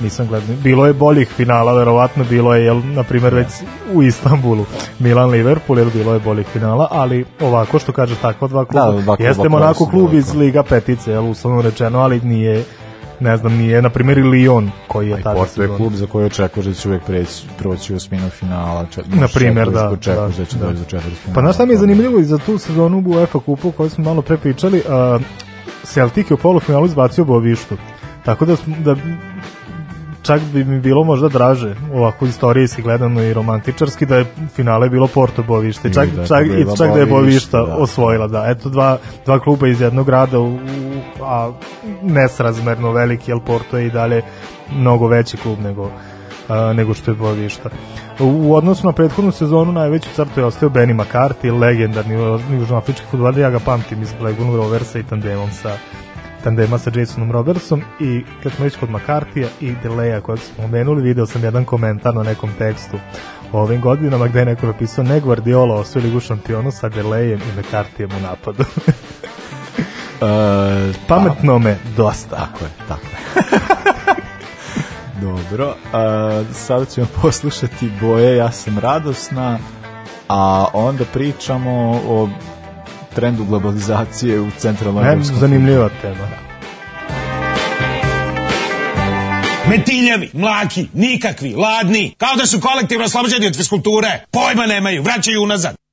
nisam 0.00 0.26
gledao. 0.26 0.56
Bilo 0.62 0.86
je 0.86 0.92
boljih 0.92 1.28
finala, 1.28 1.72
verovatno 1.72 2.24
bilo 2.24 2.54
je, 2.54 2.64
jel, 2.64 2.80
na 2.84 3.02
primjer, 3.02 3.34
već 3.34 3.48
u 3.92 4.02
Istanbulu 4.02 4.64
Milan 4.98 5.30
Liverpool, 5.30 5.78
jel, 5.78 5.90
bilo 5.90 6.12
je 6.12 6.20
boljih 6.20 6.46
finala, 6.46 6.88
ali 6.90 7.24
ovako 7.40 7.78
što 7.78 7.92
kaže 7.92 8.16
tako 8.16 8.48
dva 8.48 8.64
kluba, 8.64 8.86
Da, 8.86 8.92
kluba 8.92 9.16
jeste 9.18 9.48
Monako 9.48 9.86
klub 9.86 10.14
iz. 10.14 10.34
Liga 10.34 10.62
petice, 10.62 11.10
jel, 11.10 11.30
uslovno 11.30 11.62
rečeno, 11.62 11.98
ali 11.98 12.20
nije 12.20 12.64
ne 13.20 13.36
znam, 13.36 13.56
nije, 13.56 13.82
na 13.82 13.90
primjer, 13.90 14.18
i 14.18 14.22
Lyon, 14.22 14.68
koji 14.88 15.08
je 15.08 15.22
tada 15.22 15.38
Porto 15.38 15.62
je 15.62 15.68
klub 15.76 15.92
za 15.92 16.06
koji 16.06 16.26
očekuješ 16.26 16.66
da 16.66 16.74
će 16.74 16.88
uvek 16.88 17.02
preći, 17.04 17.46
proći 17.58 17.92
u 17.92 17.96
osminu 17.96 18.30
finala. 18.30 18.86
Če, 18.90 19.02
Na 19.06 19.28
primjer, 19.34 19.70
da, 19.70 19.90
Očekuješ 19.90 20.36
da, 20.36 20.42
da 20.42 20.50
će 20.50 20.58
da. 20.58 20.66
doći 20.66 20.78
do 20.78 20.84
četvrt 20.84 21.14
finala. 21.14 21.34
Pa 21.34 21.40
znaš 21.40 21.54
šta 21.54 21.66
mi 21.66 21.72
je 21.72 21.78
zanimljivo 21.78 22.18
i 22.18 22.24
za 22.24 22.38
tu 22.38 22.58
sezonu 22.58 22.98
u 23.06 23.10
UEFA 23.10 23.40
kupu 23.40 23.72
koju 23.72 23.90
smo 23.90 24.04
malo 24.04 24.22
pre 24.22 24.36
pričali, 24.36 24.82
a, 24.88 25.18
Celtic 25.84 26.30
je 26.30 26.34
u 26.34 26.38
polufinalu 26.38 26.86
izbacio 26.86 27.24
Bovištu. 27.24 27.76
Tako 28.24 28.44
da, 28.44 28.56
da 28.66 28.96
čak 30.24 30.40
bi 30.52 30.64
mi 30.64 30.80
bilo 30.80 31.04
možda 31.04 31.28
draže 31.28 31.74
ovako 31.92 32.26
istorijski 32.26 32.82
gledano 32.82 33.22
i 33.22 33.34
romantičarski 33.34 34.06
da 34.06 34.16
je 34.16 34.26
finale 34.54 34.88
bilo 34.88 35.06
Porto 35.06 35.42
Bovište 35.42 35.92
čak, 35.92 36.08
I 36.08 36.10
da 36.10 36.26
čak, 36.26 36.46
i 36.46 36.76
čak 36.78 36.94
da 36.94 37.00
je 37.00 37.06
Bovišta, 37.06 37.62
da. 37.66 37.76
osvojila 37.76 38.26
da 38.26 38.44
eto 38.48 38.68
dva, 38.68 38.98
dva 39.24 39.38
kluba 39.38 39.68
iz 39.68 39.80
jednog 39.80 40.06
grada 40.06 40.40
u, 40.40 40.58
a 41.22 41.52
nesrazmerno 42.02 42.92
veliki 42.92 43.30
jer 43.30 43.38
Porto 43.46 43.78
je 43.78 43.86
i 43.86 43.90
dalje 43.90 44.22
mnogo 44.72 45.06
veći 45.06 45.36
klub 45.36 45.58
nego 45.60 45.90
a, 46.48 46.72
nego 46.72 46.94
što 46.94 47.10
je 47.10 47.14
Bovišta. 47.14 47.70
U, 48.20 48.24
u 48.24 48.54
odnosu 48.54 48.86
na 48.86 48.92
prethodnu 48.92 49.32
sezonu 49.32 49.72
najveću 49.72 50.08
crtu 50.14 50.40
je 50.40 50.44
ostao 50.44 50.68
Benny 50.68 50.94
McCarthy, 50.94 51.60
legendarni 51.60 52.14
južnoafrički 52.58 53.06
futbaler, 53.10 53.38
ja 53.38 53.50
ga 53.50 53.58
pamtim 53.58 54.02
iz 54.02 54.12
Blackburn 54.20 54.56
Roversa 54.56 54.98
i 54.98 55.02
tandemom 55.02 55.50
sa 55.50 55.76
tandema 56.44 56.78
sa 56.78 56.90
Jasonom 56.94 57.32
Robertsom 57.32 57.82
i 58.00 58.24
kad 58.42 58.52
smo 58.52 58.64
već 58.64 58.76
kod 58.76 58.88
McCarthyja 58.88 59.46
i 59.60 59.74
Deleja 59.82 60.20
kojeg 60.20 60.40
smo 60.40 60.64
pomenuli, 60.64 61.02
video 61.02 61.26
sam 61.26 61.44
jedan 61.44 61.64
komentar 61.64 62.14
na 62.14 62.22
nekom 62.22 62.50
tekstu 62.58 62.96
o 63.52 63.60
ovim 63.60 63.80
godinama 63.80 64.28
gde 64.28 64.38
je 64.38 64.44
neko 64.44 64.66
napisao 64.66 65.04
ne 65.04 65.20
Guardiola 65.20 65.74
osvoji 65.74 66.06
ligu 66.06 66.20
šampionu 66.20 66.70
sa 66.70 66.88
Delejem 66.88 67.40
i 67.40 67.60
McCarthyjem 67.60 68.16
u 68.18 68.20
napadu. 68.22 68.64
E, 70.22 70.92
Pametno 71.08 71.58
me 71.58 71.76
dosta. 71.96 72.36
Tako 72.36 72.64
je, 72.64 72.70
tako 72.88 73.06
je. 73.06 73.60
Dobro, 75.22 75.74
a, 75.92 76.42
sada 76.52 76.84
ćemo 76.84 77.06
poslušati 77.22 77.90
boje 78.00 78.36
Ja 78.36 78.52
sam 78.52 78.78
radosna, 78.78 79.58
a 80.28 80.66
onda 80.72 81.04
pričamo 81.12 82.00
o 82.08 82.28
trendu 83.14 83.44
globalizacije 83.44 84.40
u 84.40 84.50
centralnoj 84.58 85.04
Ne, 85.04 85.12
evropskom 85.12 85.38
zanimljiva 85.38 85.90
tema. 86.02 86.28
Metiljevi, 89.68 90.30
mlaki, 90.32 90.86
nikakvi, 90.92 91.54
ladni, 91.54 92.14
kao 92.18 92.36
da 92.36 92.46
su 92.46 92.60
kolektivno 92.60 93.04
oslobođeni 93.04 93.46
od 93.46 93.56
fiskulture. 93.56 94.24
Pojma 94.30 94.66
nemaju, 94.66 95.02
vraćaju 95.02 95.42
unazad. 95.42 95.83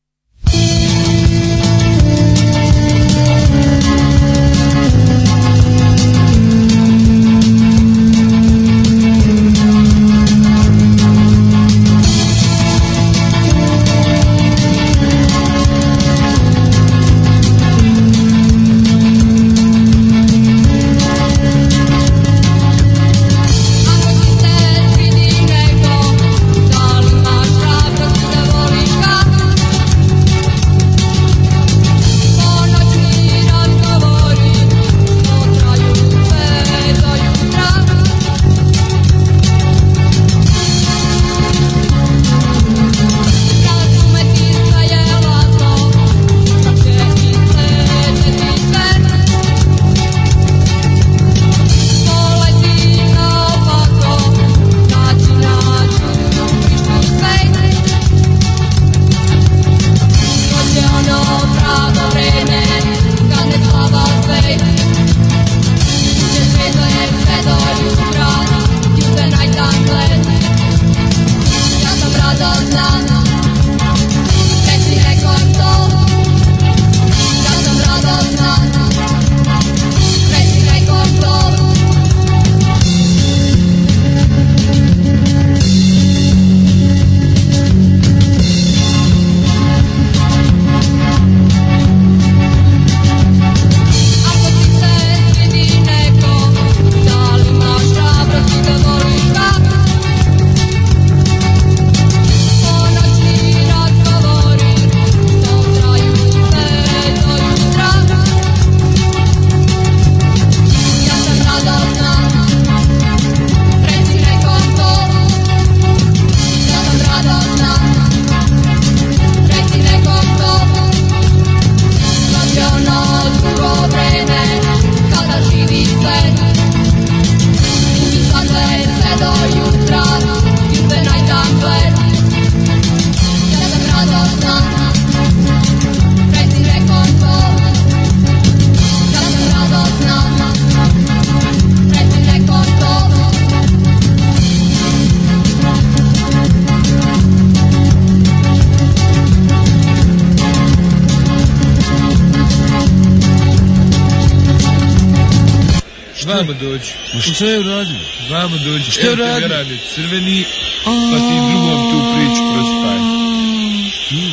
Vamo 156.35 156.53
dođi. 156.53 156.91
Ma 157.13 157.21
šta 157.21 157.45
je 157.45 157.59
uradio? 157.59 157.99
Vamo 158.29 158.57
dođi. 158.57 158.91
Šta 158.91 159.01
je 159.01 159.13
uradio? 159.13 159.47
radi 159.47 159.77
crveni, 159.95 160.45
pa 160.83 161.17
ti 161.27 161.35
drugom 161.51 161.79
tu 161.91 161.97
priču 162.15 162.41
prospaj. 162.53 162.99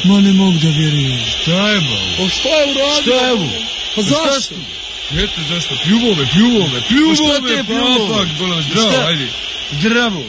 Ma 0.04 0.20
ne 0.20 0.32
mogu 0.32 0.58
da 0.58 0.68
vjerujem. 0.68 1.18
Šta 1.42 1.68
je 1.68 1.80
ba? 1.80 2.24
O 2.24 2.28
šta 2.28 2.48
je 2.48 2.64
uradio? 2.72 3.02
Šta 3.02 3.26
je 3.26 3.32
ovo? 3.32 3.48
Pa 3.94 4.02
zašto? 4.02 4.54
Eto 5.18 5.40
zašto? 5.48 5.74
Pljuvo 5.84 6.14
me, 6.14 6.26
pljuvo 6.32 6.66
me, 6.72 6.80
pljuvo 6.88 7.08
Pa 7.08 7.14
šta 7.16 7.40
me, 7.40 7.56
te 7.56 7.64
pljuvo? 7.64 8.06
bolam, 8.38 8.62
zdravo, 8.62 9.06
ajde. 9.08 9.26
Zdravo. 9.72 10.24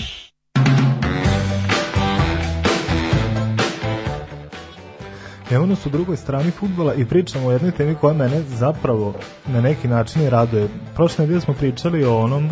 Evo 5.51 5.65
nas 5.65 5.85
u 5.85 5.89
drugoj 5.89 6.17
strani 6.17 6.51
futbola 6.51 6.93
i 6.93 7.05
pričamo 7.05 7.47
o 7.47 7.51
jednoj 7.51 7.71
temi 7.71 7.95
koja 7.95 8.13
mene 8.13 8.41
zapravo 8.41 9.13
na 9.47 9.61
neki 9.61 9.87
način 9.87 10.21
i 10.21 10.29
raduje. 10.29 10.67
Prošle 10.95 11.23
nedelje 11.23 11.41
smo 11.41 11.53
pričali 11.53 12.05
o 12.05 12.17
onom 12.17 12.49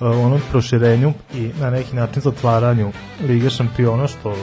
o 0.00 0.06
onom 0.06 0.40
proširenju 0.50 1.12
i 1.34 1.50
na 1.60 1.70
neki 1.70 1.96
način 1.96 2.22
zatvaranju 2.22 2.92
Lige 3.28 3.50
šampiona 3.50 4.06
što 4.06 4.36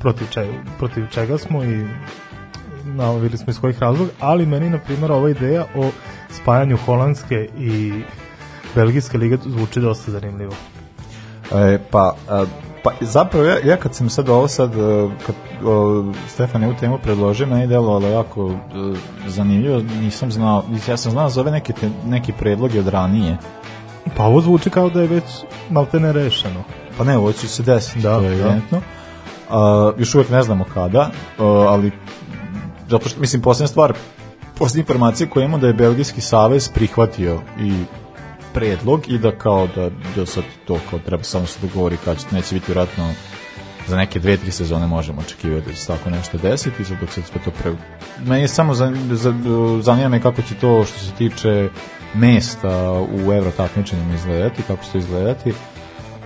protiv 0.00 0.26
čega, 0.30 0.52
protiv 0.78 1.06
čega 1.12 1.38
smo 1.38 1.64
i 1.64 1.84
navili 2.84 3.38
smo 3.38 3.50
iz 3.50 3.60
kojih 3.60 3.78
razloga, 3.78 4.10
ali 4.20 4.46
meni 4.46 4.70
na 4.70 4.78
primjer 4.78 5.12
ova 5.12 5.30
ideja 5.30 5.66
o 5.76 5.90
spajanju 6.30 6.76
holandske 6.76 7.48
i 7.58 8.02
belgijske 8.74 9.18
lige 9.18 9.36
zvuči 9.46 9.80
dosta 9.80 10.10
zanimljivo. 10.10 10.52
E, 11.54 11.78
pa, 11.90 12.14
a, 12.28 12.44
pa 12.82 12.90
zapravo 13.00 13.46
ja, 13.46 13.56
ja 13.64 13.76
kad 13.76 13.94
sam 13.94 14.10
sad 14.10 14.28
ovo 14.28 14.48
sad, 14.48 14.74
e, 14.74 15.08
kad 15.26 15.34
o, 15.66 16.04
Stefan 16.28 16.62
je 16.62 16.68
u 16.68 16.74
temu 16.74 16.98
predložio, 17.02 17.46
meni 17.46 17.60
je 17.60 17.66
delovalo 17.66 18.08
jako 18.08 18.50
e, 18.50 18.54
zanimljivo, 19.26 19.82
nisam 20.00 20.32
znao, 20.32 20.64
ja 20.88 20.96
sam 20.96 21.12
znao 21.12 21.30
za 21.30 21.40
ove 21.40 21.50
neke, 21.50 21.72
te, 21.72 21.90
neki 22.06 22.32
predloge 22.32 22.80
od 22.80 22.88
ranije, 22.88 23.36
Pa 24.16 24.24
ovo 24.24 24.40
zvuči 24.40 24.70
kao 24.70 24.90
da 24.90 25.00
je 25.00 25.08
već 25.08 25.24
maltene 25.70 26.12
rešeno. 26.12 26.62
Pa 26.98 27.04
ne, 27.04 27.18
ovo 27.18 27.32
će 27.32 27.48
se 27.48 27.62
desiti, 27.62 28.00
Da, 28.00 28.18
to 28.18 28.24
je 28.24 28.28
da. 28.28 28.34
evidentno. 28.34 28.80
A, 29.50 29.92
još 29.98 30.14
uvek 30.14 30.30
ne 30.30 30.42
znamo 30.42 30.64
kada, 30.74 31.10
a, 31.38 31.44
ali 31.44 31.92
zato 32.88 33.08
što, 33.08 33.20
mislim, 33.20 33.42
posljedna 33.42 33.68
stvar, 33.68 33.92
posljednje 34.58 34.80
informacije 34.80 35.28
koje 35.28 35.44
imamo 35.44 35.58
da 35.58 35.66
je 35.66 35.72
Belgijski 35.72 36.20
savez 36.20 36.68
prihvatio 36.68 37.40
i 37.60 37.72
predlog 38.54 39.08
i 39.08 39.18
da 39.18 39.32
kao 39.32 39.66
da, 39.76 39.90
da 40.16 40.26
sad 40.26 40.44
to 40.66 40.78
kao 40.90 40.98
treba 40.98 41.22
samo 41.22 41.46
se 41.46 41.58
dogovori 41.62 41.96
kad 42.04 42.18
će, 42.20 42.26
neće 42.32 42.54
biti 42.54 42.66
vjerojatno 42.66 43.12
za 43.88 43.96
neke 43.96 44.18
dve, 44.20 44.36
tri 44.36 44.50
sezone 44.50 44.86
možemo 44.86 45.20
očekivati 45.20 45.66
da 45.66 45.72
će 45.72 45.80
se 45.80 45.86
tako 45.86 46.10
nešto 46.10 46.38
desiti, 46.38 46.84
sad 46.84 47.00
dok 47.00 47.10
se 47.10 47.22
sve 47.22 47.40
to 47.44 47.50
pre... 47.50 47.72
Meni 48.26 48.42
je 48.42 48.48
samo 48.48 48.74
za, 48.74 48.92
za, 49.10 49.34
zanima 49.82 50.08
me 50.08 50.20
kako 50.22 50.42
će 50.42 50.54
to 50.54 50.84
što 50.84 50.98
se 50.98 51.12
tiče 51.12 51.68
mesta 52.14 52.92
u 53.26 53.32
evro 53.32 53.50
takmičenjima 53.50 54.14
izgledati, 54.14 54.62
kako 54.62 54.84
će 54.84 54.90
to 54.92 54.98
izgledati, 54.98 55.52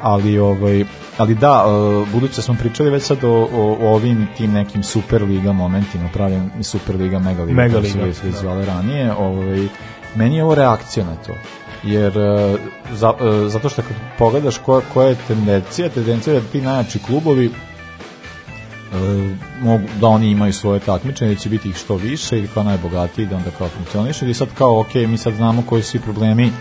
ali 0.03 0.39
ovaj 0.39 0.85
ali 1.19 1.35
da, 1.35 1.65
e, 1.67 2.11
budući 2.13 2.37
da 2.37 2.43
smo 2.43 2.55
pričali 2.55 2.91
već 2.91 3.03
sad 3.03 3.25
o, 3.25 3.31
o, 3.31 3.77
o 3.81 3.95
ovim 3.95 4.29
tim 4.37 4.53
nekim 4.53 4.83
super 4.83 5.23
liga 5.23 5.53
momentima, 5.53 6.09
pravim 6.13 6.51
super 6.63 6.97
liga, 6.97 7.19
mega 7.19 7.43
liga, 7.43 7.63
Mega 7.63 7.75
kako 7.75 7.87
liga, 7.87 8.05
već- 8.05 8.43
da. 8.43 8.65
ranije, 8.65 9.13
ovaj, 9.13 9.69
meni 10.15 10.37
je 10.37 10.45
ovo 10.45 10.55
reakcija 10.55 11.07
na 11.07 11.15
to. 11.17 11.33
Jer 11.85 12.19
e, 12.19 12.57
za, 12.93 13.13
e, 13.21 13.49
zato 13.49 13.69
što 13.69 13.83
kad 13.83 13.97
pogledaš 14.19 14.59
koja, 14.59 14.81
koja 14.95 15.09
je 15.09 15.17
tendencija, 15.29 15.89
tendencija 15.89 16.35
je 16.35 16.41
da 16.41 16.47
ti 16.47 16.61
najjači 16.61 16.99
klubovi 16.99 17.47
e, 17.47 17.51
mogu, 19.61 19.85
da 20.01 20.07
oni 20.07 20.31
imaju 20.31 20.53
svoje 20.53 20.81
takmičenje, 20.81 21.35
da 21.35 21.41
će 21.41 21.49
biti 21.49 21.69
ih 21.69 21.77
što 21.77 21.97
više 21.97 22.39
ili 22.39 22.49
kao 22.49 22.63
najbogatiji, 22.63 23.27
da 23.27 23.37
onda 23.37 23.51
kao 23.59 23.69
funkcioniše 23.69 24.25
ili 24.25 24.35
sad 24.35 24.49
kao, 24.55 24.81
ok, 24.81 24.95
mi 24.95 25.19
sad 25.19 25.35
znamo 25.35 25.63
koji 25.67 25.83
su 25.83 25.91
svi 25.91 26.01
problemi 26.01 26.47
e, 26.47 26.53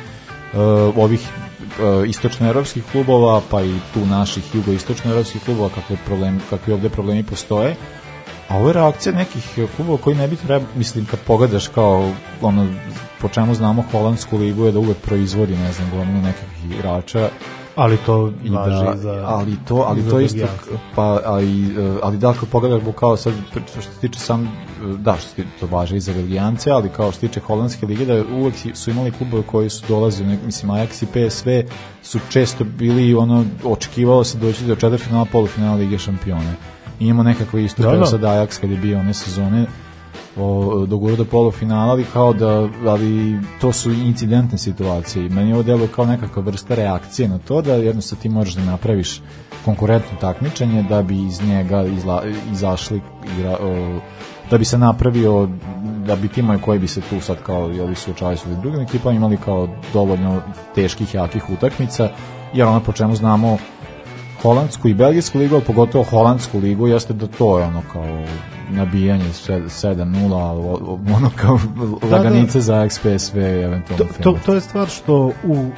ovih 0.95 1.21
e, 1.23 2.07
istočnoevropskih 2.07 2.83
klubova, 2.91 3.41
pa 3.51 3.61
i 3.63 3.73
tu 3.93 4.05
naših 4.05 4.55
jugoistočnoevropskih 4.55 5.43
klubova, 5.45 5.69
kakve, 5.69 5.97
problem, 6.05 6.41
kakvi 6.49 6.73
ovde 6.73 6.89
problemi 6.89 7.23
postoje, 7.23 7.75
a 8.53 8.57
ovo 8.57 8.67
je 8.67 8.73
reakcija 8.73 9.15
nekih 9.15 9.59
klubova 9.75 9.97
koji 9.97 10.15
ne 10.15 10.27
bi 10.27 10.35
treba, 10.35 10.65
mislim, 10.75 11.05
kad 11.05 11.19
pogledaš 11.19 11.67
kao 11.67 12.11
ono, 12.41 12.67
po 13.21 13.29
čemu 13.29 13.55
znamo 13.55 13.83
holandsku 13.91 14.37
ligu 14.37 14.65
je 14.65 14.71
da 14.71 14.79
uvek 14.79 14.97
proizvodi, 14.97 15.55
ne 15.55 15.71
znam, 15.71 15.89
gomilu 15.89 16.21
nekakvih 16.21 16.71
igrača, 16.71 17.29
Ali 17.75 17.97
to 17.97 18.31
i 18.43 18.49
važi 18.49 18.85
da, 18.85 18.97
za... 18.97 19.23
ali 19.25 19.57
to 19.67 19.75
ali 19.87 20.09
to 20.09 20.19
isto 20.19 20.47
pa 20.95 21.19
ali 21.25 21.75
ali 22.03 22.17
da 22.17 22.29
ako 22.29 22.45
pogledaš 22.45 22.81
kao 22.99 23.17
sad 23.17 23.33
što 23.71 23.81
se 23.81 23.99
tiče 24.01 24.19
sam 24.19 24.51
da 24.97 25.15
što 25.17 25.29
se 25.29 25.43
to 25.59 25.67
važi 25.67 25.95
i 25.95 25.99
za 25.99 26.13
Belgijance 26.13 26.71
ali 26.71 26.89
kao 26.89 27.11
što 27.11 27.19
se 27.19 27.27
tiče 27.27 27.39
holandske 27.39 27.85
lige 27.85 28.05
da 28.05 28.23
uvek 28.33 28.53
su 28.73 28.91
imali 28.91 29.11
klubove 29.11 29.43
koji 29.43 29.69
su 29.69 29.85
dolazili 29.87 30.39
mislim 30.45 30.71
Ajax 30.71 31.03
i 31.03 31.29
PSV 31.29 31.49
su 32.03 32.19
često 32.29 32.63
bili 32.63 33.15
ono 33.15 33.45
očekivalo 33.63 34.23
se 34.23 34.37
doći 34.37 34.65
do 34.65 34.75
četvrtfinala 34.75 35.25
polufinala 35.25 35.75
lige 35.75 35.97
šampiona 35.97 36.53
imamo 36.99 37.23
nekakve 37.23 37.63
isto 37.63 37.83
Da, 37.83 37.97
da. 37.97 38.05
sad 38.05 38.21
Ajax 38.21 38.61
kad 38.61 38.71
je 38.71 38.77
bio 38.77 38.99
one 38.99 39.13
sezone 39.13 39.65
o, 40.37 40.85
dogurao 40.85 41.17
do 41.17 41.25
polufinala, 41.25 41.91
ali 41.91 42.05
kao 42.13 42.33
da, 42.33 42.69
ali 42.85 43.39
to 43.61 43.73
su 43.73 43.91
incidentne 43.91 44.57
situacije 44.57 45.29
meni 45.29 45.53
ovo 45.53 45.63
delo 45.63 45.87
kao 45.87 46.05
nekakva 46.05 46.41
vrsta 46.41 46.75
reakcije 46.75 47.27
na 47.27 47.37
to 47.37 47.61
da 47.61 47.73
jednostavno 47.73 48.21
ti 48.21 48.29
možeš 48.29 48.53
da 48.55 48.63
napraviš 48.63 49.21
konkurentno 49.65 50.17
takmičenje 50.21 50.83
da 50.83 51.01
bi 51.01 51.25
iz 51.25 51.41
njega 51.41 51.83
izla, 51.83 52.23
izašli 52.51 53.01
igra, 53.37 53.57
o, 53.61 53.99
da 54.51 54.57
bi 54.57 54.65
se 54.65 54.77
napravio 54.77 55.49
da 56.05 56.15
bi 56.15 56.27
timovi 56.27 56.59
koji 56.61 56.79
bi 56.79 56.87
se 56.87 57.01
tu 57.01 57.21
sad 57.21 57.37
kao 57.43 57.67
jeli 57.69 57.95
suočavali 57.95 58.37
su 58.37 58.49
drugim 58.61 58.79
ekipama 58.79 59.15
imali 59.15 59.37
kao 59.37 59.67
dovoljno 59.93 60.41
teških 60.75 61.15
jakih 61.15 61.49
utakmica 61.49 62.09
jer 62.53 62.67
ono 62.67 62.79
po 62.79 62.91
čemu 62.91 63.15
znamo 63.15 63.57
holandsku 64.43 64.87
i 64.87 64.93
belgijsku 64.93 65.39
ligu, 65.39 65.55
ali 65.55 65.63
pogotovo 65.63 66.03
holandsku 66.03 66.59
ligu, 66.59 66.87
jeste 66.87 67.13
da 67.13 67.27
to 67.27 67.59
je 67.59 67.65
ono 67.65 67.81
kao 67.93 68.23
nabijanje 68.69 69.33
se- 69.33 69.61
7-0, 69.61 70.05
ali 70.33 70.59
o- 70.59 70.79
o- 70.85 70.99
ono 71.15 71.31
kao 71.35 71.59
laganice 72.03 72.61
za 72.61 72.85
XPSV 72.85 73.37
eventualno. 73.37 74.05
to, 74.13 74.23
to, 74.23 74.39
to 74.45 74.53
je 74.53 74.61
stvar 74.61 74.87
što 74.87 75.15
u 75.43 75.69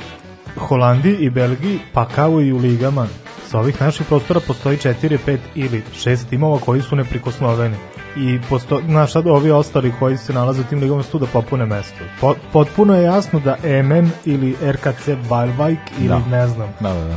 Holandiji 0.57 1.15
i 1.15 1.29
Belgiji, 1.29 1.79
pa 1.93 2.05
kao 2.05 2.41
i 2.41 2.53
u 2.53 2.57
ligama 2.57 3.07
sa 3.47 3.59
ovih 3.59 3.81
naših 3.81 4.07
prostora 4.07 4.39
postoji 4.39 4.77
4, 4.77 4.93
5 5.17 5.37
ili 5.55 5.83
6 5.95 6.25
timova 6.25 6.59
koji 6.59 6.81
su 6.81 6.95
neprikosnoveni. 6.95 7.75
I 8.17 8.39
posto, 8.49 8.81
znaš 8.85 9.11
sad 9.11 9.27
ovi 9.27 9.51
ostali 9.51 9.93
koji 9.99 10.17
se 10.17 10.33
nalaze 10.33 10.61
u 10.61 10.63
tim 10.63 10.79
ligama 10.79 11.03
su 11.03 11.19
da 11.19 11.25
popune 11.25 11.65
mesto. 11.65 11.95
Po, 12.21 12.35
potpuno 12.53 12.95
je 12.95 13.03
jasno 13.03 13.39
da 13.39 13.55
MN 13.83 14.09
ili 14.25 14.55
RKC 14.63 15.07
Waalwijk 15.29 15.77
ili 15.99 16.07
Da. 16.07 16.19
ne 16.21 16.47
znam, 16.47 16.67
Da, 16.79 16.93
da, 16.93 16.99
da. 17.01 17.15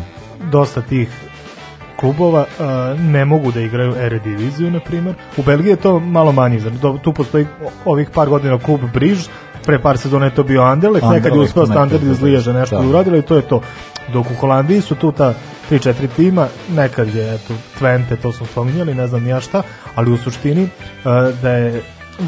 dosta 0.51 0.83
tih 0.83 1.09
klubova 2.01 2.41
uh, 2.41 3.01
ne 3.01 3.25
mogu 3.25 3.53
da 3.53 3.61
igraju 3.61 3.95
Erediviziu, 4.01 4.71
na 4.71 4.81
primjer. 4.81 5.15
U 5.37 5.43
Belgiji 5.43 5.71
je 5.71 5.77
to 5.77 6.01
malo 6.01 6.33
manje. 6.33 6.61
Znači, 6.61 6.77
tu 7.03 7.13
postoji 7.13 7.47
ovih 7.85 8.11
par 8.11 8.29
godina 8.29 8.59
klub 8.59 8.81
Briž, 8.95 9.27
pre 9.65 9.79
par 9.79 9.99
sezona 9.99 10.25
je 10.25 10.35
to 10.35 10.43
bio 10.43 10.63
Anderlecht, 10.63 11.07
nekad 11.07 11.25
je 11.25 11.31
Anderlecht, 11.31 11.51
uspeo 11.51 11.67
standard 11.67 12.03
iz 12.03 12.23
Liježa 12.23 12.53
nešto 12.53 12.83
da. 12.83 12.89
uradili 12.89 13.19
i 13.19 13.23
to 13.23 13.37
je 13.37 13.43
to. 13.43 13.61
Dok 14.13 14.31
u 14.31 14.35
Holandiji 14.35 14.81
su 14.81 14.95
tu 14.95 15.13
ta 15.13 15.35
3-4 15.71 16.09
tima, 16.17 16.49
nekad 16.77 17.15
je 17.15 17.35
eto, 17.35 17.55
Twente, 17.81 18.17
to 18.23 18.33
smo 18.33 18.47
spominjali, 18.47 18.95
ne 18.95 19.07
znam 19.07 19.27
ja 19.27 19.41
šta, 19.41 19.63
ali 19.95 20.13
u 20.13 20.17
suštini 20.17 20.63
uh, 20.63 20.71
da 21.43 21.51
je 21.51 21.83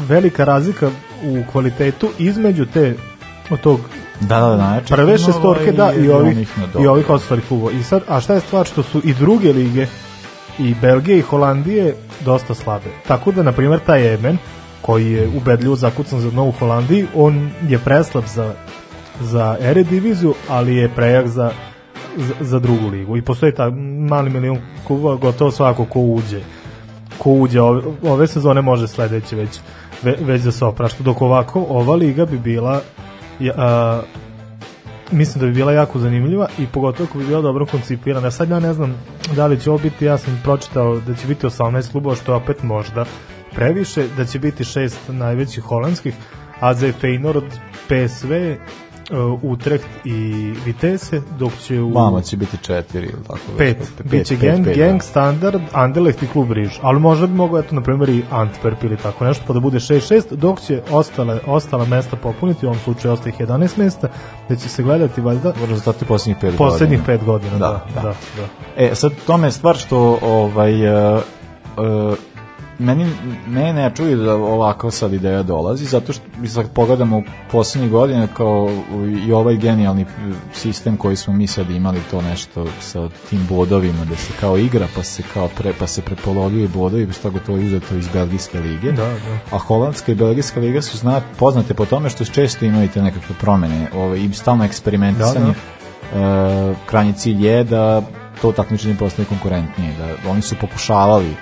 velika 0.07 0.43
razlika 0.43 0.89
u 1.23 1.51
kvalitetu 1.51 2.09
između 2.19 2.65
te 2.65 2.95
od 3.51 3.61
tog 3.61 3.79
Da, 4.19 4.39
da, 4.39 4.47
da, 4.47 4.55
najjačih 4.55 4.95
prve 4.95 5.17
šestorke 5.17 5.71
da 5.71 5.93
i 5.93 6.09
ovih 6.09 6.47
i 6.83 6.87
ovih 6.87 7.09
ostalih 7.09 7.43
klubova. 7.47 7.71
I 7.71 7.83
sad 7.83 8.01
a 8.07 8.21
šta 8.21 8.33
je 8.33 8.39
stvar 8.39 8.65
što 8.65 8.83
su 8.83 9.01
i 9.03 9.13
druge 9.13 9.53
lige 9.53 9.87
i 10.59 10.75
Belgije 10.81 11.17
i 11.17 11.21
Holandije 11.21 11.95
dosta 12.25 12.53
slabe. 12.53 12.89
Tako 13.07 13.31
da 13.31 13.43
na 13.43 13.51
primjer 13.51 13.79
taj 13.79 14.05
Jemen 14.07 14.37
koji 14.81 15.11
je 15.11 15.27
ubedljivo 15.27 15.75
zakucan 15.75 16.19
za 16.19 16.29
dno 16.29 16.45
u 16.45 16.51
Holandiji, 16.51 17.07
on 17.15 17.49
je 17.67 17.79
preslab 17.79 18.23
za 18.27 18.53
za 19.21 19.57
Erediviziju, 19.61 20.33
ali 20.49 20.75
je 20.75 20.89
prejak 20.89 21.27
za 21.27 21.51
za, 22.17 22.33
za 22.39 22.59
drugu 22.59 22.87
ligu. 22.87 23.17
I 23.17 23.21
postoji 23.21 23.55
ta 23.55 23.69
mali 24.09 24.29
milion 24.29 24.57
klubova, 24.87 25.15
gotovo 25.15 25.51
svako 25.51 25.85
ko 25.85 25.99
uđe 25.99 26.41
ko 27.17 27.29
uđe 27.31 27.61
ove, 27.61 27.81
ove 28.03 28.27
sezone 28.27 28.61
može 28.61 28.87
sledeće 28.87 29.35
već 29.35 29.59
ve, 30.03 30.15
već 30.21 30.41
da 30.41 30.51
se 30.51 30.65
oprašta 30.65 31.03
dok 31.03 31.21
ovako 31.21 31.65
ova 31.69 31.95
liga 31.95 32.25
bi 32.25 32.37
bila 32.37 32.81
a, 33.49 34.01
mislim 35.11 35.39
da 35.39 35.45
bi 35.45 35.53
bila 35.53 35.71
jako 35.71 35.99
zanimljiva 35.99 36.47
i 36.59 36.67
pogotovo 36.67 37.07
ako 37.09 37.17
bi 37.17 37.25
bila 37.25 37.41
dobro 37.41 37.65
koncipirana. 37.65 38.31
Sad 38.31 38.49
ja 38.49 38.59
ne 38.59 38.73
znam 38.73 38.95
da 39.35 39.47
li 39.47 39.59
će 39.59 39.69
ovo 39.69 39.79
biti, 39.79 40.05
ja 40.05 40.17
sam 40.17 40.41
pročitao 40.43 40.99
da 40.99 41.15
će 41.15 41.27
biti 41.27 41.45
18 41.45 41.91
klubova, 41.91 42.15
što 42.15 42.35
opet 42.35 42.63
možda 42.63 43.05
previše, 43.55 44.03
da 44.17 44.25
će 44.25 44.39
biti 44.39 44.63
šest 44.63 44.99
najvećih 45.07 45.63
holandskih, 45.63 46.15
AZ 46.59 46.83
Feyenoord, 46.83 47.49
PSV, 47.87 48.33
uh, 49.11 49.43
Utrecht 49.43 49.87
i 50.05 50.53
Vitesse, 50.65 51.21
dok 51.39 51.51
će 51.57 51.81
u... 51.81 51.89
Mama 51.89 52.21
će 52.21 52.37
biti 52.37 52.57
četiri 52.61 53.05
ili 53.05 53.23
tako. 53.27 53.39
Pet, 53.57 53.77
već. 53.77 54.11
biće 54.11 54.37
pet, 54.39 54.49
Gang, 54.49 54.65
pet, 54.65 54.77
Gang, 54.77 54.97
da. 54.97 55.03
Standard, 55.03 55.61
Anderlecht 55.73 56.23
i 56.23 56.27
Klub 56.27 56.51
Riž, 56.51 56.79
ali 56.81 56.99
možda 56.99 57.27
bi 57.27 57.33
mogo, 57.33 57.59
eto, 57.59 57.75
na 57.75 57.81
primjer 57.81 58.09
i 58.09 58.23
Antwerp 58.31 58.75
ili 58.83 58.97
tako 58.97 59.25
nešto, 59.25 59.43
pa 59.47 59.53
da 59.53 59.59
bude 59.59 59.79
6-6, 59.79 60.35
dok 60.35 60.61
će 60.61 60.81
ostale, 60.91 61.39
ostala 61.45 61.85
mesta 61.85 62.15
popuniti, 62.15 62.65
u 62.65 62.69
ovom 62.69 62.79
slučaju 62.83 63.13
ostaje 63.13 63.33
ih 63.39 63.47
11 63.47 63.77
mesta, 63.77 64.07
da 64.49 64.55
će 64.55 64.69
se 64.69 64.83
gledati 64.83 65.21
valjda 65.21 65.53
Rezultati 65.69 65.99
pet 66.41 66.57
poslednjih 66.57 66.99
godina. 66.99 67.17
5 67.19 67.25
godina, 67.25 67.57
da, 67.57 67.85
Da, 67.95 68.01
da, 68.01 68.01
da. 68.01 68.13
da. 68.37 68.83
E, 68.83 68.95
sad 68.95 69.11
tome 69.27 69.47
je 69.47 69.51
stvar 69.51 69.77
što 69.77 70.19
ovaj, 70.21 70.87
uh, 71.15 71.21
uh, 71.77 72.17
meni, 72.81 73.13
mene 73.47 73.73
ne 73.73 73.91
čuje 73.95 74.15
da 74.15 74.35
ovakva 74.35 74.91
sad 74.91 75.13
ideja 75.13 75.43
dolazi, 75.43 75.85
zato 75.85 76.13
što 76.13 76.23
mi 76.39 76.47
sad 76.47 76.73
pogledamo 76.73 77.17
u 77.17 77.23
poslednjih 77.51 77.91
godina 77.91 78.27
kao 78.27 78.69
i 79.27 79.33
ovaj 79.33 79.57
genijalni 79.57 80.05
sistem 80.53 80.97
koji 80.97 81.15
smo 81.15 81.33
mi 81.33 81.47
sad 81.47 81.69
imali 81.69 81.99
to 82.11 82.21
nešto 82.21 82.65
sa 82.79 83.09
tim 83.29 83.47
bodovima, 83.49 84.05
da 84.05 84.15
se 84.15 84.33
kao 84.39 84.57
igra, 84.57 84.87
pa 84.95 85.03
se 85.03 85.23
kao 85.33 85.49
pre, 85.57 85.73
pa 85.79 85.87
se 85.87 86.01
prepolovljuje 86.01 86.67
bodovi, 86.67 87.07
pa 87.07 87.13
što 87.13 87.31
gotovo 87.31 87.57
je 87.57 87.65
uzeto 87.65 87.95
iz 87.95 88.07
Belgijske 88.13 88.59
lige. 88.59 88.91
Da, 88.91 89.05
da. 89.05 89.55
A 89.55 89.57
holandska 89.57 90.11
i 90.11 90.15
belgijska 90.15 90.59
liga 90.59 90.81
su 90.81 90.97
zna, 90.97 91.21
poznate 91.39 91.73
po 91.73 91.85
tome 91.85 92.09
što 92.09 92.25
često 92.25 92.65
imaju 92.65 92.89
te 92.89 93.01
nekakve 93.01 93.35
promene 93.39 93.87
ovaj, 93.95 94.19
i 94.19 94.33
stalno 94.33 94.65
eksperimentisanje. 94.65 95.51
E, 95.51 96.73
krajnji 96.85 97.13
cilj 97.13 97.45
je 97.45 97.63
da 97.63 98.01
to 98.41 98.51
takmičenje 98.51 98.95
postane 98.99 99.27
konkurentnije. 99.27 99.93
Da 99.97 100.29
oni 100.29 100.41
su 100.41 100.55
pokušavali 100.61 101.35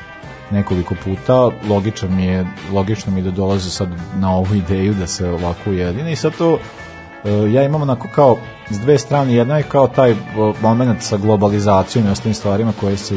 nekoliko 0.51 0.95
puta, 1.03 1.49
logično 1.69 2.09
mi 2.09 2.25
je, 2.25 2.45
logično 2.73 3.11
mi 3.11 3.19
je 3.19 3.23
da 3.23 3.31
dolaze 3.31 3.69
sad 3.69 3.89
na 4.15 4.35
ovu 4.35 4.55
ideju 4.55 4.93
da 4.93 5.07
se 5.07 5.29
ovako 5.29 5.69
ujedine 5.69 6.11
i 6.11 6.15
sad 6.15 6.37
to 6.37 6.57
e, 7.23 7.51
ja 7.51 7.63
imam 7.63 7.81
onako 7.81 8.07
kao 8.15 8.37
s 8.69 8.79
dve 8.79 8.97
strane, 8.97 9.33
jedna 9.33 9.57
je 9.57 9.63
kao 9.63 9.87
taj 9.87 10.15
moment 10.61 11.01
sa 11.01 11.17
globalizacijom 11.17 12.07
i 12.07 12.11
ostalim 12.11 12.33
stvarima 12.33 12.73
koje 12.79 12.97
se, 12.97 13.15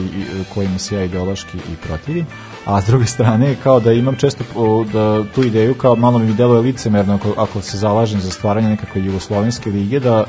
kojima 0.55 0.79
se 0.79 0.95
ja 0.95 1.05
ideološki 1.05 1.57
i 1.57 1.77
protivim, 1.87 2.27
a 2.65 2.81
s 2.81 2.87
druge 2.87 3.07
strane 3.07 3.49
je 3.49 3.57
kao 3.63 3.81
da 3.81 3.93
imam 3.93 4.17
često 4.17 4.45
da 4.93 5.25
tu 5.35 5.43
ideju 5.43 5.75
kao 5.75 5.97
malo 5.97 6.19
mi 6.19 6.35
deluje 6.35 6.61
licemerno 6.61 7.15
ako, 7.15 7.35
ako 7.37 7.61
se 7.61 7.79
zalažem 7.79 8.21
za 8.21 8.31
stvaranje 8.31 8.69
nekakve 8.69 9.05
jugoslovenske 9.05 9.71
lige 9.71 10.01
da 10.01 10.25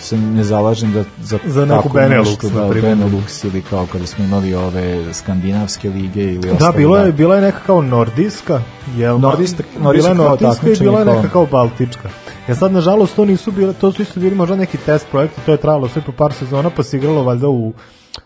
se 0.00 0.16
ne 0.16 0.44
zalažem 0.44 0.92
da 0.92 1.04
za, 1.22 1.38
Za 1.46 1.64
neku 1.64 1.88
Benelux, 1.88 2.42
nešto, 2.42 2.50
na 2.50 2.66
da. 2.68 2.74
Benelux 2.74 3.44
ili 3.46 3.62
kao 3.62 3.86
kada 3.92 4.06
smo 4.06 4.24
imali 4.24 4.54
ove 4.54 5.14
skandinavske 5.14 5.90
lige 5.90 6.22
ili 6.24 6.38
Da, 6.48 6.52
ostalo, 6.52 6.72
bilo 6.72 6.96
je, 6.96 7.12
bila 7.12 7.36
je 7.36 7.42
neka 7.42 7.58
kao 7.66 7.82
nordijska, 7.82 8.60
jel? 8.96 9.18
Nordijska- 9.18 9.62
bila 9.72 9.84
nordijska 9.84 10.10
je 10.10 10.14
nordijska 10.14 10.70
i 10.70 10.76
bila 10.76 10.98
je 10.98 11.04
neka 11.06 11.28
kao 11.28 11.46
baltička. 11.46 12.08
Ja 12.48 12.54
sad, 12.54 12.72
nažalost, 12.72 13.16
to 13.16 13.24
nisu 13.24 13.52
bile, 13.52 13.72
to 13.72 13.92
su 13.92 14.02
isto 14.02 14.20
bili 14.20 14.34
možda 14.34 14.56
neki 14.56 14.76
test 14.78 15.06
projekti, 15.10 15.40
to 15.46 15.52
je 15.52 15.58
trajalo 15.58 15.88
sve 15.88 16.02
po 16.02 16.12
par 16.12 16.32
sezona, 16.32 16.70
pa 16.70 16.82
se 16.82 16.96
igralo 16.96 17.22
valjda 17.22 17.48
u, 17.48 17.72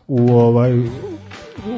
u 0.08 0.36
ovaj 0.36 0.72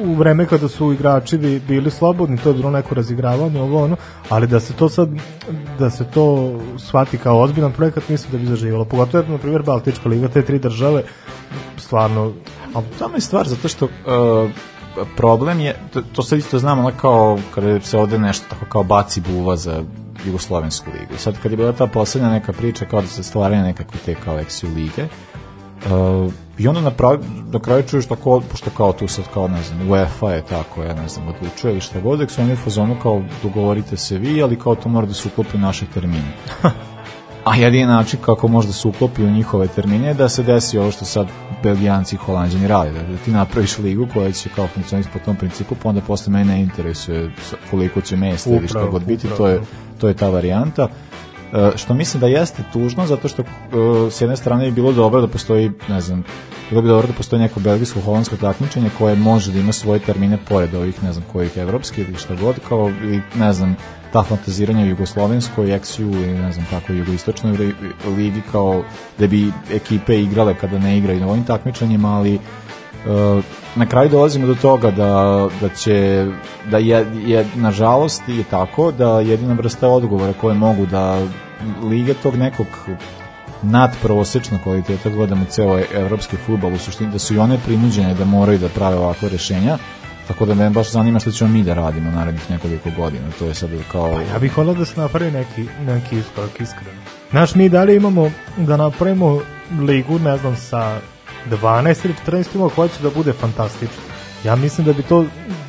u 0.03 0.13
vreme 0.15 0.45
kada 0.45 0.67
su 0.67 0.93
igrači 0.93 1.37
bi, 1.37 1.59
bili 1.59 1.91
slobodni, 1.91 2.37
to 2.37 2.49
je 2.49 2.55
bilo 2.55 2.71
neko 2.71 2.95
razigravanje, 2.95 3.61
ovo 3.61 3.83
ono, 3.83 3.95
ali 4.29 4.47
da 4.47 4.59
se 4.59 4.73
to 4.73 4.89
sad, 4.89 5.09
da 5.79 5.89
se 5.89 6.03
to 6.13 6.59
shvati 6.77 7.17
kao 7.17 7.41
ozbiljan 7.41 7.71
projekat, 7.71 8.09
mislim 8.09 8.31
da 8.31 8.37
bi 8.37 8.45
zaživalo. 8.45 8.85
Pogotovo 8.85 9.23
je, 9.23 9.29
na 9.29 9.37
primjer, 9.37 9.63
Baltička 9.63 10.09
liga, 10.09 10.27
te 10.27 10.41
tri 10.41 10.59
države, 10.59 11.03
stvarno, 11.77 12.33
Ali 12.73 12.85
tamo 12.99 13.15
je 13.15 13.21
stvar, 13.21 13.47
zato 13.47 13.67
što 13.67 13.85
uh, 13.85 14.51
problem 15.17 15.59
je, 15.59 15.75
to, 15.93 16.01
to 16.01 16.23
sad 16.23 16.39
isto 16.39 16.59
znamo, 16.59 16.81
ono 16.81 16.91
kao 16.97 17.39
kada 17.55 17.81
se 17.81 17.97
ovde 17.97 18.19
nešto 18.19 18.45
tako 18.49 18.65
kao 18.65 18.83
baci 18.83 19.21
buva 19.21 19.55
za 19.55 19.83
Jugoslovensku 20.25 20.89
ligu. 20.99 21.17
Sad 21.17 21.35
kad 21.43 21.51
je 21.51 21.57
bila 21.57 21.71
ta 21.71 21.87
poslednja 21.87 22.29
neka 22.29 22.53
priča 22.53 22.85
kao 22.85 23.01
da 23.01 23.07
se 23.07 23.23
stvaraju 23.23 23.61
nekakve 23.61 23.99
te 24.05 24.15
kao 24.15 24.39
eksiju 24.39 24.69
lige, 24.75 25.03
uh, 25.85 26.33
i 26.57 26.67
onda 26.67 26.81
na, 26.81 26.91
pravi, 26.91 27.19
na 27.51 27.59
kraju 27.59 27.83
čuješ 27.83 28.05
tako, 28.05 28.41
pošto 28.51 28.69
kao 28.77 28.93
tu 28.93 29.07
sad 29.07 29.25
kao, 29.33 29.47
ne 29.47 29.63
znam, 29.63 29.89
UEFA 29.89 30.31
je 30.31 30.41
tako, 30.41 30.83
ja 30.83 30.93
ne 30.93 31.07
znam, 31.07 31.27
odlučuje 31.27 31.71
ili 31.71 31.81
šta 31.81 31.99
god, 31.99 32.31
su 32.31 32.41
oni 32.41 32.53
u 32.53 32.55
fazonu 32.55 32.95
kao 33.03 33.23
dogovorite 33.43 33.97
se 33.97 34.17
vi, 34.17 34.43
ali 34.43 34.59
kao 34.59 34.75
to 34.75 34.89
mora 34.89 35.07
da 35.07 35.13
se 35.13 35.27
uklopi 35.27 35.57
u 35.57 35.59
naše 35.59 35.85
termine. 35.93 36.33
A 37.45 37.55
jedini 37.55 37.85
način 37.85 38.19
kako 38.21 38.47
može 38.47 38.67
da 38.67 38.73
se 38.73 38.87
uklopi 38.87 39.23
u 39.23 39.31
njihove 39.31 39.67
termine 39.67 40.07
je 40.07 40.13
da 40.13 40.29
se 40.29 40.43
desi 40.43 40.77
ovo 40.77 40.91
što 40.91 41.05
sad 41.05 41.27
Belgijanci 41.63 42.15
i 42.15 42.17
Holandjani 42.17 42.67
rade, 42.67 42.91
da, 42.91 43.01
da 43.01 43.17
ti 43.17 43.31
napraviš 43.31 43.77
ligu 43.77 44.07
koja 44.13 44.31
će 44.31 44.49
kao 44.55 44.67
funkcionisati 44.67 45.19
po 45.19 45.25
tom 45.25 45.35
principu, 45.35 45.75
pa 45.83 45.89
onda 45.89 46.01
posle 46.01 46.33
mene 46.33 46.53
ne 46.53 46.61
interesuje 46.61 47.31
koliko 47.71 48.01
će 48.01 48.15
mesta 48.15 48.49
ili 48.49 48.67
šta 48.67 48.85
god 48.85 49.05
biti, 49.05 49.27
to 49.37 49.47
je, 49.47 49.61
to 49.99 50.07
je 50.07 50.13
ta 50.13 50.29
varijanta. 50.29 50.87
E, 51.53 51.71
što 51.77 51.93
mislim 51.93 52.21
da 52.21 52.27
jeste 52.27 52.63
tužno, 52.73 53.05
zato 53.05 53.27
što 53.27 53.41
e, 53.41 53.45
s 54.11 54.21
jedne 54.21 54.37
strane 54.37 54.65
je 54.65 54.71
bilo 54.71 54.91
dobro 54.91 55.21
da 55.21 55.27
postoji, 55.27 55.71
ne 55.89 56.01
znam, 56.01 56.23
bilo 56.69 56.81
bi 56.81 56.87
dobro 56.87 57.07
da 57.07 57.13
postoji 57.13 57.41
neko 57.41 57.59
belgijsko-holandsko 57.59 58.37
takmičenje 58.37 58.89
koje 58.97 59.15
može 59.15 59.51
da 59.51 59.59
ima 59.59 59.71
svoje 59.71 59.99
termine 59.99 60.37
pored 60.49 60.75
ovih, 60.75 61.03
ne 61.03 61.13
znam, 61.13 61.25
kojih 61.31 61.57
evropskih 61.57 62.09
ili 62.09 62.17
šta 62.17 62.35
god, 62.35 62.55
kao, 62.69 62.91
ili, 63.03 63.21
ne 63.35 63.53
znam, 63.53 63.75
ta 64.13 64.23
fantaziranja 64.23 64.83
u 64.83 64.87
jugoslovenskoj, 64.87 65.67
XU 65.67 66.01
ili 66.01 66.39
ne 66.39 66.51
znam 66.51 66.65
kako 66.69 66.93
jugoistočnoj 66.93 67.57
li- 67.57 67.75
ligi 68.17 68.41
kao 68.51 68.83
da 69.19 69.27
bi 69.27 69.51
ekipe 69.71 70.21
igrale 70.21 70.55
kada 70.55 70.79
ne 70.79 70.97
igraju 70.97 71.19
na 71.19 71.27
ovim 71.27 71.43
takmičenjima, 71.43 72.17
ali 72.17 72.39
na 73.75 73.85
kraju 73.85 74.09
dolazimo 74.09 74.47
do 74.47 74.55
toga 74.55 74.91
da, 74.91 75.47
da 75.61 75.69
će 75.69 76.27
da 76.71 76.77
je, 76.77 77.05
je 77.25 77.45
nažalost 77.55 78.23
je 78.27 78.43
tako 78.43 78.91
da 78.91 79.19
jedina 79.19 79.53
vrsta 79.53 79.87
odgovora 79.87 80.33
koje 80.41 80.55
mogu 80.55 80.85
da 80.85 81.27
lige 81.83 82.13
tog 82.13 82.35
nekog 82.35 82.67
nadprosečnog 83.61 84.61
kvaliteta 84.61 85.09
gledamo 85.09 85.45
ceo 85.49 85.79
evropski 85.93 86.37
futbol 86.37 86.73
u 86.73 86.77
suštini 86.77 87.11
da 87.11 87.19
su 87.19 87.33
i 87.33 87.37
one 87.37 87.57
prinuđene 87.65 88.13
da 88.13 88.25
moraju 88.25 88.59
da 88.59 88.69
prave 88.69 88.95
ovakve 88.95 89.29
rešenja 89.29 89.77
tako 90.27 90.45
da 90.45 90.53
me 90.53 90.69
baš 90.69 90.91
zanima 90.91 91.19
što 91.19 91.31
ćemo 91.31 91.49
mi 91.49 91.63
da 91.63 91.73
radimo 91.73 92.11
narednih 92.11 92.51
nekoliko 92.51 92.89
godina 92.97 93.25
to 93.39 93.45
je 93.45 93.53
sad 93.53 93.69
kao 93.91 94.21
Ja 94.33 94.39
bih 94.39 94.57
volao 94.57 94.73
da 94.73 94.85
se 94.85 95.01
napravi 95.01 95.31
neki, 95.31 95.65
neki 95.85 96.17
iskorak 96.17 96.61
iskreno. 96.61 96.99
Znaš, 97.31 97.55
mi 97.55 97.69
dalje 97.69 97.95
imamo 97.95 98.31
da 98.57 98.77
napravimo 98.77 99.41
ligu, 99.79 100.19
ne 100.19 100.37
znam, 100.37 100.55
sa 100.55 100.99
12 101.51 102.05
ili 102.05 102.13
14 102.27 102.47
timova 102.47 102.69
koja 102.69 102.87
će 102.87 103.03
da 103.03 103.09
bude 103.11 103.33
fantastična. 103.33 104.03
Ja 104.45 104.55
mislim 104.55 104.85
da 104.87 104.93
bi 104.93 105.03
to, 105.03 105.25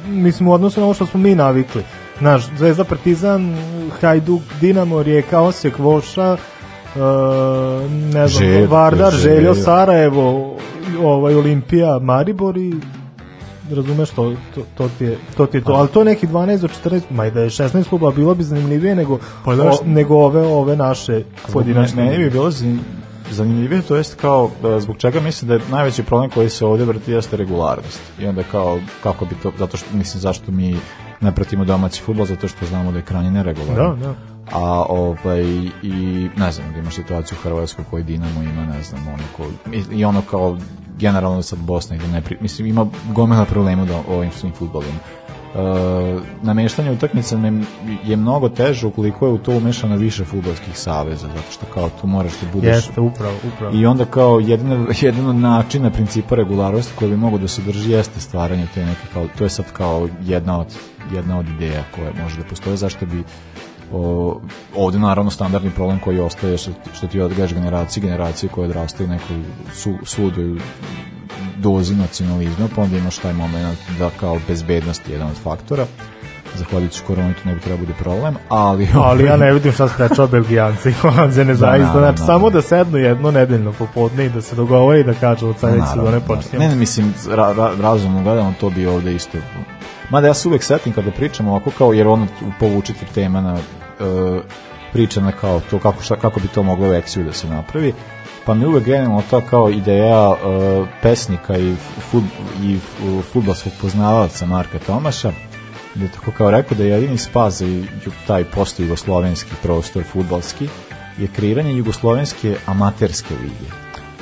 mislim, 0.07 0.49
u 0.49 0.53
odnosu 0.53 0.81
na 0.81 0.87
ovo 0.87 0.95
što 0.95 1.07
smo 1.07 1.20
mi 1.20 1.35
navikli. 1.35 1.83
Znaš, 2.18 2.43
Zvezda, 2.57 2.85
Partizan, 2.85 3.57
Hajduk, 4.01 4.43
Dinamo, 4.61 5.03
Rijeka, 5.03 5.41
Osijek, 5.41 5.79
Voša, 5.79 6.37
e, 6.97 6.99
ne 7.89 8.29
znam, 8.29 8.29
Želj, 8.29 8.66
Vardar, 8.66 9.12
Želj. 9.12 9.20
Željo, 9.22 9.55
Sarajevo, 9.55 10.57
ovaj, 11.01 11.35
Olimpija, 11.35 11.99
Maribor 11.99 12.57
i 12.57 12.75
razumeš 13.70 14.11
to, 14.11 14.33
to, 14.55 14.61
to, 14.77 14.89
ti 14.89 15.05
je, 15.05 15.18
to 15.37 15.47
ti 15.47 15.57
je 15.57 15.64
to, 15.64 15.72
ali 15.72 15.89
to 15.89 16.01
je 16.01 16.05
neki 16.05 16.27
12 16.27 16.59
do 16.59 16.68
14, 16.68 17.01
ma 17.11 17.27
i 17.27 17.31
da 17.31 17.41
je 17.41 17.51
16 17.51 17.85
kluba, 17.85 18.11
bilo 18.11 18.35
bi 18.35 18.43
zanimljivije 18.45 18.95
nego, 18.95 19.18
Pa 19.45 19.51
o, 19.53 19.79
nego 19.85 20.14
ove, 20.16 20.43
ove 20.43 20.77
naše 20.77 21.22
pojedinačne. 21.53 22.03
me- 22.03 22.11
Meni 22.11 22.25
bi 22.25 22.31
bilo 22.31 22.51
zanimljivije, 23.35 23.82
to 23.82 23.97
jest 23.97 24.14
kao, 24.14 24.51
e, 24.76 24.80
zbog 24.80 24.97
čega 24.97 25.20
mislim 25.20 25.49
da 25.49 25.55
je 25.55 25.61
najveći 25.70 26.03
problem 26.03 26.30
koji 26.30 26.51
se 26.51 26.66
ovdje 26.66 26.87
vrti 26.87 27.12
jeste 27.12 27.37
regularnost. 27.37 28.01
I 28.20 28.26
onda 28.26 28.43
kao, 28.43 28.78
kako 29.03 29.24
bi 29.24 29.35
to, 29.35 29.53
zato 29.59 29.76
što, 29.76 29.87
mislim, 29.93 30.20
zašto 30.20 30.53
mi 30.53 30.76
ne 31.20 31.32
pratimo 31.32 31.64
domaći 31.64 32.03
futbol, 32.03 32.26
zato 32.26 32.49
što 32.49 32.66
znamo 32.66 32.93
da 32.93 32.99
je 32.99 33.05
krajnje 33.05 33.30
neregularan. 33.30 34.01
Da, 34.01 34.07
da. 34.07 34.14
A 34.53 34.62
ovaj, 34.82 35.43
i 35.82 35.93
ne 36.37 36.53
znam, 36.53 36.72
da 36.72 36.78
imaš 36.78 36.95
situaciju 36.95 37.39
u 37.39 37.45
Hrvatskoj 37.45 37.85
koji 37.91 38.03
Dinamo 38.05 38.43
ima, 38.43 38.64
ne 38.66 38.82
znam, 38.82 39.09
ono 39.09 39.22
ko, 39.37 39.43
i- 39.72 39.99
i 39.99 40.05
ono 40.05 40.22
kao 40.22 40.59
generalno 40.99 41.43
sad 41.43 41.59
Bosna 41.59 41.97
ide 41.97 42.09
ne 42.09 42.22
pri, 42.22 42.37
mislim 42.41 42.66
ima 42.68 42.87
gomila 43.12 43.45
problema 43.45 43.85
da 43.85 44.03
ovim 44.09 44.30
svim 44.30 44.53
futbolima. 44.53 44.99
E, 45.55 46.20
nameštanje 46.42 46.90
utakmica 46.90 47.36
je 48.05 48.16
mnogo 48.16 48.48
teže 48.48 48.86
ukoliko 48.86 49.26
je 49.26 49.32
u 49.32 49.38
to 49.38 49.52
umešano 49.52 49.96
više 49.96 50.24
fudbalskih 50.24 50.78
saveza, 50.78 51.28
zato 51.28 51.52
što 51.52 51.66
kao 51.74 51.90
tu 52.00 52.07
moraš 52.07 52.32
da 52.42 52.48
budeš 52.52 52.76
Jeste, 52.76 53.00
upravo, 53.00 53.34
upravo. 53.55 53.76
i 53.76 53.86
onda 53.86 54.05
kao 54.05 54.40
jedan, 54.40 54.86
jedan 55.00 55.26
od 55.26 55.36
načina 55.36 55.90
principa 55.90 56.34
regularnosti 56.34 56.92
koji 56.98 57.11
bi 57.11 57.16
mogo 57.16 57.38
da 57.38 57.48
se 57.48 57.62
drži 57.62 57.90
jeste 57.90 58.20
stvaranje 58.20 58.66
te 58.74 58.84
neke 58.86 59.07
kao, 59.12 59.26
to 59.38 59.44
je 59.44 59.50
sad 59.50 59.72
kao 59.72 60.09
jedna 60.22 60.61
od, 60.61 60.74
jedna 61.12 61.38
od 61.38 61.48
ideja 61.48 61.84
koja 61.94 62.22
može 62.22 62.36
da 62.36 62.44
postoje, 62.44 62.76
zašto 62.76 63.07
bi 63.07 63.22
o, 63.92 64.40
ovde 64.76 64.98
naravno 64.98 65.30
standardni 65.30 65.70
problem 65.70 65.98
koji 65.98 66.20
ostaje 66.20 66.59
što, 66.59 66.70
što 66.94 67.07
ti 67.07 67.20
odgajaš 67.20 67.55
generacije, 67.55 68.02
generacije 68.02 68.50
koje 68.50 68.68
odrastaju 68.68 69.09
nekoj 69.09 69.36
su, 69.74 69.94
svudoj 70.05 70.59
dozi 71.65 71.95
nacionalizma, 71.95 72.69
pa 72.77 72.83
onda 72.83 72.97
imaš 72.97 73.17
taj 73.19 73.33
moment 73.33 73.79
da 73.99 74.11
kao 74.21 74.39
bezbednost 74.49 75.09
je 75.09 75.12
jedan 75.12 75.29
od 75.29 75.37
faktora 75.43 75.87
zahvaljujući 76.57 77.03
koroni 77.07 77.35
to 77.35 77.49
ne 77.49 77.55
bi 77.55 77.61
trebao 77.61 77.79
bude 77.79 77.93
problem, 77.99 78.35
ali... 78.49 78.89
Ali 79.09 79.25
ja 79.25 79.37
ne 79.37 79.53
vidim 79.53 79.73
šta 79.73 79.89
sprečava 79.89 80.29
Belgijanci 80.29 80.89
i 80.91 80.93
Holandjane 80.93 81.55
zaista. 81.55 81.87
naravno, 81.87 82.01
Znači, 82.01 82.19
samo 82.19 82.29
naravno. 82.29 82.51
da 82.51 82.62
sednu 82.62 82.99
jedno 82.99 83.31
nedeljno 83.31 83.73
popodne 83.73 84.27
i 84.27 84.29
da 84.29 84.41
se 84.41 84.57
dogovore 84.57 85.01
i 85.01 85.05
da 85.05 85.15
kažu 85.15 85.49
od 85.49 85.59
sledeće 85.59 85.79
Naravno, 85.79 86.03
sezone 86.03 86.11
naravno. 86.21 86.35
počnemo. 86.35 86.65
Ne, 86.65 86.69
ne, 86.71 86.77
mislim, 86.77 87.15
ra, 87.31 87.53
ra, 87.53 87.71
razumno 87.81 88.23
gledamo, 88.23 88.55
to 88.61 88.71
bi 88.71 88.87
ovde 88.87 89.15
isto... 89.15 89.39
Mada 90.11 90.27
ja 90.27 90.35
se 90.35 90.49
uvek 90.49 90.62
setim 90.62 90.93
kada 90.93 91.11
pričamo 91.11 91.51
ovako 91.51 91.71
kao, 91.79 91.93
jer 91.93 92.07
ono 92.09 92.27
povučite 92.61 93.07
tema 93.15 93.41
na 93.41 93.53
uh, 93.55 94.41
priča 94.93 95.21
na 95.21 95.33
kao 95.33 95.61
to, 95.71 95.79
kako, 95.79 96.03
šta, 96.03 96.17
kako 96.17 96.41
bi 96.41 96.49
to 96.49 96.62
moglo 96.62 96.89
u 96.89 97.23
da 97.25 97.33
se 97.33 97.49
napravi, 97.49 97.93
pa 98.47 98.55
mi 98.55 98.66
uvek 98.66 98.84
generalno 98.84 99.22
ta 99.30 99.40
kao 99.40 99.70
ideja 99.70 100.30
uh, 100.30 100.88
pesnika 101.03 101.59
i, 101.59 101.74
fut, 102.11 102.24
i 102.62 102.78
futbalskog 103.32 103.72
poznavaca 103.80 104.47
Marka 104.47 104.78
Tomaša, 104.78 105.32
da 105.95 106.05
je 106.05 106.12
tako 106.12 106.30
kao 106.30 106.51
rekao 106.51 106.76
da 106.76 106.84
je 106.84 106.90
jedini 106.90 107.18
spas 107.18 107.59
za 107.59 107.66
taj 108.26 108.45
posto 108.45 108.82
jugoslovenski 108.82 109.51
prostor 109.62 110.03
futbalski 110.12 110.68
je 111.18 111.28
kreiranje 111.28 111.72
jugoslovenske 111.72 112.57
amaterske 112.66 113.34
lige. 113.42 113.70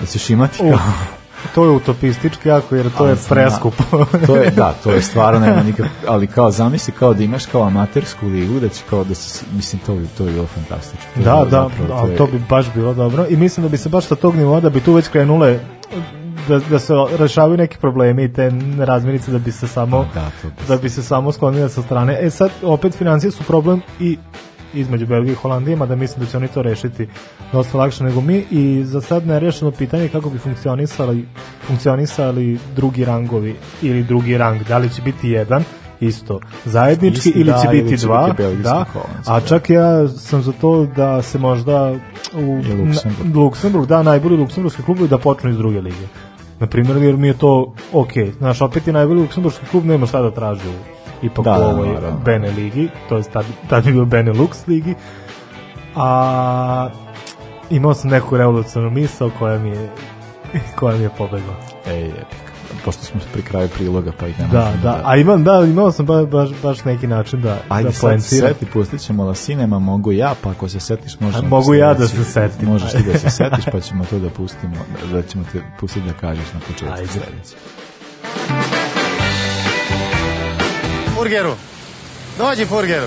Da 0.00 0.06
ćeš 0.06 0.30
imati 0.30 0.58
kao... 0.58 0.68
Uf, 0.68 1.21
to 1.54 1.64
je 1.64 1.70
utopistički 1.70 2.48
jako 2.48 2.76
jer 2.76 2.86
to 2.88 3.02
Ali 3.04 3.10
je 3.10 3.16
preskupo. 3.28 3.82
to 4.26 4.36
je, 4.36 4.50
da, 4.50 4.74
to 4.74 4.90
je 4.90 5.02
stvarno 5.02 5.40
nema 5.40 5.62
nikak, 5.68 5.86
ali 6.08 6.26
kao 6.26 6.50
zamisli 6.50 6.92
kao 6.92 7.14
da 7.14 7.22
imaš 7.22 7.46
kao 7.46 7.62
amatersku 7.62 8.26
ligu, 8.26 8.60
da 8.60 8.68
će 8.68 8.82
kao 8.90 9.04
da 9.04 9.14
se, 9.14 9.44
mislim, 9.52 9.82
to 9.86 9.94
bi, 9.94 10.06
to 10.08 10.24
bi 10.24 10.32
bilo 10.32 10.46
fantastično. 10.46 11.06
To 11.14 11.20
je 11.20 11.24
Da, 11.24 11.34
da, 11.34 11.44
zapravo, 11.50 11.92
ali 11.92 12.10
je- 12.10 12.16
to 12.16 12.26
bi 12.26 12.42
baš 12.48 12.66
bilo 12.74 12.94
dobro 12.94 13.26
i 13.28 13.36
mislim 13.36 13.62
da 13.62 13.70
bi 13.70 13.76
se 13.76 13.88
baš 13.88 14.04
sa 14.04 14.14
tog 14.14 14.36
nivoa 14.36 14.60
da 14.60 14.70
bi 14.70 14.80
tu 14.80 14.92
već 14.92 15.08
krenule 15.08 15.58
da, 16.48 16.58
da 16.60 16.78
se 16.78 16.92
rešavaju 17.12 17.56
neki 17.56 17.78
problemi 17.78 18.24
i 18.24 18.32
te 18.32 18.52
razmirice 18.78 19.30
da 19.30 19.38
bi 19.38 19.52
se 19.52 19.68
samo 19.68 20.06
Da, 20.14 20.30
to 20.42 20.48
bi 20.48 20.54
da 20.68 20.76
bi 20.76 20.88
se 20.90 21.02
samo 21.02 21.32
sklonile 21.32 21.68
sa 21.68 21.82
strane. 21.82 22.18
E 22.20 22.30
sad 22.30 22.50
opet 22.62 22.94
financije 22.94 23.30
su 23.30 23.42
problem 23.44 23.80
i 24.00 24.18
između 24.74 25.06
Belgije 25.06 25.32
i 25.32 25.36
Holandije, 25.36 25.76
mada 25.76 25.96
mislim 25.96 26.24
da 26.24 26.30
će 26.30 26.36
oni 26.36 26.48
to 26.48 26.62
rešiti 26.62 27.08
dosta 27.52 27.78
lakše 27.78 28.04
nego 28.04 28.20
mi 28.20 28.44
i 28.50 28.82
za 28.84 29.00
sad 29.00 29.26
nerešeno 29.26 29.70
pitanje 29.70 30.08
kako 30.08 30.30
bi 30.30 30.38
funkcionisali 30.38 31.24
funkcionisali 31.66 32.58
drugi 32.76 33.04
rangovi 33.04 33.54
ili 33.82 34.02
drugi 34.02 34.38
rang, 34.38 34.62
da 34.62 34.78
li 34.78 34.90
će 34.90 35.02
biti 35.02 35.28
jedan 35.30 35.64
isto 36.00 36.40
zajednički 36.64 37.28
Isti, 37.28 37.40
ili 37.40 37.50
da, 37.50 37.58
će 37.58 37.68
ili 37.72 37.82
biti 37.82 37.98
će 37.98 38.06
dva, 38.06 38.26
biti 38.28 38.56
da, 38.62 38.84
a 39.26 39.40
da. 39.40 39.46
čak 39.46 39.70
ja 39.70 40.08
sam 40.08 40.42
za 40.42 40.52
to 40.52 40.86
da 40.96 41.22
se 41.22 41.38
možda 41.38 41.92
u 42.34 42.40
I 42.40 42.72
Luksemburg. 42.74 43.34
na- 43.34 43.40
Luksemburg, 43.40 43.86
da, 43.86 44.02
najbolji 44.02 44.36
luksemburgski 44.36 44.82
klubovi 44.82 45.08
da 45.08 45.18
počnu 45.18 45.50
iz 45.50 45.56
druge 45.56 45.80
lige. 45.80 46.06
Na 46.60 46.66
primjer, 46.66 46.96
jer 46.96 47.16
mi 47.16 47.26
je 47.26 47.38
to 47.38 47.74
ok. 47.92 48.12
Znaš, 48.38 48.60
opet 48.60 48.86
je 48.86 48.92
najbolji 48.92 49.20
luksemburgski 49.20 49.66
klub, 49.66 49.84
nema 49.84 50.06
šta 50.06 50.22
da 50.22 50.30
traži 50.30 50.68
u, 50.68 50.72
ipak 51.22 51.44
Da, 51.44 51.52
u 51.52 51.58
da, 51.58 51.66
ovoj 51.66 51.88
naravno. 51.88 52.18
Bene 52.24 52.50
ligi, 52.50 52.88
to 53.08 53.16
je 53.16 53.22
tad, 53.22 53.44
tad 53.68 53.86
je 53.86 53.92
bio 53.92 54.04
Benelux 54.04 54.68
ligi. 54.68 54.94
A 55.96 56.88
imao 57.70 57.94
sam 57.94 58.10
neku 58.10 58.36
revolucionarnu 58.36 59.00
misao 59.00 59.30
koja 59.38 59.58
mi 59.58 59.68
je 59.68 59.88
koja 60.78 60.96
mi 60.96 61.02
je 61.02 61.10
pobegla. 61.18 61.54
Ej, 61.86 62.06
epika. 62.08 62.52
Pošto 62.84 63.04
smo 63.04 63.20
pri 63.32 63.42
kraju 63.42 63.68
priloga, 63.68 64.12
pa 64.20 64.26
i 64.26 64.30
ne 64.38 64.46
Da, 64.52 64.58
možemo 64.64 64.82
da, 64.82 65.00
a 65.04 65.16
imam, 65.16 65.44
da, 65.44 65.64
imao 65.64 65.92
sam 65.92 66.06
ba, 66.06 66.24
baš, 66.26 66.50
baš 66.62 66.84
neki 66.84 67.06
način 67.06 67.40
da, 67.40 67.58
Ajde 67.68 67.88
da 67.88 67.92
sad 67.92 68.00
poenciram. 68.00 68.48
seti, 68.48 68.66
pustit 68.66 69.00
ćemo 69.00 69.24
La 69.24 69.34
Cinema, 69.34 69.78
mogu 69.78 70.12
ja, 70.12 70.34
pa 70.42 70.50
ako 70.50 70.68
se 70.68 70.80
setiš 70.80 71.20
možemo... 71.20 71.46
A 71.46 71.48
mogu 71.48 71.74
ja 71.74 71.94
da 71.94 72.08
se 72.08 72.24
setim. 72.24 72.68
Možeš 72.68 72.92
ti 72.92 73.02
da 73.12 73.18
se 73.18 73.30
setiš, 73.38 73.64
pa 73.72 73.80
ćemo 73.80 74.04
to 74.04 74.18
da 74.18 74.30
pustimo, 74.30 74.76
da, 75.02 75.16
da 75.16 75.22
ćemo 75.22 75.44
te 75.52 75.60
pustiti 75.80 76.06
da 76.06 76.12
kažeš 76.12 76.52
na 76.54 76.60
početku 76.60 76.94
Ajde. 76.94 77.20
Furgeru. 81.22 81.54
Dođi, 82.38 82.66
Furgeru. 82.66 83.06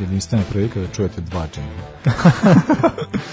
Jedinstvena 0.00 0.44
prilika 0.50 0.80
da 0.80 0.86
čujete 0.86 1.20
dva 1.20 1.46
džingla. 1.54 1.84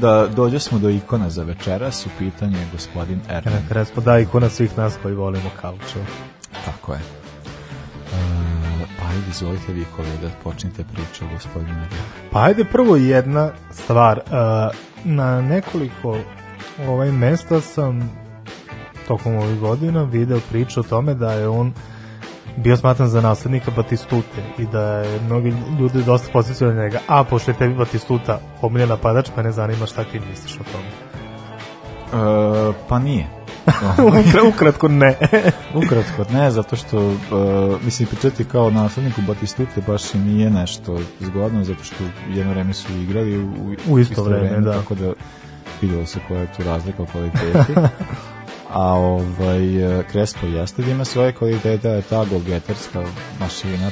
Da 0.00 0.26
dođe 0.26 0.58
smo 0.58 0.78
do 0.78 0.90
ikona 0.90 1.30
za 1.30 1.42
večeras, 1.42 2.06
u 2.06 2.08
pitanju 2.18 2.58
je 2.58 2.66
gospodin 2.72 3.20
Erman. 3.28 3.54
Na 3.54 3.68
kraju 3.68 3.86
smo 3.86 4.02
da 4.02 4.18
ikona 4.18 4.48
svih 4.48 4.78
nas 4.78 4.94
koji 5.02 5.14
volimo 5.14 5.50
kauču. 5.60 5.98
Tako 6.64 6.92
je. 6.92 7.00
Pa 8.98 9.08
ajde, 9.08 9.30
izvolite 9.30 9.72
vi 9.72 9.84
kolega, 9.96 10.30
počnite 10.44 10.84
priču 10.84 11.24
o 11.24 11.28
gospodinu 11.34 11.72
Ermanu. 11.72 12.02
Pa 12.32 12.42
ajde 12.42 12.64
prvo 12.64 12.96
jedna 12.96 13.50
stvar. 13.70 14.20
Na 15.04 15.42
nekoliko 15.42 16.18
ovaj 16.88 17.12
mesta 17.12 17.60
sam 17.60 18.10
tokom 19.08 19.36
ovih 19.36 19.60
godina 19.60 20.02
video 20.02 20.40
priču 20.50 20.80
o 20.80 20.82
tome 20.82 21.14
da 21.14 21.32
je 21.32 21.48
on 21.48 21.72
bio 22.56 22.76
smatran 22.76 23.08
za 23.08 23.20
naslednika 23.20 23.70
Batistute 23.76 24.42
i 24.58 24.66
da 24.66 24.82
je 24.82 25.20
mnogi 25.20 25.54
ljudi 25.80 26.02
dosta 26.02 26.28
posjećali 26.32 26.74
na 26.74 26.82
njega. 26.82 26.98
A 27.06 27.24
pošto 27.24 27.50
je 27.50 27.56
tebi 27.56 27.74
Batistuta 27.74 28.40
omiljen 28.62 28.88
napadač, 28.88 29.28
pa 29.34 29.42
ne 29.42 29.52
zanima 29.52 29.86
šta 29.86 30.04
ti 30.04 30.20
misliš 30.30 30.60
o 30.60 30.64
tome. 30.72 30.86
E, 32.06 32.72
pa 32.88 32.98
nije. 32.98 33.26
Ukra- 33.98 34.48
Ukratko 34.48 34.88
ne. 34.88 35.14
Ukratko 35.84 36.24
ne, 36.32 36.50
zato 36.50 36.76
što 36.76 37.06
uh, 37.06 37.14
mislim 37.84 38.08
pričati 38.08 38.44
kao 38.44 38.70
nasledniku 38.70 39.20
Batistute 39.22 39.80
baš 39.86 40.14
i 40.14 40.18
nije 40.18 40.50
nešto 40.50 40.98
zgodno, 41.20 41.64
zato 41.64 41.84
što 41.84 42.04
jedno 42.30 42.52
vreme 42.52 42.74
su 42.74 42.92
igrali 42.92 43.38
u, 43.38 43.74
U 43.88 43.98
isto 43.98 44.22
vreme, 44.22 44.60
da. 44.60 44.72
Tako 44.72 44.94
da 44.94 45.12
vidjelo 45.82 46.06
se 46.06 46.20
koja 46.28 46.40
je 46.40 46.52
tu 46.56 46.62
razlika 46.62 47.02
u 47.02 47.06
kvaliteti. 47.06 47.72
A 48.76 48.94
ovaj, 48.94 49.98
eh, 49.98 50.04
Crespo 50.12 50.46
jeste 50.46 50.82
da 50.82 50.90
ima 50.90 51.04
svoje 51.04 51.32
kvalitete, 51.32 51.88
je 51.88 52.02
ta 52.02 52.24
golgetarska 52.24 53.02
mašina 53.40 53.90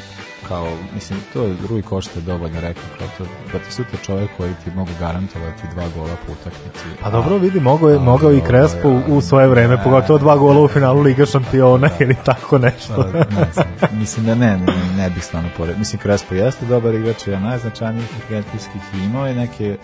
kao, 0.49 0.69
mislim, 0.95 1.19
to 1.33 1.43
je 1.43 1.57
Rui 1.69 1.83
Košta 1.83 2.19
je 2.19 2.23
dovoljno 2.23 2.61
rekao, 2.61 2.83
kao 2.99 3.09
to, 3.19 3.25
da 3.53 3.59
ti 3.59 3.73
sutra 3.73 3.99
čovjek 4.07 4.31
koji 4.37 4.53
ti 4.65 4.71
mogu 4.71 4.91
garantovati 5.01 5.63
dva 5.75 5.85
gola 5.97 6.17
po 6.27 6.33
utakmici. 6.33 6.85
Pa 7.03 7.11
dobro, 7.11 7.39
vidi, 7.39 7.61
mogao 7.61 7.91
je, 7.91 7.99
mogao 7.99 8.33
i 8.33 8.41
Crespo 8.47 8.89
u, 8.89 9.17
u 9.17 9.21
svoje 9.21 9.49
vreme, 9.49 9.85
pogotovo 9.85 10.19
dva 10.19 10.37
gola 10.37 10.61
u 10.61 10.69
finalu 10.69 11.01
Liga 11.01 11.27
šampiona 11.27 11.89
ili 12.03 12.17
tako 12.25 12.59
nešto. 12.59 12.95
Pa, 12.97 13.19
ne 13.41 13.53
znam, 13.53 13.67
mislim 13.93 14.27
da 14.27 14.35
ne, 14.35 14.57
ne, 14.57 14.75
ne 14.97 15.11
bih 15.11 15.25
stvarno 15.25 15.49
pored. 15.57 15.79
Mislim, 15.79 16.01
Crespo 16.03 16.35
jeste 16.35 16.67
dobar 16.67 16.95
igrač, 16.95 17.27
jedan 17.27 17.43
najznačajnijih 17.43 18.09
argentinskih 18.23 18.83
i 18.95 19.05
imao 19.05 19.27
je 19.27 19.35
neke 19.35 19.77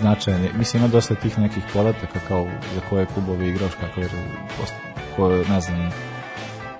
značajne, 0.00 0.48
mislim 0.58 0.82
ima 0.82 0.92
dosta 0.92 1.14
tih 1.14 1.38
nekih 1.38 1.62
podataka 1.72 2.18
kao 2.28 2.46
za 2.74 2.80
koje 2.90 3.06
klubovi 3.06 3.48
igraš, 3.48 3.72
kako 3.80 4.00
je 4.00 4.08
ko, 5.16 5.28
ne 5.28 5.60
znam, 5.60 5.90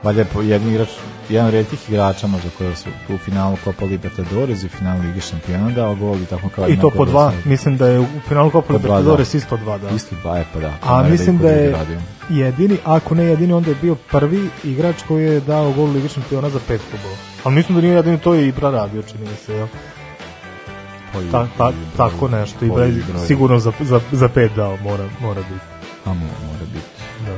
valjda 0.02 0.20
je 0.20 0.26
jedan 0.42 0.68
igrač, 0.68 0.88
jedan 1.28 1.48
od 1.48 1.54
redkih 1.54 1.88
igrača 1.88 2.26
možda 2.26 2.48
koji 2.58 2.76
su 2.76 2.88
u 3.08 3.18
finalu 3.18 3.56
Copa 3.64 3.84
Libertadores 3.84 4.62
i 4.62 4.66
u 4.66 4.68
finalu 4.68 5.00
Lige 5.02 5.20
šampiona 5.20 5.70
dao 5.70 5.94
gol 5.94 6.16
i 6.16 6.26
tako 6.26 6.48
kao 6.48 6.68
I 6.68 6.76
to 6.80 6.90
po 6.90 7.04
da 7.04 7.10
dva, 7.10 7.30
se- 7.30 7.48
mislim 7.48 7.76
da 7.76 7.86
je 7.86 8.00
u 8.00 8.06
finalu 8.28 8.50
Copa 8.50 8.66
dva, 8.68 8.76
Libertadores 8.76 9.32
da. 9.32 9.38
isto 9.38 9.56
dva, 9.56 9.78
da. 9.78 9.90
Isto 9.90 10.16
dva, 10.22 10.38
e 10.38 10.44
pa 10.52 10.60
da. 10.60 10.72
A 10.82 11.02
mislim 11.02 11.36
i 11.36 11.38
da 11.38 11.48
je 11.48 11.70
radio. 11.72 12.00
jedini, 12.30 12.76
ako 12.84 13.14
ne 13.14 13.24
jedini, 13.24 13.52
onda 13.52 13.70
je 13.70 13.76
bio 13.82 13.94
prvi 13.94 14.48
igrač 14.64 14.96
koji 15.08 15.24
je 15.24 15.40
dao 15.40 15.72
gol 15.72 15.90
Ligi 15.90 16.08
šampiona 16.08 16.50
za 16.50 16.58
pet 16.68 16.80
klubova. 16.90 17.16
Ali 17.44 17.54
mislim 17.54 17.74
da 17.76 17.82
nije 17.82 17.94
jedini, 17.94 18.18
to 18.18 18.34
je 18.34 18.48
Ibra 18.48 18.70
radio, 18.70 19.02
čini 19.02 19.20
mi 19.30 19.36
se, 19.46 19.52
jel? 19.54 19.66
Pa 19.66 19.78
i- 21.18 21.30
Ta, 21.30 21.46
ta, 21.58 21.70
i 21.70 21.96
tako 21.96 22.28
nešto, 22.28 22.64
i 22.64 22.68
broj. 22.68 22.92
sigurno 23.26 23.58
za, 23.58 23.72
za, 23.80 24.00
za 24.12 24.28
pet 24.28 24.52
dao, 24.52 24.76
mora, 24.78 25.04
mora 25.20 25.40
biti. 25.42 25.64
A 26.04 26.10
mo- 26.10 26.14
mora 26.42 26.64
biti. 26.64 26.86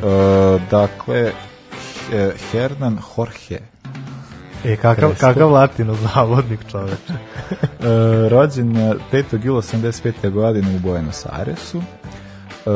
Da. 0.03 0.09
E, 0.09 0.59
dakle, 0.71 1.33
He- 2.11 2.33
Hernan 2.53 2.99
Jorge. 3.09 3.59
E, 4.65 4.77
kakav, 4.77 5.09
Crespo. 5.09 5.27
kakav 5.27 5.51
latino 5.51 5.95
zavodnik 5.97 6.61
čoveč. 6.71 6.99
E, 7.81 7.89
rođen 8.29 8.77
je 8.77 8.95
5. 9.13 9.45
jula 9.45 9.63
85. 9.63 10.31
godine 10.31 10.77
u 10.77 10.81
Buenos 10.81 11.27
Airesu. 11.29 11.83
E, 12.67 12.71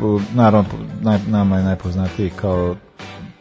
u- 0.00 0.20
naravno, 0.34 0.68
naj, 1.00 1.18
nama 1.28 1.56
je 1.56 1.64
najpoznatiji 1.64 2.30
kao 2.30 2.76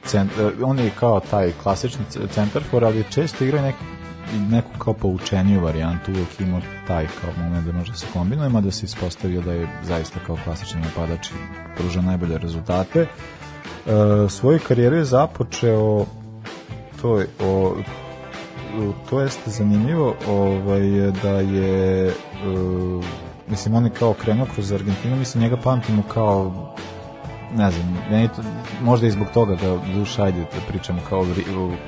cent, 0.05 0.32
e, 0.39 0.64
on 0.64 0.80
je 0.80 0.91
kao 0.99 1.20
taj 1.22 1.51
klasični 1.64 1.99
centarfor, 2.32 2.84
ali 2.86 3.03
često 3.10 3.43
igrao 3.43 3.62
nek, 3.62 3.76
i 3.76 3.99
neku 4.50 4.70
kao 4.78 4.94
poučeniju 4.94 5.62
varijantu, 5.62 6.12
uvijek 6.12 6.40
imao 6.40 6.62
taj 6.88 7.08
kao 7.22 7.44
moment 7.44 7.66
da 7.66 7.72
može 7.72 7.92
da 7.92 7.98
se 7.98 8.08
kombinuje, 8.14 8.50
mada 8.50 8.72
se 8.72 8.86
ispostavio 8.86 9.42
da 9.42 9.54
je 9.54 9.68
zaista 9.84 10.20
kao 10.28 10.38
klasični 10.44 10.82
napadač 10.82 11.28
i 11.28 11.34
pruža 11.78 12.02
najbolje 12.02 12.38
rezultate. 12.38 13.00
E, 13.02 13.08
svoju 14.30 14.60
karijeru 14.68 14.96
je 14.96 15.06
započeo 15.06 16.06
to 17.02 17.20
je 17.20 17.28
o, 17.40 17.76
to 19.10 19.22
jeste 19.22 19.52
zanimljivo 19.52 20.16
ovaj, 20.28 21.12
da 21.24 21.32
je 21.32 22.08
uh, 22.08 23.06
mislim 23.48 23.76
on 23.76 23.86
je 23.86 23.92
kao 24.00 24.14
krenuo 24.14 24.48
kroz 24.54 24.72
Argentinu 24.72 25.16
mislim 25.16 25.44
njega 25.44 25.58
pamtimo 25.58 26.04
kao 26.14 26.76
ne 27.56 27.72
znam, 27.72 27.97
meni 28.12 28.28
to, 28.28 28.41
možda 28.82 29.08
i 29.08 29.12
zbog 29.12 29.28
toga 29.34 29.56
da 29.56 29.78
duša 29.93 30.24
ajde 30.24 30.39
da 30.39 30.62
pričamo 30.68 31.02
kao 31.10 31.26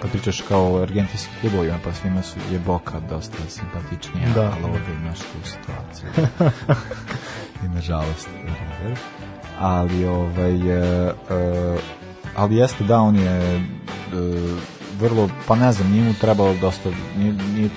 kad 0.01 0.11
pričaš 0.11 0.41
kao 0.41 0.73
o 0.73 0.81
argentinskim 0.81 1.33
klubovima 1.41 1.77
pa 1.83 1.93
svima 1.93 2.21
su 2.21 2.39
je 2.51 2.59
Boka 2.59 2.99
dosta 3.09 3.37
simpatičnija 3.49 4.29
Da. 4.35 4.41
ali 4.41 4.63
ovdje 4.63 4.93
imaš 5.01 5.19
tu 5.19 5.49
situaciju 5.49 6.09
i 7.65 7.67
nažalost 7.67 8.29
River. 8.43 8.97
ali 9.59 10.05
ovaj 10.05 10.55
e, 10.55 11.13
e, 11.29 11.77
ali 12.35 12.55
jeste 12.55 12.83
da 12.83 12.99
on 12.99 13.15
je 13.15 13.57
e, 13.57 13.61
vrlo, 14.99 15.29
pa 15.47 15.55
ne 15.55 15.71
znam, 15.71 15.91
nije 15.91 16.03
mu 16.03 16.13
trebalo 16.13 16.55
dosta, 16.61 16.89
nije, 17.17 17.33
nije 17.33 17.69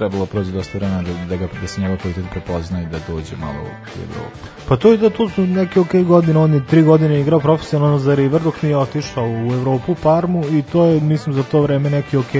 trebalo 0.00 0.26
proći 0.26 0.50
dosta 0.50 0.78
vremena 0.78 1.02
da, 1.02 1.12
da, 1.28 1.36
ga, 1.36 1.48
da 1.60 1.66
se 1.68 1.80
njegov 1.80 1.98
kvalitet 1.98 2.24
prepozna 2.30 2.82
i 2.82 2.86
da 2.86 2.98
dođe 3.08 3.36
malo 3.36 3.60
u 3.62 4.00
Evropu. 4.02 4.38
Pa 4.68 4.76
to 4.76 4.90
je 4.90 4.96
da 4.96 5.10
tu 5.10 5.28
su 5.28 5.46
neke 5.46 5.80
ok 5.80 5.94
godine, 5.94 6.38
on 6.38 6.54
je 6.54 6.66
tri 6.66 6.82
godine 6.82 7.20
igrao 7.20 7.40
profesionalno 7.40 7.98
za 7.98 8.14
River 8.14 8.40
dok 8.42 8.62
nije 8.62 8.76
otišao 8.76 9.24
u 9.24 9.52
Evropu, 9.52 9.94
Parmu 10.02 10.44
i 10.50 10.62
to 10.62 10.84
je, 10.84 11.00
mislim, 11.00 11.34
za 11.34 11.42
to 11.42 11.60
vreme 11.62 11.90
neki 11.90 12.16
ok 12.16 12.32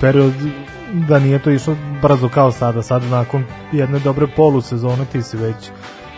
period 0.00 0.34
da 1.08 1.18
nije 1.18 1.38
to 1.38 1.50
išlo 1.50 1.76
brzo 2.02 2.28
kao 2.28 2.52
sada, 2.52 2.82
sad 2.82 3.02
nakon 3.10 3.44
jedne 3.72 3.98
dobre 3.98 4.26
polusezone 4.26 5.04
ti 5.12 5.22
si 5.22 5.36
već 5.36 5.56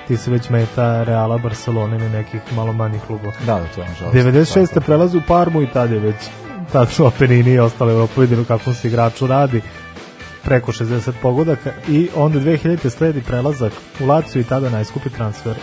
ti 0.09 0.17
si 0.17 0.31
već 0.31 0.51
meta 0.51 1.05
Reala, 1.05 1.39
Barcelona 1.39 1.97
ili 1.97 2.09
nekih 2.09 2.41
malo 2.57 2.73
manjih 2.73 3.03
klubova. 3.07 3.33
Da, 3.47 3.55
da, 3.55 3.67
to 3.75 3.81
je 3.81 3.89
nažalost. 3.89 4.17
96. 4.17 4.81
prelazi 4.81 5.17
u 5.19 5.23
Parmu 5.29 5.63
i 5.63 5.67
tad 5.67 5.93
je 5.93 5.99
već 5.99 6.17
tad 6.73 6.91
su 6.91 7.07
Apenini 7.07 7.51
i 7.51 7.59
ostale 7.59 7.93
Evropu 7.93 8.21
vidjeli 8.21 8.45
kako 8.45 8.73
se 8.73 8.89
igraču 8.89 9.27
radi 9.27 9.61
preko 10.45 10.73
60 10.73 11.13
pogodaka 11.23 11.71
i 11.89 12.09
onda 12.17 12.39
2000. 12.41 12.91
sledi 12.91 13.23
prelazak 13.23 13.73
u 14.01 14.07
Lazio 14.07 14.41
i 14.41 14.45
tada 14.45 14.71
najskupi 14.71 15.11
transfer 15.11 15.55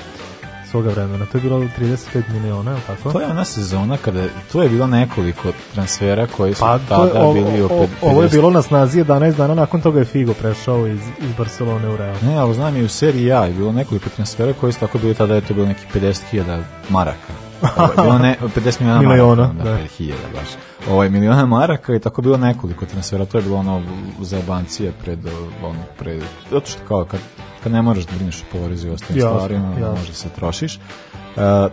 svoga 0.72 0.90
vremena. 0.90 1.26
To 1.26 1.38
je 1.38 1.42
bilo 1.42 1.60
35 1.60 1.98
miliona, 2.32 2.72
je 2.72 2.78
tako? 2.88 3.12
To 3.12 3.20
je 3.22 3.28
ona 3.28 3.46
sezona 3.46 3.98
kada, 3.98 4.24
tu 4.52 4.62
je 4.62 4.70
bilo 4.70 4.88
nekoliko 4.88 5.52
transfera 5.74 6.28
koji 6.28 6.54
su 6.54 6.60
Pa 6.60 6.80
to 6.80 7.06
je, 7.06 7.10
tada 7.10 7.26
ovo, 7.26 7.34
bili 7.34 7.62
o- 7.62 7.68
pet- 7.70 7.90
ovo 8.02 8.22
je 8.24 8.30
50 8.30 8.32
bilo 8.32 8.50
na 8.50 8.62
snazi 8.62 9.00
11 9.00 9.32
dana 9.32 9.56
nakon 9.56 9.82
toga 9.82 10.00
je 10.00 10.06
Figo 10.06 10.34
prešao 10.34 10.88
iz, 10.88 11.00
iz 11.20 11.32
Barcelone 11.38 11.90
u 11.90 11.98
Real. 11.98 12.16
Ne, 12.24 12.36
ali 12.36 12.54
znam 12.54 12.78
i 12.78 12.84
u 12.84 12.90
seriji 12.90 13.32
A 13.32 13.46
je 13.46 13.54
bilo 13.54 13.72
nekoliko 13.72 14.10
transfera 14.10 14.54
koji 14.54 14.74
su 14.74 14.80
tako 14.80 14.98
bili, 14.98 15.14
tada 15.14 15.36
je 15.36 15.42
to 15.42 15.54
bilo 15.54 15.68
neki 15.68 15.86
50.000 15.94 16.62
maraka. 16.90 17.45
Ovo 17.78 17.92
je 17.92 17.96
bilo 17.96 18.18
ne, 18.18 18.36
50 18.56 18.82
miliona, 18.82 19.02
Miliona, 19.02 19.36
maraka, 19.48 19.64
da. 19.64 19.72
da, 19.72 19.78
5000 20.00 20.14
baš. 20.34 20.48
Ovaj 20.92 21.10
miliona 21.10 21.46
maraka 21.46 21.96
i 21.96 22.00
tako 22.00 22.22
bilo 22.22 22.38
nekoliko 22.38 22.86
transfera, 22.86 23.26
to 23.26 23.38
je 23.38 23.44
bilo 23.44 23.58
ono 23.58 23.82
za 24.22 24.42
bancije 24.48 24.92
pred 25.04 25.20
ono 25.64 25.80
pred 26.00 26.24
zato 26.52 26.66
što 26.66 26.80
kao 26.88 27.06
kad 27.06 27.20
kad 27.66 27.72
ne 27.72 27.82
moraš 27.82 28.06
da 28.06 28.16
brineš 28.16 28.42
o 28.42 28.46
porezu 28.52 28.88
i 28.88 28.92
ostalim 28.92 29.20
Jasno, 29.20 29.40
stvarima, 29.40 29.70
jasno. 29.70 29.96
može 29.96 30.14
se 30.14 30.30
trošiš. 30.30 30.76
E, 30.76 30.80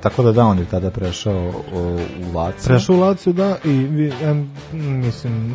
tako 0.03 0.23
da 0.23 0.33
da, 0.33 0.45
on 0.45 0.59
je 0.59 0.65
tada 0.65 0.91
prešao 0.91 1.53
o, 1.75 1.99
u 2.23 2.37
Lazio. 2.37 2.67
Prešao 2.67 2.97
u 2.97 3.01
Lazio, 3.01 3.33
da, 3.33 3.57
i 3.65 4.11
em, 4.23 4.51
mislim, 4.73 5.55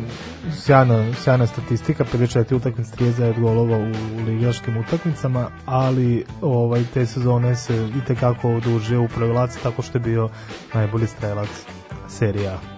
sjajna, 0.56 1.14
sjajna 1.14 1.46
statistika, 1.46 2.04
54 2.04 2.54
utakmice, 2.54 2.96
39 2.96 3.40
golova 3.40 3.78
u, 3.78 3.92
ligaškim 4.26 4.76
utakmicama, 4.76 5.50
ali 5.66 6.24
ovaj 6.42 6.84
te 6.94 7.06
sezone 7.06 7.56
se 7.56 7.88
i 7.96 8.06
tekako 8.06 8.50
odužio 8.50 9.02
u 9.02 9.08
prvoj 9.08 9.32
Lazio 9.32 9.60
tako 9.62 9.82
što 9.82 9.98
je 9.98 10.02
bio 10.02 10.28
najbolji 10.74 11.06
strelac 11.06 11.50
serija. 12.08 12.77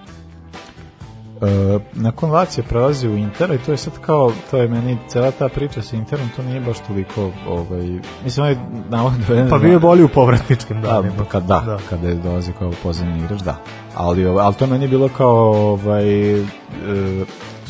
E, 1.42 1.78
nakon 1.92 2.30
Lazio 2.30 2.64
prelazi 2.68 3.08
u 3.08 3.16
Inter 3.16 3.50
i 3.50 3.58
to 3.58 3.70
je 3.72 3.76
sad 3.76 3.92
kao, 4.00 4.32
to 4.50 4.56
je 4.56 4.68
meni 4.68 4.98
cela 5.08 5.30
ta 5.30 5.48
priča 5.48 5.82
sa 5.82 5.96
Interom, 5.96 6.30
to 6.36 6.42
nije 6.42 6.60
baš 6.60 6.78
toliko, 6.86 7.30
ovaj, 7.48 8.00
mislim, 8.24 8.44
ovaj 8.44 8.56
navod 8.88 9.12
Pa 9.50 9.58
bio 9.58 9.72
je 9.72 9.78
bolji 9.78 10.02
u 10.02 10.08
povratničkim 10.08 10.82
danima. 10.82 11.16
Da, 11.16 11.24
kad, 11.24 11.42
da, 11.42 11.60
Da. 11.66 11.78
kada 11.90 12.08
je 12.08 12.14
dolazi 12.14 12.52
kao 12.58 12.72
pozivni 12.82 13.18
igrač, 13.18 13.40
da. 13.40 13.56
Ali, 13.94 14.26
ovaj, 14.26 14.44
ali 14.44 14.54
to 14.54 14.66
meni 14.66 14.84
je 14.84 14.88
bilo 14.88 15.08
kao, 15.08 15.52
ovaj, 15.72 16.40
e, 16.40 16.44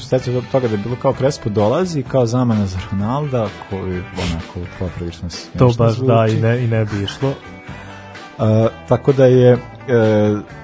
što 0.00 0.16
od 0.16 0.44
toga 0.52 0.68
da 0.68 0.74
je 0.74 0.82
bilo 0.84 0.96
kao 1.02 1.12
Crespo 1.12 1.50
dolazi 1.50 2.02
kao 2.02 2.26
zamena 2.26 2.66
za 2.66 2.78
Ronalda, 2.92 3.48
koji 3.70 3.92
onako 3.98 4.68
poprilično 4.78 5.28
To 5.58 5.70
baš 5.78 5.92
zvuči. 5.94 6.06
da 6.06 6.26
i 6.26 6.40
ne, 6.40 6.64
i 6.64 6.66
ne 6.66 6.84
bi 6.84 7.02
išlo. 7.04 7.28
E, 7.28 8.68
tako 8.88 9.12
da 9.12 9.24
je 9.24 9.52
e, 9.52 9.58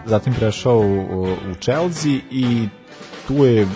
zatim 0.07 0.34
prešao 0.34 0.78
u, 0.78 0.96
u, 1.00 1.22
u 1.24 1.54
Chelsea 1.61 2.12
i 2.30 2.68
tu 3.28 3.44
je 3.44 3.66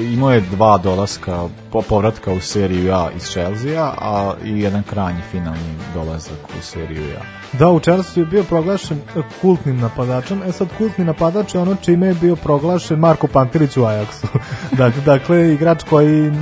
imao 0.00 0.32
je 0.32 0.40
dva 0.40 0.78
dolaska 0.78 1.48
po 1.72 1.82
povratka 1.82 2.32
u 2.32 2.40
seriju 2.40 2.94
A 2.94 3.10
iz 3.16 3.22
Chelsea 3.22 3.92
a 4.00 4.34
i 4.44 4.60
jedan 4.60 4.82
krajnji 4.82 5.20
finalni 5.30 5.74
dolazak 5.94 6.38
u 6.58 6.62
seriju 6.62 7.02
A. 7.20 7.38
Da, 7.58 7.68
u 7.68 7.80
Chelsea 7.80 8.22
je 8.22 8.26
bio 8.26 8.42
proglašen 8.42 9.00
kultnim 9.40 9.76
napadačem. 9.80 10.42
E 10.42 10.52
sad, 10.52 10.68
kultni 10.78 11.04
napadač 11.04 11.54
je 11.54 11.60
ono 11.60 11.76
čime 11.82 12.06
je 12.06 12.14
bio 12.14 12.36
proglašen 12.36 12.98
Marko 12.98 13.26
Pantelić 13.26 13.76
u 13.76 13.82
Ajaxu. 13.82 14.26
dakle, 14.78 15.02
dakle, 15.02 15.54
igrač 15.54 15.84
koji 15.90 16.32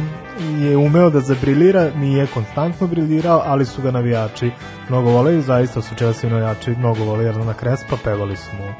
je 0.58 0.76
umeo 0.76 1.10
da 1.10 1.20
zabrilira, 1.20 1.90
nije 1.96 2.26
konstantno 2.26 2.86
brilirao, 2.86 3.42
ali 3.44 3.64
su 3.64 3.82
ga 3.82 3.90
navijači 3.90 4.50
mnogo 4.88 5.10
voleli, 5.10 5.42
zaista 5.42 5.82
su 5.82 5.94
Chelsea 5.94 6.30
navijači 6.30 6.70
mnogo 6.70 7.04
voleli 7.04 7.24
Hernana 7.24 7.54
Krespa, 7.54 7.96
pevali 8.04 8.36
su 8.36 8.56
mu 8.56 8.72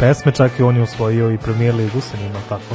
pesme, 0.00 0.32
čak 0.32 0.58
i 0.58 0.62
on 0.62 0.76
je 0.76 0.82
osvojio 0.82 1.30
i 1.30 1.38
Premier 1.38 1.74
Ligu 1.74 2.00
sa 2.00 2.16
njima, 2.16 2.38
tako. 2.48 2.74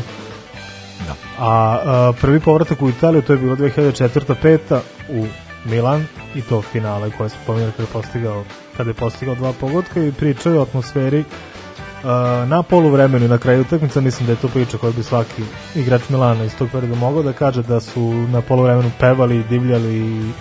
Da. 1.08 1.14
A, 1.40 1.80
a 1.86 2.14
prvi 2.22 2.40
povratak 2.40 2.82
u 2.82 2.90
Italiju, 2.90 3.22
to 3.22 3.34
je 3.34 3.40
bilo 3.40 3.56
2004-5 3.56 4.80
u 5.10 5.26
Milan 5.66 6.06
i 6.36 6.42
to 6.42 6.62
finale 6.62 7.12
koje 7.18 7.30
smo 7.30 7.40
pominjali 7.46 7.72
kada 7.72 7.84
je 7.84 7.94
postigao, 7.94 8.44
kada 8.78 8.90
je 8.90 8.94
postigao 8.94 9.36
dva 9.36 9.54
pogotka 9.60 10.04
i 10.04 10.12
pričaju 10.12 10.60
o 10.60 10.62
atmosferi 10.62 11.20
uh, 11.20 12.10
na 12.50 12.64
poluvremenu 12.64 13.26
i 13.26 13.30
na 13.30 13.38
kraju 13.38 13.62
utakmica, 13.62 14.02
mislim 14.02 14.26
da 14.26 14.34
je 14.34 14.40
to 14.40 14.48
priča 14.48 14.78
koju 14.78 14.94
bi 14.94 15.04
svaki 15.04 15.44
igrač 15.76 16.10
Milana 16.10 16.44
iz 16.44 16.56
tog 16.58 16.70
perioda 16.72 16.96
mogao 16.96 17.24
da 17.24 17.34
kaže 17.34 17.64
da 17.64 17.80
su 17.80 18.02
na 18.12 18.42
poluvremenu 18.42 18.92
pevali, 19.00 19.44
divljali 19.44 19.96
i 19.98 20.32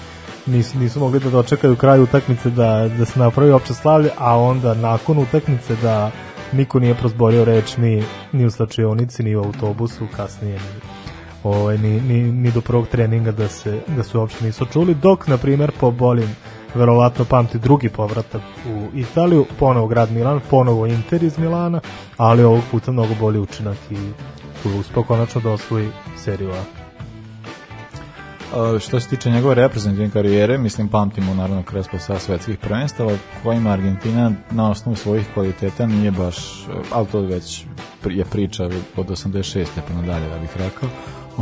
nisu, 0.47 0.79
nisu 0.79 1.01
mogli 1.01 1.21
da 1.21 1.31
dočekaju 1.31 1.77
kraj 1.77 2.01
utakmice 2.01 2.51
da, 2.51 2.89
da 2.99 3.05
se 3.05 3.19
napravi 3.19 3.53
opće 3.53 3.75
slavlje, 3.75 4.11
a 4.19 4.39
onda 4.39 4.75
nakon 4.75 5.19
utakmice 5.19 5.77
da 5.83 6.11
niko 6.57 6.79
nije 6.81 6.95
prozborio 6.95 7.45
reč 7.45 7.77
ni, 7.77 8.03
ni 8.33 8.47
u 8.47 8.51
slačionici, 8.51 9.23
ni 9.23 9.37
u 9.37 9.45
autobusu, 9.45 10.07
kasnije 10.17 10.55
ni, 10.55 10.81
ovaj, 11.43 11.79
ni, 11.79 12.01
ni, 12.01 12.33
ni 12.33 12.51
do 12.51 12.61
prvog 12.61 12.89
treninga 12.89 13.33
da 13.33 13.49
se, 13.49 13.81
da 13.97 14.03
se 14.03 14.19
uopšte 14.19 14.45
nisu 14.45 14.67
čuli, 14.73 14.95
dok, 14.95 15.27
na 15.27 15.37
primer, 15.37 15.73
po 15.81 15.91
bolim 15.91 16.37
verovatno 16.75 17.25
pamti 17.25 17.59
drugi 17.59 17.89
povratak 17.89 18.43
u 18.69 18.99
Italiju, 18.99 19.47
ponovo 19.59 19.87
grad 19.87 20.13
Milan, 20.13 20.41
ponovo 20.51 20.87
Inter 20.87 21.23
iz 21.23 21.39
Milana, 21.39 21.81
ali 22.17 22.45
ovog 22.45 22.63
puta 22.71 22.93
mnogo 22.93 23.15
bolji 23.21 23.39
učinak 23.39 23.77
i 23.91 23.97
tu 24.63 24.71
je 24.71 24.79
uspeo 24.79 25.03
konačno 25.03 25.41
da 25.41 25.51
osvoji 25.51 25.89
seriju 26.17 26.51
A. 26.51 26.84
Što 28.81 29.01
se 29.01 29.09
tiče 29.09 29.31
njegove 29.31 29.55
reprezentativne 29.55 30.11
karijere, 30.11 30.59
mislim 30.59 30.89
pamtimo 30.89 31.35
naravno 31.35 31.63
Krespo 31.63 31.99
sa 31.99 32.19
svetskih 32.19 32.59
prvenstava 32.59 33.13
kojima 33.43 33.71
Argentina 33.71 34.33
na 34.51 34.71
osnovu 34.71 34.97
svojih 34.97 35.27
kvaliteta 35.35 35.87
nije 35.87 36.11
baš, 36.11 36.37
uh, 36.39 36.75
ali 36.93 37.07
to 37.07 37.21
već 37.21 37.65
je 38.11 38.25
priča 38.25 38.65
od 38.97 39.07
86. 39.09 39.67
pa 39.89 39.95
nadalje 39.95 40.29
da 40.29 40.39
bih 40.39 40.57
rekao. 40.57 40.89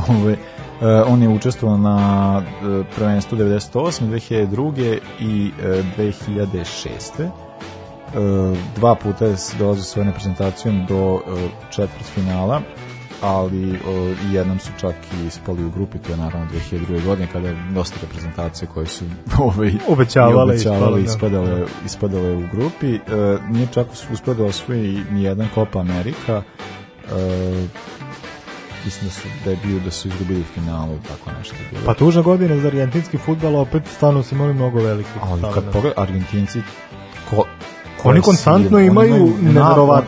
Ove, 0.08 0.32
uh, 0.32 1.12
on 1.12 1.22
je 1.22 1.28
učestvovao 1.28 1.78
na 1.78 2.36
uh, 2.38 2.86
prvenstvu 2.96 3.38
98. 3.38 4.08
2002. 4.08 4.98
i 5.20 5.50
uh, 5.58 5.64
2006. 5.98 7.28
Uh, 8.14 8.58
dva 8.76 8.94
puta 8.94 9.24
je 9.24 9.36
dolazio 9.58 9.82
svojom 9.82 10.08
reprezentacijom 10.08 10.86
do 10.88 11.20
četvrt 11.70 12.04
finala 12.14 12.62
ali 13.22 13.78
o, 13.86 14.14
i 14.30 14.34
jednom 14.34 14.58
su 14.58 14.70
čak 14.80 14.94
i 15.12 15.26
ispali 15.26 15.64
u 15.64 15.70
grupi, 15.70 15.98
to 15.98 16.12
je 16.12 16.16
naravno 16.16 16.46
2002. 16.70 17.04
godine 17.04 17.28
kada 17.32 17.48
je 17.48 17.56
dosta 17.74 17.96
reprezentacije 18.02 18.68
koje 18.74 18.86
su 18.86 19.04
ovaj, 19.38 19.72
Obećavale, 19.88 20.42
obećavale 20.42 21.00
da. 21.00 21.06
ispadale, 21.06 21.66
ispadale 21.86 22.36
u 22.36 22.44
grupi. 22.52 22.94
E, 22.94 23.00
nije 23.50 23.66
čak 23.74 23.86
uspio 24.12 24.34
da 24.34 24.44
osvoji 24.44 25.04
ni 25.10 25.22
jedan 25.22 25.48
Copa 25.54 25.80
Amerika. 25.80 26.42
E, 27.12 27.66
mislim 28.84 29.06
da 29.06 29.12
su 29.12 29.28
da 29.44 29.50
je 29.50 29.58
bio 29.64 29.80
da 29.80 29.90
su 29.90 30.08
izgubili 30.08 30.40
u 30.40 30.44
finalu 30.44 30.98
tako 31.08 31.30
nešto 31.38 31.54
je 31.56 31.68
bilo. 31.70 31.82
Pa 31.86 31.94
tužna 31.94 32.22
godina 32.22 32.56
za 32.56 32.68
argentinski 32.68 33.18
futbal, 33.18 33.56
opet 33.56 33.82
stvarno 33.96 34.22
su 34.22 34.34
imali 34.34 34.54
mnogo 34.54 34.80
velikih. 34.80 35.12
ali 35.22 35.42
kad 35.42 35.50
talenata. 35.52 35.70
pogled 35.70 35.92
Argentinci 35.96 36.62
ko, 37.30 37.44
Oni 38.04 38.20
konstantno 38.20 38.78
imaju 38.80 39.32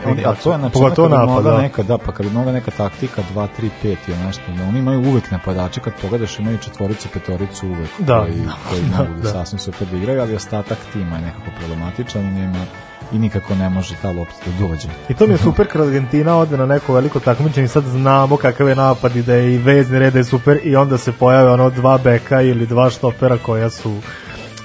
oni- 0.05 0.25
A 0.25 0.33
to 0.35 0.51
je 0.51 0.57
znači, 0.57 0.73
pogotovo 0.73 1.07
kad 1.07 1.11
bi 1.11 1.17
napad, 1.17 1.35
mogla 1.35 1.51
da. 1.51 1.57
neka, 1.57 1.83
da, 1.83 1.97
pa 1.97 2.11
kad 2.11 2.33
mogla 2.33 2.51
neka 2.51 2.71
taktika 2.71 3.21
2, 3.33 3.47
3, 3.51 3.69
5 3.83 3.95
i 4.07 4.25
nešto, 4.25 4.41
da 4.49 4.63
oni 4.63 4.79
imaju 4.79 4.99
uvek 5.01 5.31
napadače, 5.31 5.79
kad 5.79 5.93
pogledaš 6.01 6.39
imaju 6.39 6.57
četvoricu, 6.57 7.07
petoricu 7.13 7.67
uvek, 7.67 7.89
Da. 7.99 8.21
koji, 8.21 8.33
koji 8.69 8.81
Da, 8.81 8.97
mogu 8.97 9.13
da, 9.13 9.21
da. 9.21 9.29
sasvim 9.29 9.59
super 9.59 9.87
da 9.87 9.97
igraju, 9.97 10.21
ali 10.21 10.35
ostatak 10.35 10.77
tima 10.93 11.15
je 11.15 11.21
nekako 11.21 11.47
problematičan 11.59 12.21
i 12.21 12.31
nema 12.31 12.65
i 13.11 13.19
nikako 13.19 13.55
ne 13.55 13.69
može 13.69 13.95
ta 13.95 14.07
lopta 14.09 14.35
da 14.47 14.67
dođe. 14.67 14.87
I 15.09 15.13
to 15.13 15.27
mi 15.27 15.33
je 15.33 15.37
super 15.39 15.67
kad 15.67 15.81
Argentina 15.81 16.37
ode 16.37 16.57
na 16.57 16.65
neko 16.65 16.93
veliko 16.93 17.19
takmičenje 17.19 17.65
i 17.65 17.69
sad 17.69 17.83
znamo 17.83 18.37
kakav 18.37 18.69
je 18.69 18.75
napad 18.75 19.15
i 19.15 19.23
da 19.23 19.33
je 19.33 19.53
i 19.53 19.57
vezni 19.57 19.99
red 19.99 20.13
da 20.13 20.19
je 20.19 20.25
super 20.25 20.59
i 20.63 20.75
onda 20.75 20.97
se 20.97 21.11
pojave 21.11 21.51
ono 21.51 21.69
dva 21.69 21.97
beka 21.97 22.41
ili 22.41 22.65
dva 22.65 22.89
štopera 22.89 23.37
koja 23.37 23.69
su 23.69 23.95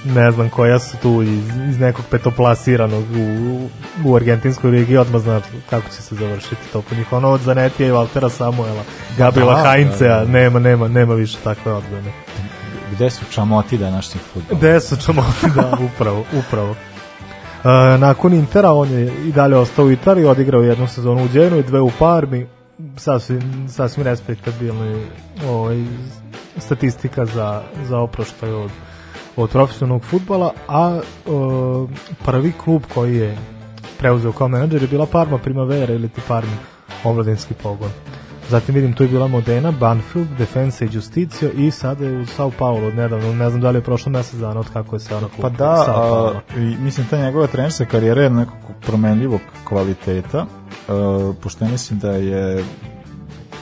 ne 0.05 0.31
znam 0.31 0.49
koja 0.49 0.79
su 0.79 0.97
tu 1.01 1.21
iz, 1.21 1.47
iz 1.69 1.79
nekog 1.79 2.05
petoplasiranog 2.09 3.03
u, 3.03 3.69
u 4.05 4.15
argentinskoj 4.15 4.71
ligi 4.71 4.97
odmah 4.97 5.21
znaš 5.21 5.43
kako 5.69 5.89
će 5.89 6.01
se 6.01 6.15
završiti 6.15 6.61
to 6.73 6.81
po 6.81 6.95
njih 6.95 7.13
ono 7.13 7.29
od 7.29 7.41
Zanetija 7.41 7.87
i 7.87 7.91
Valtera 7.91 8.29
Samuela 8.29 8.83
Gabriela 9.17 9.61
Da, 9.61 9.71
Heinzea 9.71 10.19
da, 10.19 10.25
da. 10.25 10.31
nema, 10.31 10.59
nema, 10.59 10.87
nema 10.87 11.13
više 11.13 11.37
takve 11.43 11.73
odbrane 11.73 12.11
Gde 12.91 13.09
su 13.09 13.25
čamoti 13.31 13.77
današnjih 13.77 14.23
futbola? 14.33 14.59
Gde 14.59 14.79
su 14.79 14.97
čamo, 15.05 15.25
da, 15.55 15.77
upravo, 15.93 16.25
upravo. 16.39 16.75
E, 17.63 17.97
nakon 17.97 18.33
Intera 18.33 18.71
on 18.71 18.91
je 18.91 19.27
i 19.27 19.31
dalje 19.31 19.57
ostao 19.57 19.85
u 19.85 19.91
Italiji, 19.91 20.25
odigrao 20.25 20.61
jednu 20.61 20.87
sezonu 20.87 21.23
u 21.23 21.27
Djenu 21.27 21.57
i 21.57 21.63
dve 21.63 21.81
u 21.81 21.91
Parmi, 21.99 22.47
sasvim, 22.97 23.67
sasvim 23.69 24.05
respektabilni 24.05 25.05
ovaj, 25.49 25.83
statistika 26.57 27.25
za, 27.25 27.61
za 27.83 27.99
oproštaj 27.99 28.51
od, 28.51 28.71
od 29.43 29.49
profesionalnog 29.49 30.03
futbala, 30.03 30.53
a 30.67 30.99
e, 30.99 31.29
prvi 32.25 32.51
klub 32.63 32.83
koji 32.93 33.15
je 33.15 33.37
preuzeo 33.99 34.31
kao 34.31 34.47
menadžer 34.47 34.81
je 34.81 34.87
bila 34.87 35.05
Parma 35.05 35.37
Primavera 35.37 35.93
ili 35.93 36.09
ti 36.09 36.21
Parmi 36.27 36.55
omladinski 37.03 37.53
pogon. 37.53 37.89
Zatim 38.49 38.75
vidim 38.75 38.93
tu 38.93 39.03
je 39.03 39.09
bila 39.09 39.27
Modena, 39.27 39.71
Banfield, 39.71 40.27
Defensa 40.37 40.85
i 40.85 40.89
Justicio 40.91 41.49
i 41.57 41.71
sada 41.71 42.05
je 42.05 42.17
u 42.17 42.25
Sao 42.25 42.51
Paulo 42.59 42.87
od 42.87 42.95
nedavno, 42.95 43.33
ne 43.33 43.49
znam 43.49 43.61
da 43.61 43.69
li 43.71 43.77
je 43.77 43.81
prošlo 43.81 44.11
mesec 44.11 44.39
dana 44.39 44.59
od 44.59 44.69
kako 44.73 44.95
je 44.95 44.99
se 44.99 45.15
ona 45.15 45.27
Pa 45.41 45.49
da, 45.49 45.85
a, 45.87 46.33
i, 46.57 46.59
mislim 46.59 47.07
ta 47.07 47.17
njegova 47.17 47.47
trenerska 47.47 47.85
karijera 47.85 48.23
je 48.23 48.29
nekako 48.29 48.73
promenljivog 48.81 49.41
kvaliteta, 49.63 50.45
a, 50.87 51.33
pošto 51.41 51.65
ja 51.65 51.71
mislim 51.71 51.99
da 51.99 52.11
je 52.11 52.63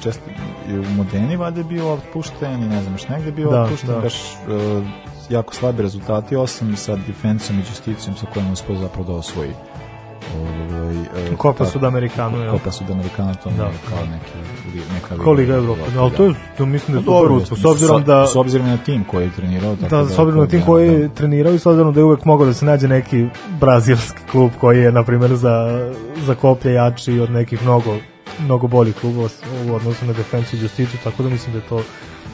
često 0.04 0.24
i 0.70 0.80
u 0.80 0.84
Modeni 0.84 1.36
valjda 1.36 1.60
je 1.60 1.64
bio 1.64 1.94
otpušten 1.94 2.64
i 2.64 2.68
ne 2.68 2.82
znam 2.82 2.94
još 2.94 3.08
negde 3.08 3.32
bio 3.32 3.50
Da, 3.50 3.62
otpušten, 3.62 3.90
da. 3.90 4.00
baš 4.00 4.16
a, 4.48 4.82
jako 5.30 5.54
slabi 5.54 5.82
rezultati, 5.82 6.36
osim 6.36 6.76
sa 6.76 6.96
defensom 7.08 7.56
i 7.56 7.60
justicijom 7.60 8.16
sa 8.16 8.26
kojom 8.34 8.46
je 8.48 8.54
uspio 8.54 8.76
zapravo 8.76 9.08
da 9.08 9.14
osvoji 9.14 9.52
ovaj, 10.36 10.96
e, 10.96 11.30
Copa 11.32 11.54
tako- 11.56 11.72
Sudamericano, 11.72 12.38
jel? 12.38 12.52
Copa 12.52 12.72
Sudamericano, 12.72 13.34
to 13.36 13.50
Da. 13.50 13.56
da. 13.58 13.70
kao 13.90 14.06
neki, 14.06 14.32
neka 14.94 15.24
Ko 15.24 15.32
Liga 15.32 15.54
Evrope, 15.54 15.82
da. 15.96 16.02
ali 16.02 16.12
to 16.12 16.26
je, 16.26 16.34
to 16.58 16.66
mislim 16.66 16.94
da 16.94 17.00
je 17.00 17.06
Pa 17.06 17.12
dobro, 17.12 17.36
uspeh, 17.36 17.58
s 17.58 17.66
obzirom 17.66 18.04
da... 18.04 18.28
S 18.28 18.36
obzirom 18.36 18.68
na 18.68 18.78
tim 18.78 19.04
koji 19.04 19.24
je 19.24 19.32
trenirao. 19.32 19.76
tako 19.76 19.96
Da, 19.96 20.06
s 20.06 20.20
obzirom 20.20 20.40
na 20.40 20.48
tim 20.48 20.60
da, 20.60 20.66
koji 20.66 20.88
da. 20.88 20.96
je 20.96 21.10
trenirao 21.10 21.54
i 21.54 21.60
s 21.60 21.66
obzirom 21.66 21.94
da 21.94 22.00
je 22.00 22.04
uvek 22.04 22.26
mogao 22.26 22.46
da 22.46 22.54
se 22.54 22.66
nađe 22.66 22.88
neki 22.88 23.26
brazilski 23.60 24.20
klub 24.32 24.52
koji 24.62 24.80
je, 24.80 24.92
na 24.92 25.04
primjer, 25.04 25.36
za, 25.36 25.90
za 26.18 26.36
koplje 26.36 26.74
jači 26.74 27.20
od 27.20 27.32
nekih 27.32 27.64
mnogo, 27.64 27.96
mnogo 28.40 28.68
boljih 28.68 28.96
klubova 28.96 29.30
u 29.68 29.76
odnosu 29.76 30.06
na 30.06 30.14
defensu 30.14 30.56
i 30.56 30.62
justiciju, 30.62 31.00
tako 31.04 31.24
da 31.24 31.30
mislim 31.30 31.52
da 31.54 31.60
je 31.60 31.68
to 31.70 31.82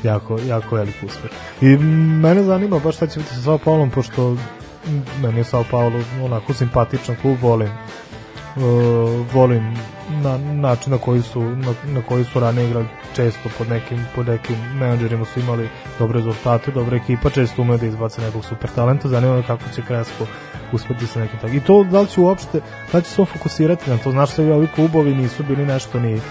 jako, 0.05 0.39
jako 0.47 0.75
velik 0.75 0.95
uspeh. 1.05 1.31
I 1.61 1.77
mene 2.21 2.43
zanima 2.43 2.79
baš 2.79 2.95
šta 2.95 3.07
će 3.07 3.19
biti 3.19 3.35
sa 3.35 3.41
Sao 3.41 3.57
Paulom, 3.57 3.89
pošto 3.89 4.37
meni 5.21 5.37
je 5.37 5.43
Sao 5.43 5.63
Paulo 5.71 5.99
onako 6.23 6.53
simpatičan 6.53 7.15
klub, 7.21 7.37
volim 7.41 7.69
uh, 8.55 9.33
volim 9.33 9.73
na 10.23 10.37
način 10.37 10.91
na 10.91 10.97
koji 10.97 11.21
su 11.21 11.41
na, 11.41 11.73
na 11.83 12.01
koji 12.01 12.23
su 12.23 12.39
ranije 12.39 12.67
igrali 12.67 12.87
često 13.15 13.49
pod 13.57 13.69
nekim 13.69 14.05
pod 14.15 14.27
nekim 14.27 14.55
menadžerima 14.73 15.25
su 15.25 15.39
imali 15.39 15.69
dobre 15.99 16.19
rezultate, 16.19 16.71
dobra 16.71 16.97
ekipa, 16.97 17.29
često 17.29 17.61
umeju 17.61 17.77
da 17.77 17.85
izbace 17.85 18.21
nekog 18.21 18.45
super 18.45 18.69
talenta, 18.75 19.07
zanima 19.07 19.35
me 19.35 19.43
kako 19.43 19.63
će 19.75 19.81
Crespo 19.87 20.25
uspeti 20.71 21.07
sa 21.07 21.19
nekim 21.19 21.39
takim. 21.39 21.57
I 21.57 21.61
to 21.61 21.83
da 21.83 22.01
li 22.01 22.07
će 22.07 22.21
uopšte, 22.21 22.61
da 22.91 22.97
li 22.97 23.03
će 23.03 23.09
se 23.09 23.21
on 23.21 23.27
fokusirati 23.27 23.89
na 23.89 23.97
to, 23.97 24.11
znaš 24.11 24.29
svi 24.29 24.51
ovi 24.51 24.67
klubovi 24.75 25.15
nisu 25.15 25.43
bili 25.43 25.65
nešto 25.65 25.99
ni 25.99 26.21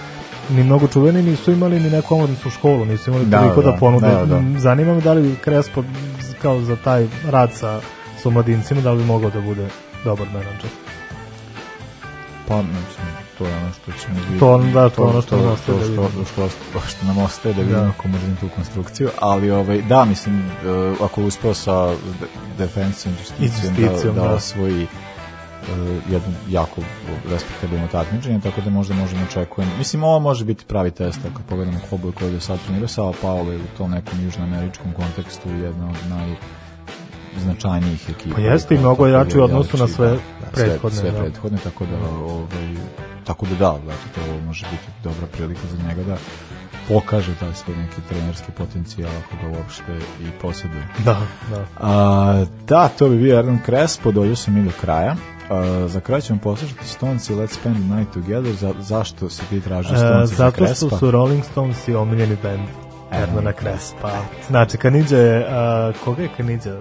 ni 0.51 0.63
mnogo 0.65 0.87
čuveni, 0.89 1.23
nisu 1.23 1.53
imali 1.53 1.81
ni 1.81 1.91
neku 1.91 2.15
omladinsku 2.15 2.51
školu, 2.51 2.85
nisu 2.85 3.11
imali 3.11 3.25
Da, 3.27 3.39
toliko 3.39 3.63
da, 3.63 3.71
da, 3.71 3.77
ponude. 3.77 4.07
da, 4.09 4.25
da. 4.27 4.59
Zanima 4.59 4.95
me 4.95 5.01
da 5.01 5.13
li 5.13 5.37
Crespo 5.45 5.85
kao 6.43 6.61
za 6.61 6.77
taj 6.77 7.07
rad 7.25 7.53
sa, 7.53 7.81
sa 8.23 8.29
omladincima, 8.29 8.81
da 8.81 8.93
li 8.93 8.99
bi 8.99 9.05
mogao 9.05 9.31
da 9.31 9.41
bude 9.41 9.69
dobar 10.05 10.27
menadžer. 10.27 10.71
Pa, 12.49 12.57
mislim, 12.57 13.07
to 13.39 13.47
je 13.47 13.57
ono 13.57 13.73
što 13.73 13.93
ćemo 13.93 14.15
vidjeti. 14.15 14.39
To 14.39 14.59
da, 14.59 14.89
to 14.89 15.03
je 15.05 15.09
ono 15.09 15.23
što 15.23 15.37
nam 15.37 15.47
ostaje 15.47 15.79
da 15.79 15.85
što, 15.85 15.91
vidimo. 15.91 16.09
što, 16.25 16.49
što, 16.49 16.81
što 16.89 17.07
nam 17.07 17.19
ostaje 17.19 17.55
da 17.55 17.63
Da. 17.63 17.67
vidimo 17.69 17.93
kako 17.97 18.09
možemo 18.09 18.37
tu 18.41 18.49
konstrukciju, 18.57 19.09
ali 19.21 19.51
ovaj, 19.51 19.83
da, 19.83 20.05
mislim, 20.05 20.39
uh, 20.39 21.01
ako 21.03 21.23
uspeo 21.23 21.55
sa 21.55 21.87
de- 21.89 21.95
defensom 22.59 23.13
i 23.41 23.45
justicijom 23.45 24.15
da, 24.15 24.23
da, 24.23 24.29
da. 24.29 24.35
osvoji 24.35 24.83
uh, 24.83 24.89
jedno 26.11 26.33
jako 26.51 26.81
respektabilno 27.31 27.89
takmičenje, 27.93 28.41
tako 28.41 28.61
da 28.61 28.71
možda 28.71 28.95
možemo 28.95 29.25
očekujemo. 29.31 29.73
Mislim, 29.79 30.05
ovo 30.05 30.21
može 30.21 30.45
biti 30.45 30.65
pravi 30.65 30.91
test, 30.91 31.21
ako 31.33 31.43
pogledamo 31.49 31.79
klubove 31.89 32.15
koje 32.15 32.29
je 32.29 32.33
do 32.33 32.41
sad 32.41 32.59
trenirao, 32.67 32.89
Sao 32.89 33.13
Paulo 33.23 33.53
je 33.53 33.59
u 33.59 33.77
tom 33.79 33.91
nekom 33.91 34.25
južnoameričkom 34.25 34.93
kontekstu 34.93 35.49
jedna 35.49 35.89
od 35.89 36.11
naj 36.11 36.35
značajnijih 37.43 38.11
ekipa. 38.11 38.35
Pa 38.35 38.41
jeste 38.41 38.75
i 38.75 38.79
mnogo 38.79 39.07
da 39.07 39.19
jači 39.19 39.39
u 39.39 39.43
odnosu 39.43 39.77
na 39.77 39.89
sve 39.89 40.09
da, 40.09 40.15
da, 40.15 40.51
prethodne, 40.55 40.99
Sve, 40.99 41.11
sve 41.11 41.11
da. 41.11 41.19
prethodne, 41.19 41.59
tako 41.65 41.87
da, 41.87 42.09
ovaj, 42.09 42.77
tako 43.25 43.47
da 43.47 43.55
da, 43.55 43.79
znači, 43.85 44.09
to 44.15 44.21
može 44.47 44.67
biti 44.71 44.85
dobra 45.05 45.27
prilika 45.27 45.61
za 45.71 45.89
njega 45.89 46.03
da 46.03 46.17
pokaže 46.89 47.35
taj 47.41 47.55
svoj 47.55 47.77
neki 47.77 48.01
trenerski 48.09 48.53
potencijal 48.57 49.11
ako 49.25 49.37
ga 49.43 49.59
uopšte 49.59 49.99
i 50.21 50.41
posjeduje. 50.43 50.89
Da, 51.05 51.21
da. 51.51 51.65
A, 51.81 52.45
da, 52.69 52.89
to 52.89 53.09
bi 53.09 53.19
bio 53.19 53.39
Erdan 53.39 53.59
Crespo, 53.67 54.13
dođu 54.13 54.37
sam 54.37 54.57
i 54.57 54.63
do 54.63 54.71
kraja. 54.81 55.17
A, 55.51 55.89
za 55.89 56.01
kraj 56.01 56.21
ćemo 56.21 56.39
poslušati 56.43 56.89
Stones 56.89 57.31
i 57.31 57.33
Let's 57.33 57.55
Spend 57.55 57.77
the 57.77 57.97
Night 57.97 58.15
Together. 58.15 58.53
Za, 58.53 58.75
zašto 58.81 59.31
si 59.31 59.43
ti 59.51 59.61
tražio 59.61 59.95
E, 59.95 59.99
Stones 59.99 60.31
za 60.31 60.37
zato 60.37 60.67
što 60.67 60.99
su 60.99 61.11
Rolling 61.11 61.45
Stones 61.45 61.89
i 61.89 61.95
omiljeni 61.95 62.37
band 62.43 62.69
Ernana 63.13 63.53
Crespa. 63.53 64.11
Znači, 64.49 64.77
Kanidja 64.77 65.19
je, 65.19 65.47
a, 65.49 65.93
koga 66.05 66.23
je 66.23 66.29
Kanidja? 66.37 66.75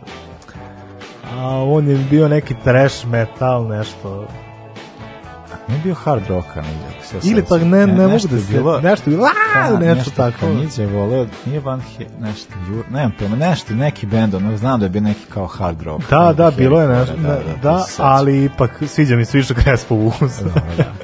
A, 1.34 1.64
on 1.64 1.88
je 1.88 1.98
bio 2.10 2.27
neki 2.27 2.56
trash 2.64 3.07
metal, 3.07 3.68
nešto. 3.68 4.27
Nije 5.68 5.81
bio 5.84 5.94
hard 5.94 6.23
rock, 6.30 6.48
se 6.53 6.60
ja 7.15 7.22
Ili 7.23 7.41
sećam. 7.41 7.45
tak 7.60 7.61
ne, 7.61 7.88
ne, 7.88 8.07
mogu 8.07 8.27
da 8.27 8.40
se, 8.40 8.52
bilo- 8.52 8.81
nešto 8.81 9.10
bilo, 9.10 9.26
a, 9.56 9.72
Da, 9.72 9.80
nešto 9.80 10.11
tako. 10.11 10.38
Kanidja 10.40 10.84
je 10.84 10.88
voleo, 10.88 11.27
nije 11.45 11.60
Van 11.60 11.81
He, 11.81 12.06
nešto, 12.19 12.53
Jur, 12.69 12.85
nemam 12.91 13.11
pojma, 13.19 13.35
nešto, 13.35 13.73
neki 13.73 14.06
bend, 14.06 14.34
ono, 14.34 14.57
znam 14.57 14.80
da 14.80 14.85
je 14.85 14.90
bio 14.90 15.02
neki 15.02 15.26
kao 15.30 15.48
hard 15.48 15.81
rock. 15.81 16.10
Da, 16.10 16.34
da, 16.34 16.52
bilo 16.52 16.81
je 16.81 16.88
da, 16.88 16.99
nešto, 16.99 17.15
da, 17.15 17.27
da, 17.27 17.35
da, 17.35 17.60
da, 17.61 17.85
ali 17.98 18.44
ipak 18.44 18.84
sviđa 18.88 19.15
mi 19.15 19.26
se 19.26 19.38
više 19.38 19.53
uz. 20.22 20.38
Dobro, 20.44 20.61
da. 20.77 20.84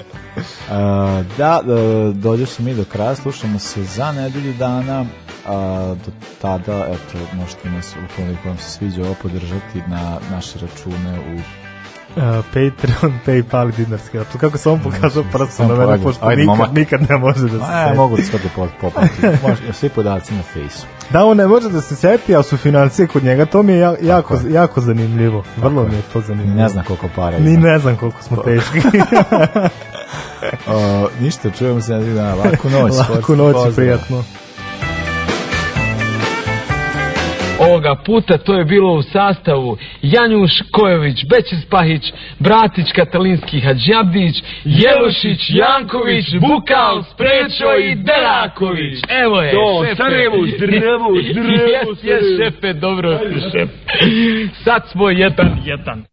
A, 0.71 1.23
da, 1.37 1.61
da, 1.65 2.11
dođe 2.13 2.45
se 2.45 2.63
mi 2.63 2.73
do 2.75 2.83
kraja, 2.91 3.15
slušamo 3.15 3.59
se 3.59 3.83
za 3.83 4.11
nedelju 4.11 4.53
dana, 4.53 5.05
a 5.47 5.55
do 6.05 6.11
tada, 6.41 6.85
eto, 6.87 7.17
možete 7.33 7.69
nas, 7.69 7.95
ukoliko 8.13 8.47
vam 8.47 8.57
se 8.57 8.69
sviđa 8.71 9.01
ovo, 9.01 9.15
podržati 9.21 9.81
na 9.87 10.17
naše 10.31 10.59
račune 10.59 11.19
u 11.19 11.39
Uh, 12.09 12.23
Patreon, 12.45 13.13
Paypal, 13.25 13.71
dinarski 13.71 14.17
račun. 14.17 14.39
Kako 14.39 14.57
sam 14.57 14.71
on 14.73 14.79
pokazao 14.81 15.23
prstom 15.23 15.47
Samo 15.49 15.73
na 15.75 15.85
mene, 15.85 16.03
pošto 16.03 16.25
Ajde, 16.25 16.41
nikad, 16.41 16.57
momak. 16.57 16.71
nikad 16.71 17.09
ne 17.09 17.17
može 17.17 17.41
da 17.41 17.49
se 17.49 17.65
seti. 17.83 17.97
mogu 17.97 18.17
da 18.17 18.23
sve 18.23 18.39
da 18.39 18.49
pop- 18.57 18.69
popati. 18.81 19.09
Može, 19.47 19.73
svi 19.73 19.89
podaci 19.89 20.33
na 20.33 20.41
fejsu. 20.43 20.85
Da, 21.09 21.25
on 21.25 21.37
ne 21.37 21.47
može 21.47 21.69
da 21.69 21.81
se 21.81 21.95
seti, 21.95 22.35
ali 22.35 22.43
su 22.43 22.57
financije 22.57 23.07
kod 23.07 23.23
njega, 23.23 23.45
to 23.45 23.63
mi 23.63 23.73
je 23.73 23.79
ja- 23.79 23.95
jako, 24.01 24.37
jako 24.49 24.81
zanimljivo. 24.81 25.43
Vrlo 25.57 25.83
mi 25.83 25.95
je 25.95 26.01
to 26.13 26.21
zanimljivo. 26.21 26.55
Ne 26.55 26.69
znam 26.69 26.83
koliko 26.85 27.07
para 27.15 27.39
Ni 27.39 27.53
ima. 27.53 27.67
ne 27.67 27.79
znam 27.79 27.95
koliko 27.95 28.21
smo 28.23 28.37
teški. 28.37 28.79
O, 30.67 31.07
ništa, 31.19 31.49
čujemo 31.49 31.81
se 31.81 31.93
nedelju 31.93 32.15
dana. 32.15 32.35
Laku 32.35 32.69
noć. 32.69 32.93
Laku 33.15 33.35
noć 33.35 33.75
prijatno. 33.75 34.23
Ovoga 37.59 37.95
puta 38.05 38.37
to 38.37 38.53
je 38.53 38.65
bilo 38.65 38.93
u 38.93 39.01
sastavu 39.01 39.77
Janjuš 40.01 40.51
Kojović, 40.71 41.25
Bećis 41.29 41.65
Pahić, 41.69 42.13
Bratić 42.39 42.91
Katalinski 42.95 43.59
Hadžabdić, 43.59 44.35
Jelušić, 44.63 45.49
Janković, 45.49 46.25
Bukal, 46.39 47.03
Sprečo 47.03 47.75
i 47.79 47.95
Deraković. 47.95 48.99
Evo 49.23 49.41
je, 49.41 49.51
To, 49.51 49.83
šefe. 49.83 49.95
Sarajevo, 49.95 50.37
zdravo, 50.57 51.09
zdravo, 51.31 51.59
Jes, 51.73 52.03
jes, 52.03 52.23
šefe, 52.37 52.73
dobro 52.73 53.17
si, 53.17 53.39
šef. 53.51 53.69
Sad 54.63 54.89
smo 54.91 55.09
jedan, 55.09 55.57
jedan. 55.65 56.03